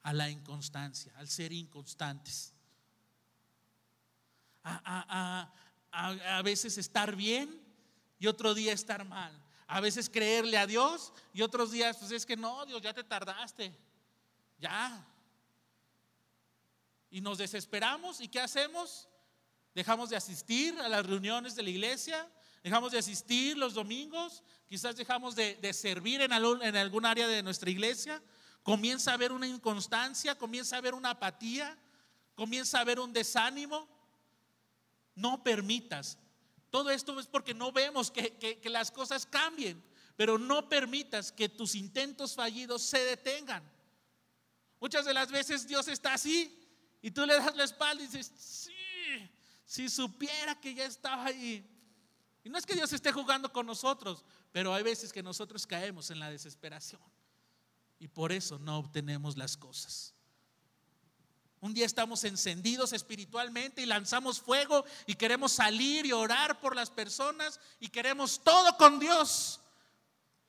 a 0.02 0.12
la 0.12 0.30
inconstancia, 0.30 1.12
al 1.16 1.28
ser 1.28 1.52
inconstantes. 1.52 2.52
A, 4.64 5.52
a, 5.92 6.42
veces 6.42 6.76
estar 6.78 7.14
bien 7.14 7.48
y 8.18 8.26
otro 8.26 8.54
día 8.54 8.72
estar 8.72 9.04
mal 9.04 9.32
a 9.68 9.80
veces 9.80 10.08
creerle 10.08 10.58
a 10.58 10.66
Dios 10.66 11.12
y 11.32 11.42
otros 11.42 11.72
días, 11.72 11.96
pues 11.96 12.12
es 12.12 12.24
que 12.24 12.36
no, 12.36 12.64
Dios, 12.66 12.80
ya 12.80 12.94
te 12.94 13.02
tardaste, 13.02 13.76
ya. 14.58 15.04
Y 17.10 17.20
nos 17.20 17.38
desesperamos 17.38 18.20
y 18.20 18.28
¿qué 18.28 18.40
hacemos? 18.40 19.08
Dejamos 19.76 20.08
de 20.08 20.16
asistir 20.16 20.74
a 20.80 20.88
las 20.88 21.04
reuniones 21.04 21.54
de 21.54 21.62
la 21.62 21.68
iglesia, 21.68 22.26
dejamos 22.64 22.92
de 22.92 22.98
asistir 22.98 23.58
los 23.58 23.74
domingos, 23.74 24.42
quizás 24.66 24.96
dejamos 24.96 25.36
de, 25.36 25.72
servir 25.74 26.22
en, 26.22 26.32
en 26.32 26.76
algún 26.76 27.04
área 27.04 27.28
de 27.28 27.42
nuestra 27.42 27.68
iglesia 27.68 28.22
comienza 28.62 29.10
a 29.10 29.14
haber 29.14 29.30
una 29.30 29.46
inconstancia, 29.46 30.36
comienza 30.36 30.74
a 30.74 30.78
haber 30.80 30.94
una 30.94 31.10
apatía, 31.10 31.78
comienza 32.34 32.78
a 32.78 32.80
haber 32.80 32.98
un 32.98 33.12
desánimo. 33.12 33.86
No 35.14 35.44
permitas. 35.44 36.18
Todo 36.70 36.90
esto 36.90 37.20
es 37.20 37.26
porque 37.26 37.54
no 37.54 37.70
vemos 37.70 38.10
que, 38.10 38.36
que 38.36 38.70
las 38.70 38.90
cosas 38.90 39.24
cambien, 39.24 39.84
pero 40.16 40.36
no 40.36 40.68
permitas 40.68 41.30
que 41.30 41.48
tus 41.48 41.76
intentos 41.76 42.34
fallidos 42.34 42.82
se 42.82 43.04
detengan. 43.04 43.62
Muchas 44.80 45.04
de 45.04 45.14
las 45.14 45.30
veces 45.30 45.68
Dios 45.68 45.86
está 45.86 46.14
así 46.14 46.66
y 47.02 47.12
tú 47.12 47.24
le 47.24 47.34
das 47.34 47.54
la 47.54 47.64
espalda 47.64 48.02
y 48.02 48.06
dices, 48.06 48.32
sí, 48.36 48.75
si 49.66 49.90
supiera 49.90 50.58
que 50.60 50.74
ya 50.74 50.86
estaba 50.86 51.26
ahí. 51.26 51.68
Y 52.44 52.48
no 52.48 52.56
es 52.56 52.64
que 52.64 52.74
Dios 52.74 52.92
esté 52.92 53.12
jugando 53.12 53.52
con 53.52 53.66
nosotros, 53.66 54.24
pero 54.52 54.72
hay 54.72 54.84
veces 54.84 55.12
que 55.12 55.22
nosotros 55.22 55.66
caemos 55.66 56.10
en 56.10 56.20
la 56.20 56.30
desesperación 56.30 57.02
y 57.98 58.06
por 58.06 58.30
eso 58.30 58.58
no 58.58 58.78
obtenemos 58.78 59.36
las 59.36 59.56
cosas. 59.56 60.14
Un 61.60 61.74
día 61.74 61.86
estamos 61.86 62.22
encendidos 62.22 62.92
espiritualmente 62.92 63.82
y 63.82 63.86
lanzamos 63.86 64.40
fuego 64.40 64.84
y 65.06 65.14
queremos 65.14 65.52
salir 65.52 66.06
y 66.06 66.12
orar 66.12 66.60
por 66.60 66.76
las 66.76 66.90
personas 66.90 67.58
y 67.80 67.88
queremos 67.88 68.40
todo 68.44 68.76
con 68.76 69.00
Dios. 69.00 69.60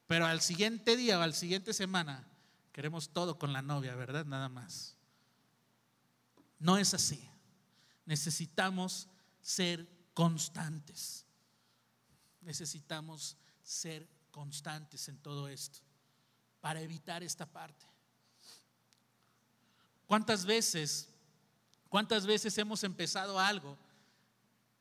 Pero 0.06 0.28
al 0.28 0.42
siguiente 0.42 0.96
día 0.96 1.18
o 1.18 1.22
al 1.22 1.34
siguiente 1.34 1.74
semana 1.74 2.28
queremos 2.72 3.10
todo 3.10 3.40
con 3.40 3.52
la 3.52 3.64
novia, 3.64 3.96
¿verdad? 3.96 4.26
Nada 4.26 4.50
más. 4.50 4.96
No 6.60 6.78
es 6.78 6.94
así. 6.94 7.28
Necesitamos 8.08 9.10
ser 9.42 9.88
constantes. 10.14 11.26
Necesitamos 12.42 13.38
ser 13.62 14.08
constantes 14.32 15.10
en 15.10 15.18
todo 15.18 15.50
esto 15.50 15.80
para 16.62 16.82
evitar 16.82 17.22
esta 17.22 17.46
parte. 17.46 17.86
¿Cuántas 20.06 20.46
veces, 20.46 21.10
cuántas 21.90 22.26
veces 22.26 22.58
hemos 22.58 22.82
empezado 22.86 23.38
algo 23.38 23.78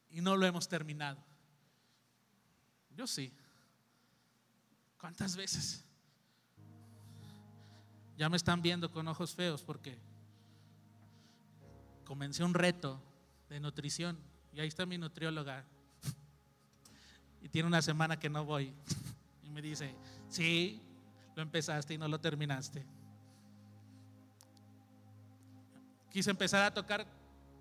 y 0.09 0.21
no 0.21 0.37
lo 0.37 0.47
hemos 0.47 0.69
terminado? 0.69 1.19
Yo 2.95 3.09
sí. 3.09 3.33
¿Cuántas 5.01 5.35
veces? 5.35 5.85
Ya 8.17 8.29
me 8.29 8.37
están 8.37 8.63
viendo 8.63 8.89
con 8.93 9.09
ojos 9.09 9.35
feos 9.35 9.65
porque 9.65 9.99
comencé 12.05 12.45
un 12.45 12.55
reto 12.55 13.03
de 13.49 13.61
nutrición 13.61 14.19
y 14.53 14.61
ahí 14.61 14.69
está 14.69 14.87
mi 14.87 14.99
nutrióloga. 14.99 15.65
Y 17.43 17.49
tiene 17.49 17.69
una 17.69 17.83
semana 17.83 18.19
que 18.19 18.29
no 18.29 18.45
voy. 18.45 18.75
Y 19.45 19.51
me 19.51 19.63
dice, 19.63 19.95
sí, 20.29 20.83
lo 21.35 21.43
empezaste 21.43 21.95
y 21.95 21.99
no 21.99 22.09
lo 22.09 22.19
terminaste. 22.19 22.85
Quise 26.11 26.31
empezar 26.31 26.65
a 26.65 26.73
tocar, 26.73 27.07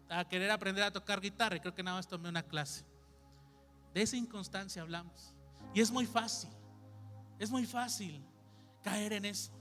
a 0.10 0.28
querer 0.28 0.50
aprender 0.50 0.84
a 0.86 0.92
tocar 0.92 1.20
guitarra 1.20 1.58
y 1.58 1.60
creo 1.60 1.76
que 1.76 1.84
nada 1.84 1.98
más 1.98 2.08
tomé 2.08 2.30
una 2.30 2.42
clase. 2.42 2.86
De 3.94 4.02
esa 4.02 4.16
inconstancia 4.16 4.82
hablamos. 4.82 5.34
Y 5.74 5.82
es 5.82 5.92
muy 5.92 6.06
fácil, 6.06 6.50
es 7.38 7.52
muy 7.52 7.66
fácil 7.66 8.24
caer 8.82 9.12
en 9.14 9.26
eso. 9.26 9.52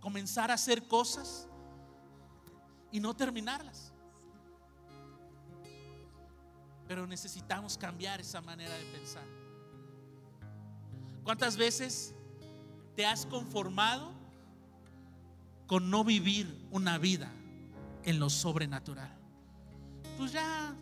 Comenzar 0.00 0.50
a 0.50 0.54
hacer 0.54 0.86
cosas 0.88 1.48
y 2.90 2.98
no 2.98 3.14
terminarlas. 3.14 3.93
Pero 6.86 7.06
necesitamos 7.06 7.78
cambiar 7.78 8.20
esa 8.20 8.40
manera 8.40 8.74
de 8.76 8.84
pensar. 8.86 9.24
¿Cuántas 11.22 11.56
veces 11.56 12.14
te 12.94 13.06
has 13.06 13.24
conformado 13.26 14.12
con 15.66 15.90
no 15.90 16.04
vivir 16.04 16.66
una 16.70 16.98
vida 16.98 17.32
en 18.04 18.18
lo 18.18 18.28
sobrenatural? 18.28 19.10
Pues 20.18 20.32
ya, 20.32 20.76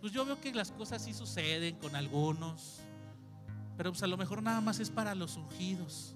pues 0.00 0.12
yo 0.12 0.24
veo 0.24 0.40
que 0.40 0.54
las 0.54 0.70
cosas 0.70 1.02
sí 1.02 1.12
suceden 1.12 1.76
con 1.76 1.96
algunos, 1.96 2.80
pero 3.76 3.90
pues 3.90 4.02
a 4.02 4.06
lo 4.06 4.16
mejor 4.16 4.42
nada 4.42 4.60
más 4.60 4.78
es 4.78 4.90
para 4.90 5.14
los 5.14 5.36
ungidos. 5.36 6.14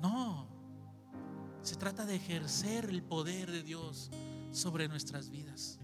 No, 0.00 0.46
se 1.62 1.76
trata 1.76 2.04
de 2.04 2.16
ejercer 2.16 2.86
el 2.86 3.02
poder 3.02 3.50
de 3.50 3.62
Dios 3.62 4.10
sobre 4.52 4.88
nuestras 4.88 5.30
vidas. 5.30 5.78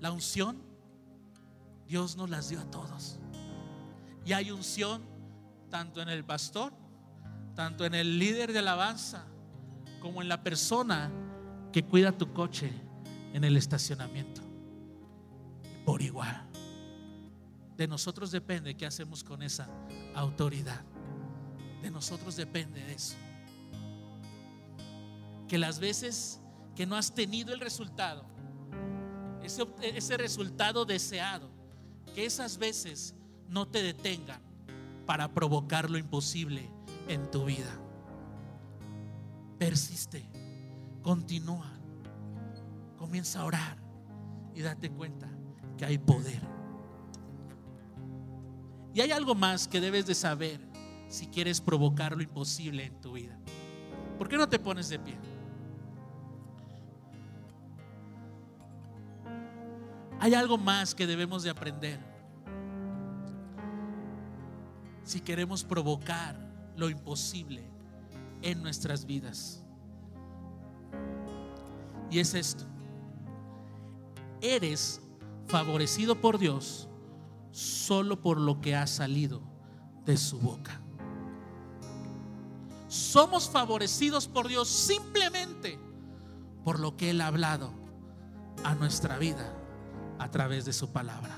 La 0.00 0.10
unción, 0.10 0.60
Dios 1.86 2.16
nos 2.16 2.30
las 2.30 2.48
dio 2.48 2.60
a 2.60 2.70
todos. 2.70 3.18
Y 4.24 4.32
hay 4.32 4.50
unción 4.50 5.02
tanto 5.70 6.00
en 6.00 6.08
el 6.08 6.24
pastor, 6.24 6.72
tanto 7.54 7.84
en 7.84 7.94
el 7.94 8.18
líder 8.18 8.52
de 8.52 8.60
alabanza, 8.60 9.26
como 10.00 10.22
en 10.22 10.28
la 10.28 10.42
persona 10.42 11.10
que 11.72 11.84
cuida 11.84 12.12
tu 12.12 12.32
coche 12.32 12.72
en 13.32 13.44
el 13.44 13.56
estacionamiento. 13.56 14.42
Por 15.84 16.02
igual. 16.02 16.48
De 17.76 17.88
nosotros 17.88 18.30
depende 18.30 18.76
qué 18.76 18.86
hacemos 18.86 19.24
con 19.24 19.42
esa 19.42 19.68
autoridad. 20.14 20.82
De 21.80 21.90
nosotros 21.90 22.36
depende 22.36 22.82
de 22.84 22.94
eso. 22.94 23.16
Que 25.48 25.58
las 25.58 25.80
veces 25.80 26.40
que 26.76 26.86
no 26.86 26.96
has 26.96 27.14
tenido 27.14 27.52
el 27.52 27.60
resultado, 27.60 28.24
ese, 29.42 29.66
ese 29.82 30.16
resultado 30.16 30.84
deseado, 30.84 31.50
que 32.14 32.26
esas 32.26 32.58
veces 32.58 33.14
no 33.48 33.68
te 33.68 33.82
detengan 33.82 34.40
para 35.06 35.32
provocar 35.32 35.90
lo 35.90 35.98
imposible 35.98 36.68
en 37.08 37.30
tu 37.30 37.44
vida. 37.44 37.78
Persiste, 39.58 40.28
continúa, 41.02 41.70
comienza 42.96 43.40
a 43.40 43.44
orar 43.44 43.76
y 44.54 44.62
date 44.62 44.90
cuenta 44.90 45.28
que 45.76 45.84
hay 45.84 45.98
poder. 45.98 46.40
Y 48.94 49.00
hay 49.00 49.10
algo 49.10 49.34
más 49.34 49.68
que 49.68 49.80
debes 49.80 50.06
de 50.06 50.14
saber 50.14 50.60
si 51.08 51.26
quieres 51.26 51.60
provocar 51.60 52.16
lo 52.16 52.22
imposible 52.22 52.84
en 52.84 53.00
tu 53.00 53.12
vida. 53.12 53.38
¿Por 54.18 54.28
qué 54.28 54.36
no 54.36 54.48
te 54.48 54.58
pones 54.58 54.88
de 54.88 54.98
pie? 54.98 55.31
Hay 60.22 60.34
algo 60.34 60.56
más 60.56 60.94
que 60.94 61.04
debemos 61.04 61.42
de 61.42 61.50
aprender 61.50 61.98
si 65.02 65.20
queremos 65.20 65.64
provocar 65.64 66.36
lo 66.76 66.88
imposible 66.88 67.68
en 68.40 68.62
nuestras 68.62 69.04
vidas. 69.04 69.64
Y 72.08 72.20
es 72.20 72.34
esto. 72.34 72.64
Eres 74.40 75.00
favorecido 75.48 76.20
por 76.20 76.38
Dios 76.38 76.88
solo 77.50 78.20
por 78.20 78.38
lo 78.38 78.60
que 78.60 78.76
ha 78.76 78.86
salido 78.86 79.42
de 80.04 80.16
su 80.16 80.38
boca. 80.38 80.80
Somos 82.86 83.50
favorecidos 83.50 84.28
por 84.28 84.46
Dios 84.46 84.68
simplemente 84.68 85.80
por 86.62 86.78
lo 86.78 86.96
que 86.96 87.10
Él 87.10 87.22
ha 87.22 87.26
hablado 87.26 87.72
a 88.62 88.76
nuestra 88.76 89.18
vida 89.18 89.58
a 90.22 90.30
través 90.30 90.64
de 90.64 90.72
su 90.72 90.90
palabra. 90.92 91.36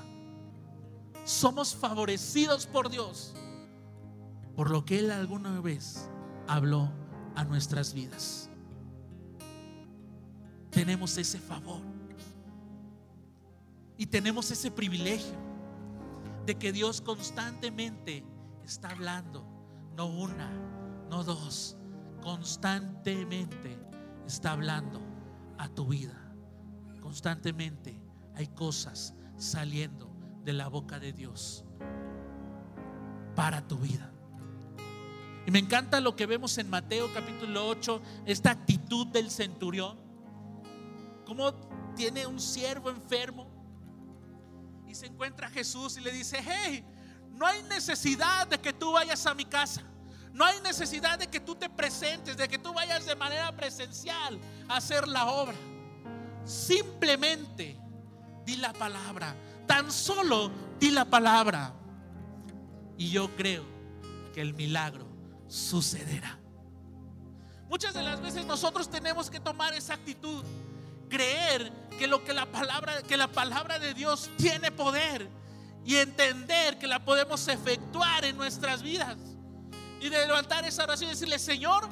Somos 1.23 1.75
favorecidos 1.75 2.67
por 2.67 2.89
Dios 2.89 3.33
por 4.55 4.69
lo 4.69 4.85
que 4.85 4.99
Él 4.99 5.11
alguna 5.11 5.59
vez 5.59 6.09
habló 6.47 6.89
a 7.35 7.43
nuestras 7.43 7.93
vidas. 7.93 8.49
Tenemos 10.69 11.17
ese 11.17 11.39
favor 11.39 11.81
y 13.97 14.05
tenemos 14.05 14.51
ese 14.51 14.71
privilegio 14.71 15.35
de 16.45 16.55
que 16.55 16.71
Dios 16.71 17.01
constantemente 17.01 18.23
está 18.63 18.91
hablando, 18.91 19.45
no 19.95 20.05
una, 20.05 20.51
no 21.09 21.23
dos, 21.23 21.75
constantemente 22.21 23.77
está 24.27 24.51
hablando 24.51 25.01
a 25.57 25.69
tu 25.69 25.87
vida. 25.87 26.21
Constantemente 27.01 28.04
hay 28.35 28.47
cosas 28.47 29.13
saliendo 29.37 30.09
de 30.43 30.53
la 30.53 30.67
boca 30.67 30.99
de 30.99 31.13
Dios 31.13 31.63
para 33.35 33.67
tu 33.67 33.77
vida. 33.77 34.11
Y 35.45 35.51
me 35.51 35.59
encanta 35.59 35.99
lo 35.99 36.15
que 36.15 36.25
vemos 36.25 36.57
en 36.57 36.69
Mateo 36.69 37.13
capítulo 37.13 37.67
8, 37.67 38.01
esta 38.25 38.51
actitud 38.51 39.07
del 39.07 39.29
centurión. 39.29 39.97
Cómo 41.25 41.53
tiene 41.95 42.25
un 42.25 42.39
siervo 42.39 42.89
enfermo 42.89 43.47
y 44.87 44.95
se 44.95 45.05
encuentra 45.05 45.49
Jesús 45.49 45.97
y 45.97 46.01
le 46.01 46.11
dice, 46.11 46.43
hey, 46.43 46.83
no 47.31 47.45
hay 47.45 47.61
necesidad 47.63 48.47
de 48.47 48.59
que 48.59 48.73
tú 48.73 48.93
vayas 48.93 49.25
a 49.25 49.33
mi 49.33 49.45
casa. 49.45 49.83
No 50.33 50.43
hay 50.43 50.59
necesidad 50.61 51.17
de 51.17 51.27
que 51.27 51.39
tú 51.39 51.55
te 51.55 51.69
presentes, 51.69 52.35
de 52.35 52.47
que 52.47 52.57
tú 52.57 52.73
vayas 52.73 53.05
de 53.05 53.15
manera 53.15 53.55
presencial 53.55 54.39
a 54.67 54.77
hacer 54.77 55.07
la 55.07 55.27
obra. 55.27 55.55
Simplemente 56.43 57.79
di 58.45 58.57
la 58.57 58.73
palabra. 58.73 59.35
Tan 59.67 59.91
solo 59.91 60.51
di 60.79 60.91
la 60.91 61.05
palabra. 61.05 61.73
Y 62.97 63.09
yo 63.09 63.35
creo 63.35 63.65
que 64.33 64.41
el 64.41 64.53
milagro 64.53 65.07
sucederá. 65.47 66.39
Muchas 67.67 67.93
de 67.93 68.03
las 68.03 68.21
veces 68.21 68.45
nosotros 68.45 68.89
tenemos 68.89 69.29
que 69.29 69.39
tomar 69.39 69.73
esa 69.73 69.95
actitud, 69.95 70.43
creer 71.09 71.71
que 71.97 72.07
lo 72.07 72.23
que 72.23 72.33
la 72.33 72.45
palabra 72.45 73.01
que 73.01 73.17
la 73.17 73.27
palabra 73.27 73.79
de 73.79 73.93
Dios 73.93 74.29
tiene 74.37 74.71
poder 74.71 75.27
y 75.83 75.95
entender 75.95 76.77
que 76.77 76.87
la 76.87 77.03
podemos 77.03 77.47
efectuar 77.47 78.25
en 78.25 78.37
nuestras 78.37 78.81
vidas. 78.81 79.17
Y 79.99 80.09
de 80.09 80.27
levantar 80.27 80.65
esa 80.65 80.83
oración 80.83 81.09
y 81.09 81.13
decirle, 81.13 81.39
"Señor, 81.39 81.87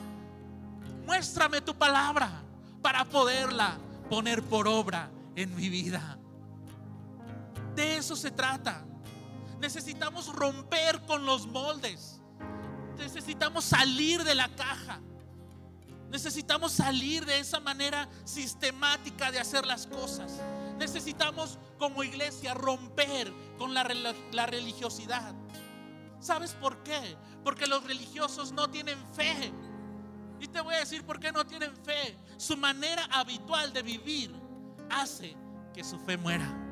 muéstrame 1.06 1.62
tu 1.62 1.76
palabra 1.76 2.44
para 2.82 3.06
poderla 3.06 3.78
poner 4.10 4.44
por 4.44 4.68
obra 4.68 5.10
en 5.36 5.56
mi 5.56 5.70
vida." 5.70 6.20
De 7.76 7.98
eso 7.98 8.16
se 8.16 8.32
trata. 8.32 8.86
Necesitamos 9.60 10.28
romper 10.34 11.06
con 11.06 11.26
los 11.26 11.48
moldes. 11.48 12.20
Necesitamos 12.98 13.66
salir 13.66 14.24
de 14.24 14.36
la 14.36 14.50
caja. 14.56 15.00
Necesitamos 16.10 16.74
salir 16.74 17.26
de 17.26 17.40
esa 17.40 17.60
manera 17.60 18.08
sistemática 18.24 19.32
de 19.32 19.40
hacer 19.40 19.66
las 19.66 19.88
cosas. 19.88 20.40
Necesitamos 20.78 21.58
como 21.80 22.04
iglesia 22.04 22.54
romper 22.54 23.34
con 23.58 23.74
la, 23.74 23.84
religiosidad. 24.46 25.34
¿Sabes 26.20 26.52
por 26.54 26.84
qué? 26.84 27.18
Porque 27.44 27.66
los 27.66 27.84
religiosos 27.84 28.52
no 28.52 28.70
tienen 28.70 29.00
fe. 29.16 29.52
Y 30.40 30.48
te 30.48 30.62
voy 30.62 30.76
a 30.76 30.80
decir 30.80 31.04
por 31.04 31.20
qué 31.20 31.32
no 31.32 31.46
tienen 31.48 31.76
fe. 31.78 32.16
Su 32.38 32.58
manera 32.58 33.06
habitual 33.06 33.74
de 33.74 33.82
vivir 33.82 34.32
hace 34.92 35.36
que 35.74 35.84
su 35.84 35.98
fe 36.00 36.16
muera. 36.16 36.63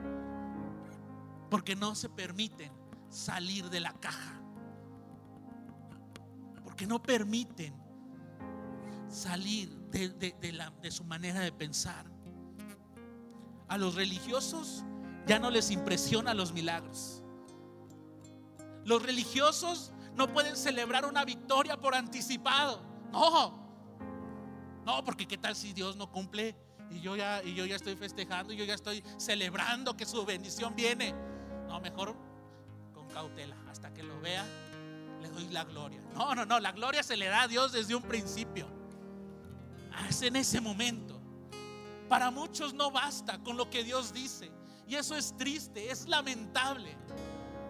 Porque 1.52 1.76
no 1.76 1.96
se 1.96 2.08
permiten 2.10 2.72
salir 3.10 3.70
de 3.70 3.82
la 3.82 3.92
caja. 4.00 4.42
Porque 6.64 6.88
no 6.88 7.04
permiten 7.04 7.76
salir 9.10 9.70
de, 9.90 10.92
su 10.92 11.04
manera 11.04 11.42
de 11.42 11.52
pensar. 11.52 12.10
A 13.68 13.78
los 13.78 13.96
religiosos 13.96 14.86
ya 15.28 15.40
no 15.40 15.52
les 15.52 15.72
impresiona 15.72 16.34
los 16.34 16.54
milagros. 16.54 17.22
Los 18.86 19.04
religiosos 19.04 19.92
no 20.16 20.32
pueden 20.32 20.56
celebrar 20.56 21.06
una 21.06 21.26
victoria 21.26 21.78
por 21.78 21.96
anticipado. 21.96 22.82
No. 23.12 23.60
No, 24.86 25.04
porque 25.04 25.28
qué 25.28 25.38
tal 25.38 25.54
si 25.58 25.74
Dios 25.74 25.98
no 25.98 26.10
cumple 26.10 26.56
y 26.90 27.02
yo 27.02 27.18
ya 27.18 27.44
y 27.44 27.56
yo 27.56 27.66
ya 27.66 27.76
estoy 27.76 27.98
festejando 27.98 28.54
y 28.54 28.58
yo 28.58 28.64
ya 28.64 28.74
estoy 28.74 29.04
celebrando 29.18 29.98
que 29.98 30.06
su 30.06 30.26
bendición 30.26 30.76
viene. 30.78 31.14
No, 31.72 31.80
mejor 31.80 32.16
con 32.94 33.08
cautela 33.10 33.56
hasta 33.70 33.94
que 33.94 34.04
lo 34.04 34.20
vea 34.20 34.46
le 35.22 35.30
doy 35.30 35.48
la 35.50 35.64
gloria. 35.64 36.02
No, 36.14 36.36
no, 36.36 36.46
no, 36.46 36.60
la 36.60 36.72
gloria 36.72 37.04
se 37.04 37.16
le 37.16 37.28
da 37.28 37.44
a 37.44 37.48
Dios 37.48 37.72
desde 37.72 37.96
un 37.96 38.04
principio 38.04 38.68
es 40.10 40.22
en 40.22 40.36
ese 40.36 40.62
momento. 40.62 41.20
Para 42.10 42.32
muchos 42.32 42.74
no 42.74 42.92
basta 42.92 43.40
con 43.40 43.58
lo 43.58 43.70
que 43.70 43.84
Dios 43.84 44.14
dice. 44.14 44.52
Y 44.88 44.96
eso 44.96 45.16
es 45.16 45.36
triste, 45.38 45.90
es 45.90 46.08
lamentable. 46.08 46.98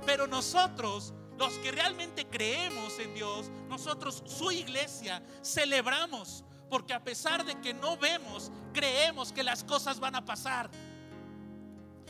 Pero 0.06 0.26
nosotros, 0.26 1.14
los 1.38 1.54
que 1.60 1.72
realmente 1.72 2.26
creemos 2.28 2.98
en 3.00 3.14
Dios, 3.14 3.52
nosotros, 3.70 4.24
su 4.26 4.52
iglesia, 4.52 5.22
celebramos. 5.44 6.44
Porque 6.70 6.94
a 6.94 7.04
pesar 7.04 7.46
de 7.46 7.60
que 7.60 7.74
no 7.74 7.98
vemos, 7.98 8.52
creemos 8.74 9.32
que 9.32 9.44
las 9.44 9.64
cosas 9.64 10.00
van 10.00 10.16
a 10.16 10.26
pasar. 10.26 10.70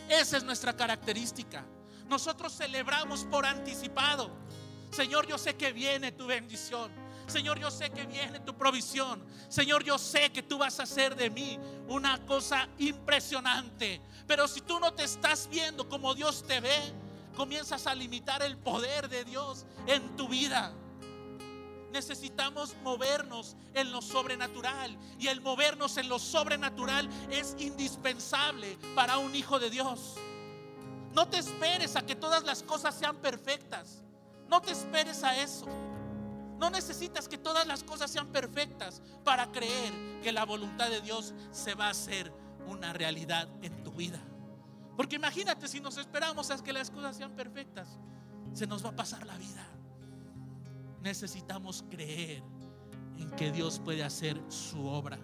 Esa 0.07 0.37
es 0.37 0.43
nuestra 0.43 0.75
característica. 0.75 1.65
Nosotros 2.11 2.51
celebramos 2.51 3.23
por 3.23 3.45
anticipado. 3.45 4.29
Señor, 4.91 5.25
yo 5.27 5.37
sé 5.37 5.55
que 5.55 5.71
viene 5.71 6.11
tu 6.11 6.27
bendición. 6.27 6.91
Señor, 7.25 7.57
yo 7.57 7.71
sé 7.71 7.89
que 7.89 8.05
viene 8.05 8.41
tu 8.41 8.53
provisión. 8.53 9.23
Señor, 9.47 9.81
yo 9.85 9.97
sé 9.97 10.29
que 10.29 10.43
tú 10.43 10.57
vas 10.57 10.81
a 10.81 10.83
hacer 10.83 11.15
de 11.15 11.29
mí 11.29 11.57
una 11.87 12.19
cosa 12.25 12.67
impresionante. 12.79 14.01
Pero 14.27 14.49
si 14.49 14.59
tú 14.59 14.77
no 14.77 14.93
te 14.93 15.05
estás 15.05 15.47
viendo 15.49 15.87
como 15.87 16.13
Dios 16.13 16.43
te 16.45 16.59
ve, 16.59 16.77
comienzas 17.37 17.87
a 17.87 17.95
limitar 17.95 18.41
el 18.41 18.57
poder 18.57 19.07
de 19.07 19.23
Dios 19.23 19.65
en 19.87 20.17
tu 20.17 20.27
vida. 20.27 20.73
Necesitamos 21.93 22.75
movernos 22.83 23.55
en 23.73 23.89
lo 23.93 24.01
sobrenatural. 24.01 24.97
Y 25.17 25.27
el 25.27 25.39
movernos 25.39 25.95
en 25.95 26.09
lo 26.09 26.19
sobrenatural 26.19 27.07
es 27.29 27.55
indispensable 27.57 28.77
para 28.95 29.17
un 29.17 29.33
hijo 29.33 29.59
de 29.59 29.69
Dios. 29.69 30.17
No 31.13 31.27
te 31.27 31.37
esperes 31.37 31.95
a 31.95 32.05
que 32.05 32.15
todas 32.15 32.43
las 32.43 32.63
cosas 32.63 32.95
sean 32.95 33.17
perfectas. 33.17 34.03
No 34.49 34.61
te 34.61 34.71
esperes 34.71 35.23
a 35.23 35.35
eso. 35.41 35.65
No 36.57 36.69
necesitas 36.69 37.27
que 37.27 37.37
todas 37.37 37.65
las 37.65 37.83
cosas 37.83 38.11
sean 38.11 38.27
perfectas 38.27 39.01
para 39.23 39.51
creer 39.51 39.93
que 40.21 40.31
la 40.31 40.45
voluntad 40.45 40.89
de 40.89 41.01
Dios 41.01 41.33
se 41.51 41.73
va 41.73 41.87
a 41.87 41.91
hacer 41.91 42.31
una 42.67 42.93
realidad 42.93 43.49
en 43.61 43.83
tu 43.83 43.91
vida. 43.91 44.19
Porque 44.95 45.15
imagínate 45.15 45.67
si 45.67 45.79
nos 45.79 45.97
esperamos 45.97 46.51
a 46.51 46.63
que 46.63 46.71
las 46.71 46.91
cosas 46.91 47.17
sean 47.17 47.31
perfectas, 47.31 47.97
se 48.53 48.67
nos 48.67 48.85
va 48.85 48.89
a 48.89 48.95
pasar 48.95 49.25
la 49.25 49.35
vida. 49.37 49.65
Necesitamos 51.01 51.83
creer 51.89 52.43
en 53.17 53.31
que 53.31 53.51
Dios 53.51 53.79
puede 53.79 54.03
hacer 54.03 54.39
su 54.49 54.85
obra. 54.85 55.17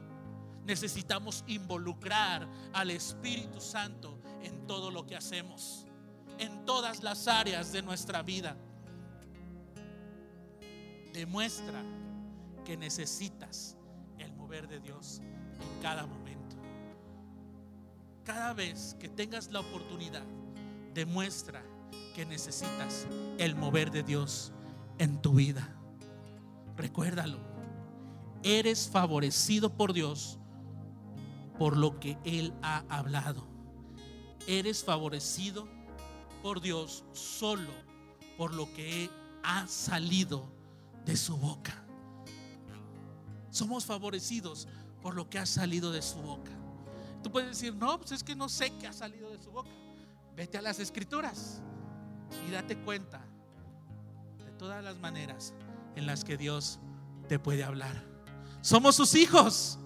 Necesitamos 0.66 1.44
involucrar 1.48 2.48
al 2.74 2.92
Espíritu 2.92 3.62
Santo 3.62 4.17
en 4.44 4.68
todo 4.68 4.92
lo 4.92 5.06
que 5.06 5.16
hacemos, 5.16 5.86
en 6.40 6.66
todas 6.66 7.04
las 7.04 7.28
áreas 7.28 7.72
de 7.72 7.82
nuestra 7.82 8.22
vida 8.22 8.58
demuestra 11.18 11.84
que 12.64 12.78
necesitas 12.78 13.76
el 14.20 14.32
mover 14.34 14.68
de 14.68 14.80
Dios 14.80 15.20
en 15.60 15.82
cada 15.82 16.06
momento. 16.06 16.56
Cada 18.24 18.54
vez 18.54 18.96
que 19.00 19.10
tengas 19.10 19.52
la 19.52 19.62
oportunidad, 19.62 20.24
demuestra 20.94 21.64
que 22.14 22.26
necesitas 22.26 23.08
el 23.40 23.56
mover 23.56 23.90
de 23.90 24.04
Dios 24.04 24.52
en 25.00 25.20
tu 25.20 25.34
vida. 25.34 25.76
Recuérdalo, 26.76 27.40
eres 28.44 28.88
favorecido 28.88 29.74
por 29.74 29.94
Dios 29.94 30.38
por 31.58 31.78
lo 31.78 32.00
que 32.00 32.20
Él 32.24 32.54
ha 32.62 32.84
hablado. 32.90 33.48
Eres 34.48 34.84
favorecido 34.84 35.68
por 36.42 36.62
Dios 36.62 37.04
solo 37.12 37.70
por 38.38 38.54
lo 38.54 38.72
que 38.74 39.10
ha 39.44 39.68
salido 39.68 40.50
de 41.06 41.18
su 41.18 41.38
boca. 41.38 41.84
Somos 43.50 43.86
favorecidos 43.86 44.68
por 45.02 45.16
lo 45.16 45.30
que 45.30 45.40
ha 45.40 45.46
salido 45.46 45.92
de 45.92 46.02
su 46.02 46.18
boca. 46.20 46.52
Tú 47.24 47.32
puedes 47.32 47.50
decir, 47.50 47.76
no, 47.76 47.98
pues 47.98 48.12
es 48.12 48.24
que 48.24 48.36
no 48.36 48.48
sé 48.48 48.72
qué 48.78 48.88
ha 48.88 48.94
salido 48.94 49.30
de 49.30 49.42
su 49.42 49.52
boca. 49.52 49.70
Vete 50.36 50.58
a 50.58 50.62
las 50.62 50.80
escrituras 50.80 51.62
y 52.48 52.52
date 52.52 52.78
cuenta 52.78 53.22
de 54.46 54.52
todas 54.52 54.84
las 54.84 54.98
maneras 54.98 55.54
en 55.96 56.06
las 56.06 56.24
que 56.24 56.38
Dios 56.38 56.80
te 57.28 57.40
puede 57.40 57.64
hablar. 57.64 58.04
Somos 58.62 58.96
sus 58.96 59.16
hijos. 59.16 59.80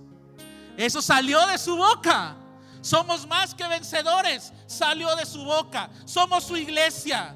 Eso 0.77 1.01
salió 1.01 1.45
de 1.47 1.57
su 1.57 1.77
boca. 1.77 2.37
Somos 2.81 3.27
más 3.27 3.53
que 3.53 3.67
vencedores. 3.67 4.51
Salió 4.65 5.15
de 5.15 5.25
su 5.25 5.43
boca. 5.43 5.89
Somos 6.05 6.43
su 6.43 6.57
iglesia. 6.57 7.35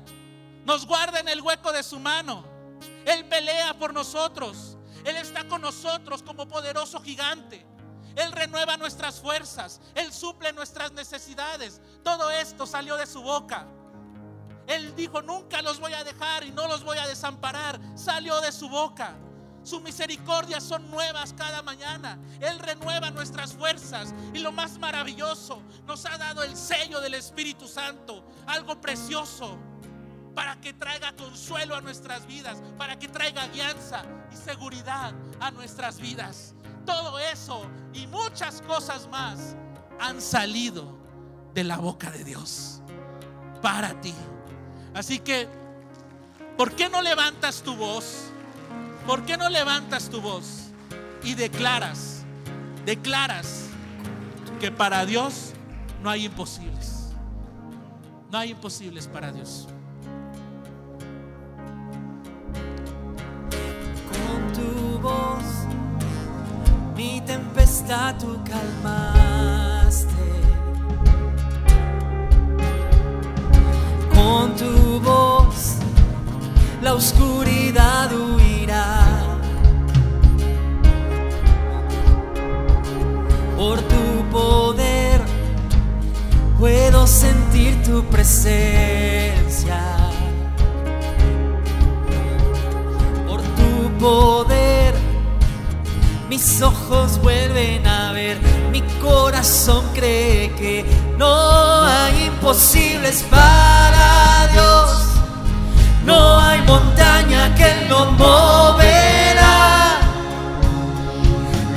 Nos 0.65 0.85
guarda 0.85 1.19
en 1.19 1.29
el 1.29 1.41
hueco 1.41 1.71
de 1.71 1.83
su 1.83 1.99
mano. 1.99 2.43
Él 3.05 3.25
pelea 3.25 3.77
por 3.77 3.93
nosotros. 3.93 4.77
Él 5.05 5.15
está 5.17 5.47
con 5.47 5.61
nosotros 5.61 6.23
como 6.23 6.47
poderoso 6.47 6.99
gigante. 7.01 7.65
Él 8.15 8.31
renueva 8.31 8.77
nuestras 8.77 9.19
fuerzas. 9.19 9.79
Él 9.93 10.11
suple 10.11 10.51
nuestras 10.53 10.91
necesidades. 10.93 11.81
Todo 12.03 12.31
esto 12.31 12.65
salió 12.65 12.97
de 12.97 13.05
su 13.05 13.21
boca. 13.21 13.67
Él 14.67 14.95
dijo, 14.95 15.21
nunca 15.21 15.61
los 15.61 15.79
voy 15.79 15.93
a 15.93 16.03
dejar 16.03 16.43
y 16.43 16.51
no 16.51 16.67
los 16.67 16.83
voy 16.83 16.97
a 16.97 17.07
desamparar. 17.07 17.79
Salió 17.95 18.41
de 18.41 18.51
su 18.51 18.67
boca. 18.67 19.15
Sus 19.65 19.81
misericordias 19.81 20.63
son 20.63 20.89
nuevas 20.91 21.33
cada 21.33 21.63
mañana. 21.63 22.19
Él 22.39 22.59
renueva 22.59 23.09
nuestras 23.09 23.53
fuerzas. 23.53 24.13
Y 24.31 24.39
lo 24.39 24.51
más 24.51 24.77
maravilloso, 24.77 25.61
nos 25.87 26.05
ha 26.05 26.17
dado 26.19 26.43
el 26.43 26.55
sello 26.55 27.01
del 27.01 27.15
Espíritu 27.15 27.67
Santo. 27.67 28.23
Algo 28.45 28.79
precioso 28.79 29.57
para 30.35 30.61
que 30.61 30.73
traiga 30.73 31.15
consuelo 31.15 31.75
a 31.75 31.81
nuestras 31.81 32.27
vidas, 32.27 32.61
para 32.77 32.99
que 32.99 33.07
traiga 33.07 33.47
guianza 33.47 34.03
y 34.31 34.35
seguridad 34.35 35.13
a 35.39 35.49
nuestras 35.49 35.99
vidas. 35.99 36.53
Todo 36.85 37.17
eso 37.17 37.65
y 37.93 38.05
muchas 38.05 38.61
cosas 38.61 39.07
más 39.07 39.55
han 39.99 40.21
salido 40.21 40.95
de 41.55 41.63
la 41.63 41.77
boca 41.77 42.11
de 42.11 42.23
Dios 42.23 42.81
para 43.63 43.99
ti. 43.99 44.13
Así 44.93 45.17
que, 45.17 45.49
¿por 46.55 46.75
qué 46.75 46.87
no 46.87 47.01
levantas 47.01 47.63
tu 47.63 47.75
voz? 47.75 48.31
¿Por 49.05 49.23
qué 49.25 49.37
no 49.37 49.49
levantas 49.49 50.09
tu 50.09 50.21
voz 50.21 50.71
y 51.23 51.35
declaras, 51.35 52.23
declaras 52.85 53.67
que 54.59 54.71
para 54.71 55.05
Dios 55.05 55.53
no 56.01 56.09
hay 56.09 56.25
imposibles? 56.25 57.13
No 58.31 58.39
hay 58.39 58.51
imposibles 58.51 59.07
para 59.07 59.31
Dios. 59.31 59.67
tempestad 67.25 68.15
tú 68.17 68.37
calmaste. 68.43 70.05
Con 74.13 74.55
tu 74.55 74.99
voz 75.01 75.77
la 76.81 76.93
oscuridad 76.93 77.54
tu 87.85 88.03
presencia. 88.05 89.79
Por 93.27 93.41
tu 93.41 93.97
poder 93.97 94.93
mis 96.29 96.61
ojos 96.61 97.21
vuelven 97.21 97.87
a 97.87 98.11
ver, 98.11 98.37
mi 98.71 98.81
corazón 99.01 99.85
cree 99.93 100.51
que 100.55 100.85
no 101.17 101.85
hay 101.85 102.25
imposibles 102.25 103.23
para 103.29 104.47
Dios. 104.51 105.05
No 106.03 106.39
hay 106.39 106.61
montaña 106.63 107.55
que 107.55 107.63
Él 107.63 107.87
no 107.87 108.11
moverá. 108.11 109.99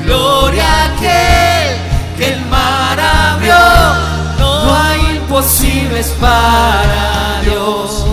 Gloria 0.05 0.93
que 0.99 1.38
imposibles 5.79 6.14
para 6.20 7.41
Dios. 7.43 8.05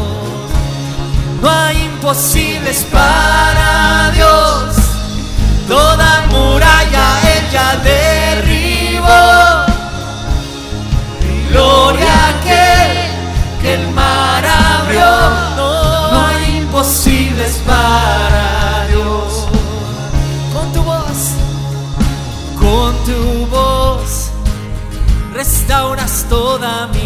No 1.42 1.50
hay 1.50 1.84
imposibles 1.84 2.86
para 2.92 4.12
Dios. 4.14 4.76
Toda 5.68 6.26
muralla 6.30 7.08
ella 7.38 7.76
derribó. 7.84 9.06
Gloria 11.50 12.14
a 12.14 12.30
aquel 12.30 13.62
que 13.62 13.74
el 13.74 13.88
mar 13.90 14.44
abrió. 14.46 15.12
No 15.56 16.28
hay 16.28 16.58
imposibles 16.58 17.62
para 17.66 18.86
Dios. 18.90 19.48
Con 20.54 20.72
tu 20.74 20.84
voz, 20.84 21.20
con 22.60 22.96
tu 23.06 23.48
voz, 23.48 24.32
restauras 25.34 26.26
toda 26.30 26.88
mi 26.88 27.05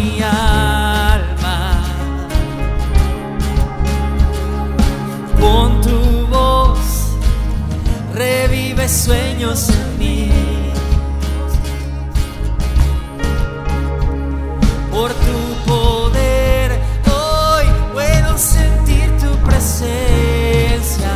Por 14.90 15.14
tu 15.14 15.64
poder, 15.66 16.78
hoy 17.06 17.64
puedo 17.94 18.36
sentir 18.36 19.10
tu 19.18 19.34
presencia. 19.38 21.08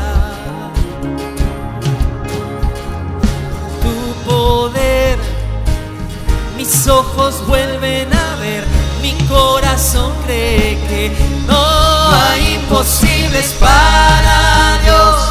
Tu 3.83 4.31
poder, 4.31 5.19
mis 6.57 6.89
ojos 6.89 7.47
vuelven 7.47 8.11
a 8.11 8.37
ver, 8.37 8.65
mi 9.03 9.13
corazón 9.29 10.13
cree 10.25 10.79
que 10.89 11.13
no 11.47 12.11
hay 12.11 12.55
imposibles 12.55 13.55
para 13.61 14.79
Dios. 14.83 15.24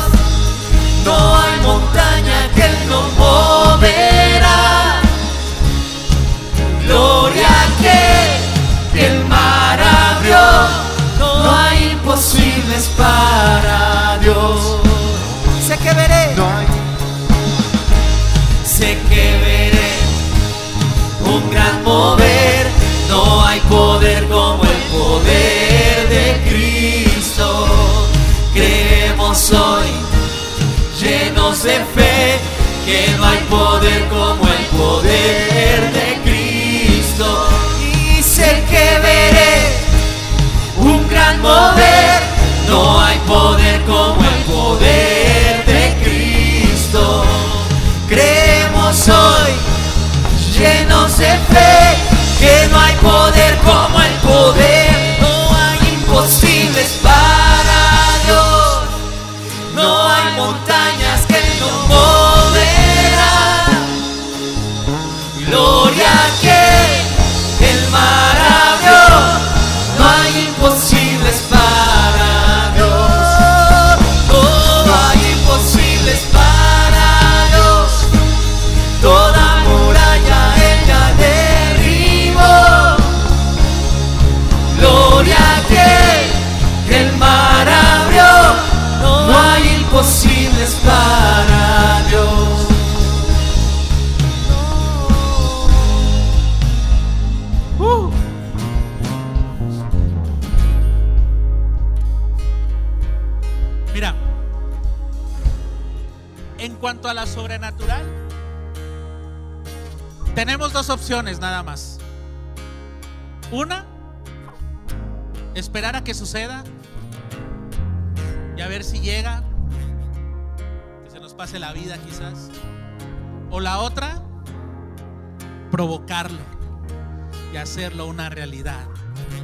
Hacerlo 127.73 128.05
una 128.05 128.29
realidad 128.29 128.85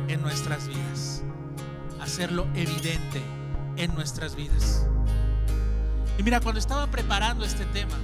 en 0.08 0.22
nuestras 0.22 0.68
vidas. 0.68 1.24
Hacerlo 2.00 2.48
evidente 2.54 3.24
en 3.76 3.92
nuestras 3.96 4.36
vidas. 4.36 4.86
Y 6.16 6.22
mira, 6.22 6.40
cuando 6.40 6.60
estaba 6.60 6.86
preparando 6.92 7.44
este 7.44 7.66
tema, 7.66 7.98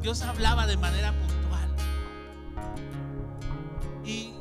Dios 0.00 0.22
hablaba 0.22 0.68
de 0.68 0.76
manera 0.76 1.12
puntual. 1.12 1.68
Y 4.04 4.32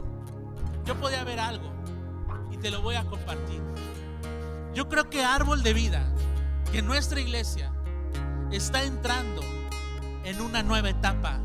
yo 0.85 0.93
podía 1.01 1.23
ver 1.23 1.39
algo 1.39 1.73
y 2.51 2.57
te 2.57 2.69
lo 2.69 2.83
voy 2.83 2.93
a 2.93 3.05
compartir. 3.05 3.63
Yo 4.75 4.87
creo 4.87 5.09
que 5.09 5.23
árbol 5.23 5.63
de 5.63 5.73
vida, 5.73 6.05
que 6.71 6.83
nuestra 6.83 7.19
iglesia 7.19 7.73
está 8.51 8.83
entrando 8.83 9.41
en 10.25 10.41
una 10.41 10.61
nueva 10.61 10.91
etapa 10.91 11.39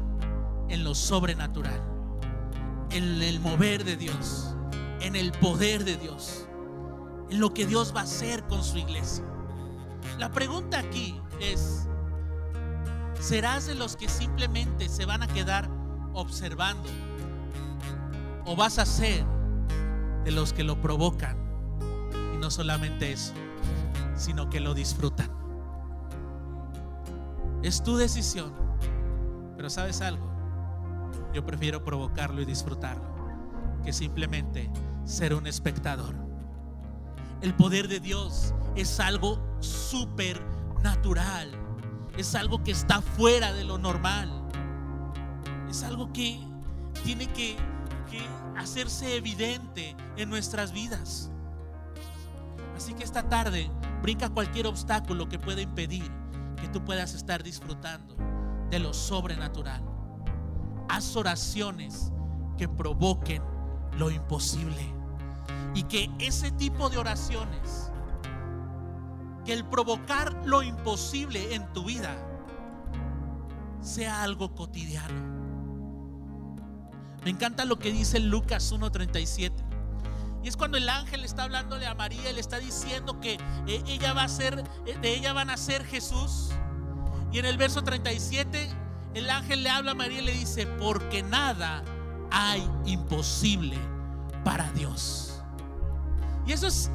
en 0.68 0.84
lo 0.84 0.95
sobrenatural, 0.95 2.00
en 2.91 3.22
el 3.22 3.41
mover 3.41 3.84
de 3.84 3.97
Dios, 3.97 4.55
en 5.01 5.16
el 5.16 5.32
poder 5.32 5.84
de 5.84 5.97
Dios, 5.97 6.47
en 7.30 7.41
lo 7.41 7.55
que 7.55 7.66
Dios 7.66 7.95
va 7.95 8.01
a 8.01 8.05
hacer 8.05 8.45
con 8.45 8.62
su 8.64 8.78
iglesia. 8.78 9.24
La 10.18 10.30
pregunta 10.30 10.78
aquí 10.78 11.20
es, 11.41 11.86
¿serás 13.20 13.66
de 13.66 13.74
los 13.74 13.97
que 13.97 14.09
simplemente 14.09 14.88
se 14.88 15.05
van 15.05 15.22
a 15.22 15.28
quedar 15.28 15.70
observando? 16.12 16.88
¿O 18.45 18.57
vas 18.57 18.78
a 18.78 18.86
ser 18.86 19.24
de 20.24 20.32
los 20.32 20.53
que 20.53 20.64
lo 20.64 20.80
provocan? 20.80 21.36
Y 22.34 22.38
no 22.38 22.51
solamente 22.51 23.12
eso, 23.12 23.32
sino 24.16 24.51
que 24.51 24.61
lo 24.61 24.74
disfrutan. 24.74 25.30
Es 27.62 27.82
tu 27.82 27.97
decisión, 27.97 28.53
Pero 29.57 29.68
sabes 29.68 30.01
algo, 30.01 30.30
yo 31.33 31.45
prefiero 31.45 31.85
provocarlo 31.85 32.41
y 32.41 32.45
disfrutarlo 32.45 33.11
que 33.85 33.93
simplemente 33.93 34.70
ser 35.05 35.35
un 35.35 35.47
espectador. 35.47 36.14
El 37.41 37.55
poder 37.55 37.89
de 37.89 38.01
Dios 38.01 38.55
es 38.76 39.01
algo 39.01 39.41
súper 39.61 40.41
natural, 40.83 41.51
es 42.16 42.35
algo 42.35 42.62
que 42.62 42.70
está 42.70 43.01
fuera 43.01 43.53
de 43.53 43.64
lo 43.64 43.78
normal, 43.78 44.31
es 45.68 45.83
algo 45.83 46.12
que 46.12 46.39
tiene 47.05 47.26
que, 47.28 47.57
que 48.11 48.20
hacerse 48.59 49.16
evidente 49.16 49.97
en 50.16 50.28
nuestras 50.28 50.72
vidas. 50.72 51.31
Así 52.76 52.95
que 52.95 53.05
esta 53.05 53.28
tarde 53.28 53.70
brinca 54.03 54.28
cualquier 54.28 54.66
obstáculo 54.66 55.28
que 55.28 55.39
pueda 55.39 55.61
impedir 55.61 56.11
que 56.61 56.68
tú 56.68 56.85
puedas 56.85 57.14
estar 57.14 57.43
disfrutando 57.43 58.14
de 58.70 58.78
lo 58.78 58.93
sobrenatural. 58.93 59.89
Haz 60.91 61.14
oraciones 61.14 62.11
que 62.59 62.68
provoquen 62.68 63.43
lo 63.97 64.11
imposible. 64.11 64.93
Y 65.72 65.84
que 65.84 66.11
ese 66.18 66.51
tipo 66.51 66.91
de 66.91 66.99
oraciones, 66.99 67.93
que 69.45 69.53
el 69.53 69.64
provocar 69.64 70.34
lo 70.45 70.64
imposible 70.64 71.55
en 71.55 71.72
tu 71.72 71.84
vida, 71.84 72.11
sea 73.80 74.24
algo 74.24 74.53
cotidiano. 74.57 75.30
Me 77.24 77.30
encanta 77.30 77.64
lo 77.64 77.78
que 77.78 77.93
dice 77.93 78.18
Lucas 78.18 78.72
1.37. 78.72 79.53
Y 80.43 80.49
es 80.49 80.57
cuando 80.57 80.76
el 80.76 80.88
ángel 80.88 81.24
está 81.24 81.45
hablándole 81.45 81.86
a 81.86 81.95
María, 81.95 82.32
le 82.32 82.41
está 82.41 82.59
diciendo 82.59 83.20
que 83.20 83.34
eh, 83.66 83.82
ella 83.86 84.12
va 84.12 84.24
a 84.24 84.28
ser, 84.28 84.64
eh, 84.86 84.99
de 85.01 85.14
ella 85.14 85.32
van 85.34 85.51
a 85.51 85.57
ser 85.57 85.84
Jesús. 85.84 86.51
Y 87.30 87.38
en 87.38 87.45
el 87.45 87.59
verso 87.59 87.84
37, 87.84 88.70
el 89.15 89.29
ángel 89.29 89.63
le 89.63 89.71
habla 89.71 89.93
a 89.93 89.95
María 89.95 90.21
y 90.21 90.25
le 90.25 90.33
dice, 90.33 90.67
porque 90.67 91.23
nada 91.23 91.83
hay 92.31 92.69
imposible 92.87 93.77
para 94.45 94.71
Dios. 94.73 95.43
Y 96.47 96.53
eso 96.53 96.67
es 96.67 96.91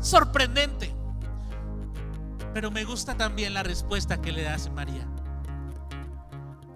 sorprendente. 0.00 0.94
Pero 2.54 2.70
me 2.70 2.84
gusta 2.84 3.16
también 3.16 3.54
la 3.54 3.62
respuesta 3.62 4.20
que 4.20 4.32
le 4.32 4.48
hace 4.48 4.70
María. 4.70 5.06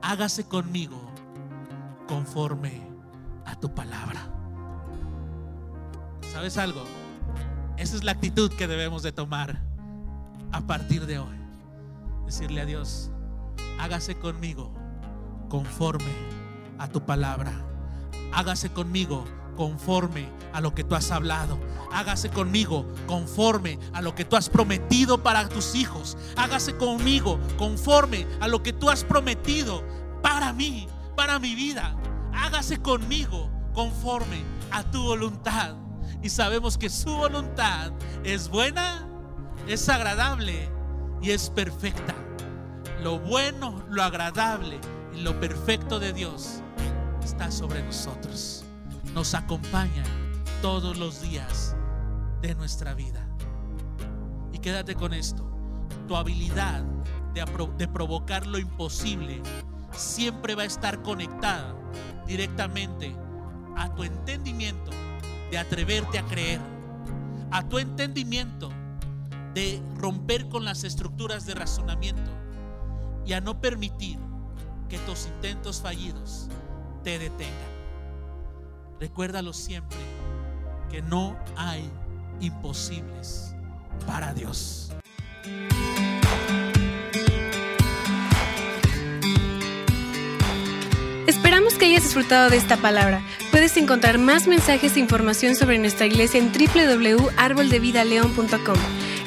Hágase 0.03 0.45
conmigo 0.45 1.01
conforme 2.09 2.83
a 3.47 3.59
tu 3.59 3.75
palabra. 3.75 4.21
¿Sabes 6.33 6.57
algo? 6.59 6.83
Esa 7.77 7.97
es 7.97 8.05
la 8.05 8.13
actitud 8.13 8.51
que 8.53 8.67
debemos 8.67 9.03
de 9.03 9.13
tomar 9.13 9.61
a 10.53 10.61
partir 10.63 11.07
de 11.07 11.19
hoy. 11.19 11.37
Decirle 12.27 12.61
a 12.61 12.65
Dios, 12.65 13.12
hágase 13.79 14.15
conmigo 14.17 14.73
conforme 15.49 16.13
a 16.79 16.89
tu 16.89 17.05
palabra. 17.05 17.53
Hágase 18.33 18.71
conmigo 18.71 19.25
conforme 19.57 20.29
a 20.53 20.61
lo 20.61 20.75
que 20.75 20.85
tú 20.85 20.95
has 20.95 21.11
hablado. 21.11 21.59
Hágase 21.93 22.31
conmigo 22.31 22.87
conforme 23.07 23.79
a 23.93 24.01
lo 24.01 24.15
que 24.15 24.25
tú 24.25 24.37
has 24.37 24.49
prometido 24.49 25.23
para 25.23 25.49
tus 25.49 25.75
hijos. 25.75 26.17
Hágase 26.37 26.77
conmigo 26.77 27.39
conforme 27.59 28.27
a 28.41 28.49
lo 28.49 28.63
que 28.63 28.73
tú 28.73 28.89
has 28.91 29.05
prometido 29.05 29.85
para 30.23 30.53
mí, 30.53 30.89
para 31.17 31.39
mi 31.39 31.55
vida. 31.55 31.97
Hágase 32.33 32.81
conmigo 32.81 33.51
conforme 33.75 34.43
a 34.71 34.83
tu 34.91 35.03
voluntad 35.03 35.77
y 36.23 36.31
sabemos 36.31 36.79
que 36.79 36.89
su 36.89 37.15
voluntad 37.15 37.93
es 38.25 38.49
buena, 38.49 39.07
es 39.67 39.89
agradable 39.89 40.71
y 41.21 41.31
es 41.31 41.51
perfecta. 41.51 42.15
Lo 43.03 43.19
bueno, 43.19 43.83
lo 43.91 44.05
agradable 44.05 44.79
y 45.13 45.23
lo 45.23 45.41
perfecto 45.41 45.99
de 45.99 46.13
Dios 46.13 46.63
está 47.25 47.51
sobre 47.51 47.83
nosotros. 47.83 48.65
Nos 49.13 49.35
acompaña 49.35 50.05
todos 50.61 50.97
los 50.97 51.21
días 51.21 51.75
de 52.43 52.55
nuestra 52.55 52.95
vida. 52.95 53.27
Y 54.53 54.61
quédate 54.61 54.95
con 54.95 55.15
esto. 55.15 55.45
Tu 56.07 56.15
habilidad 56.15 56.85
de, 57.35 57.45
de 57.77 57.89
provocar 57.89 58.47
lo 58.47 58.59
imposible 58.59 59.43
siempre 59.91 60.55
va 60.55 60.63
a 60.63 60.67
estar 60.67 61.03
conectada 61.03 61.75
directamente 62.29 63.17
a 63.77 63.93
tu 63.97 64.05
entendimiento 64.05 64.93
de 65.51 65.59
atreverte 65.59 66.21
a 66.21 66.23
creer, 66.27 66.61
a 67.51 67.69
tu 67.69 67.81
entendimiento 67.81 68.71
de 69.55 69.83
romper 69.97 70.49
con 70.49 70.65
las 70.65 70.85
estructuras 70.85 71.47
de 71.47 71.55
razonamiento 71.55 72.42
y 73.25 73.33
a 73.33 73.41
no 73.41 73.61
permitir 73.61 74.19
que 74.89 74.99
tus 74.99 75.27
intentos 75.27 75.81
fallidos 75.81 76.49
te 77.03 77.19
detengan. 77.19 77.73
Recuérdalo 79.01 79.53
siempre 79.53 79.99
que 80.91 81.03
no 81.03 81.37
hay 81.57 81.91
imposibles 82.41 83.55
para 84.07 84.33
Dios. 84.35 84.93
Esperamos 91.27 91.75
que 91.75 91.87
hayas 91.87 92.03
disfrutado 92.03 92.51
de 92.51 92.57
esta 92.57 92.77
palabra. 92.77 93.23
Puedes 93.51 93.77
encontrar 93.77 94.19
más 94.19 94.47
mensajes 94.47 94.97
e 94.97 95.01
información 95.01 95.57
sobre 95.57 95.79
nuestra 95.79 96.07
iglesia 96.07 96.41
en 96.41 96.53
www.arboldevidaleon.com. 96.53 98.77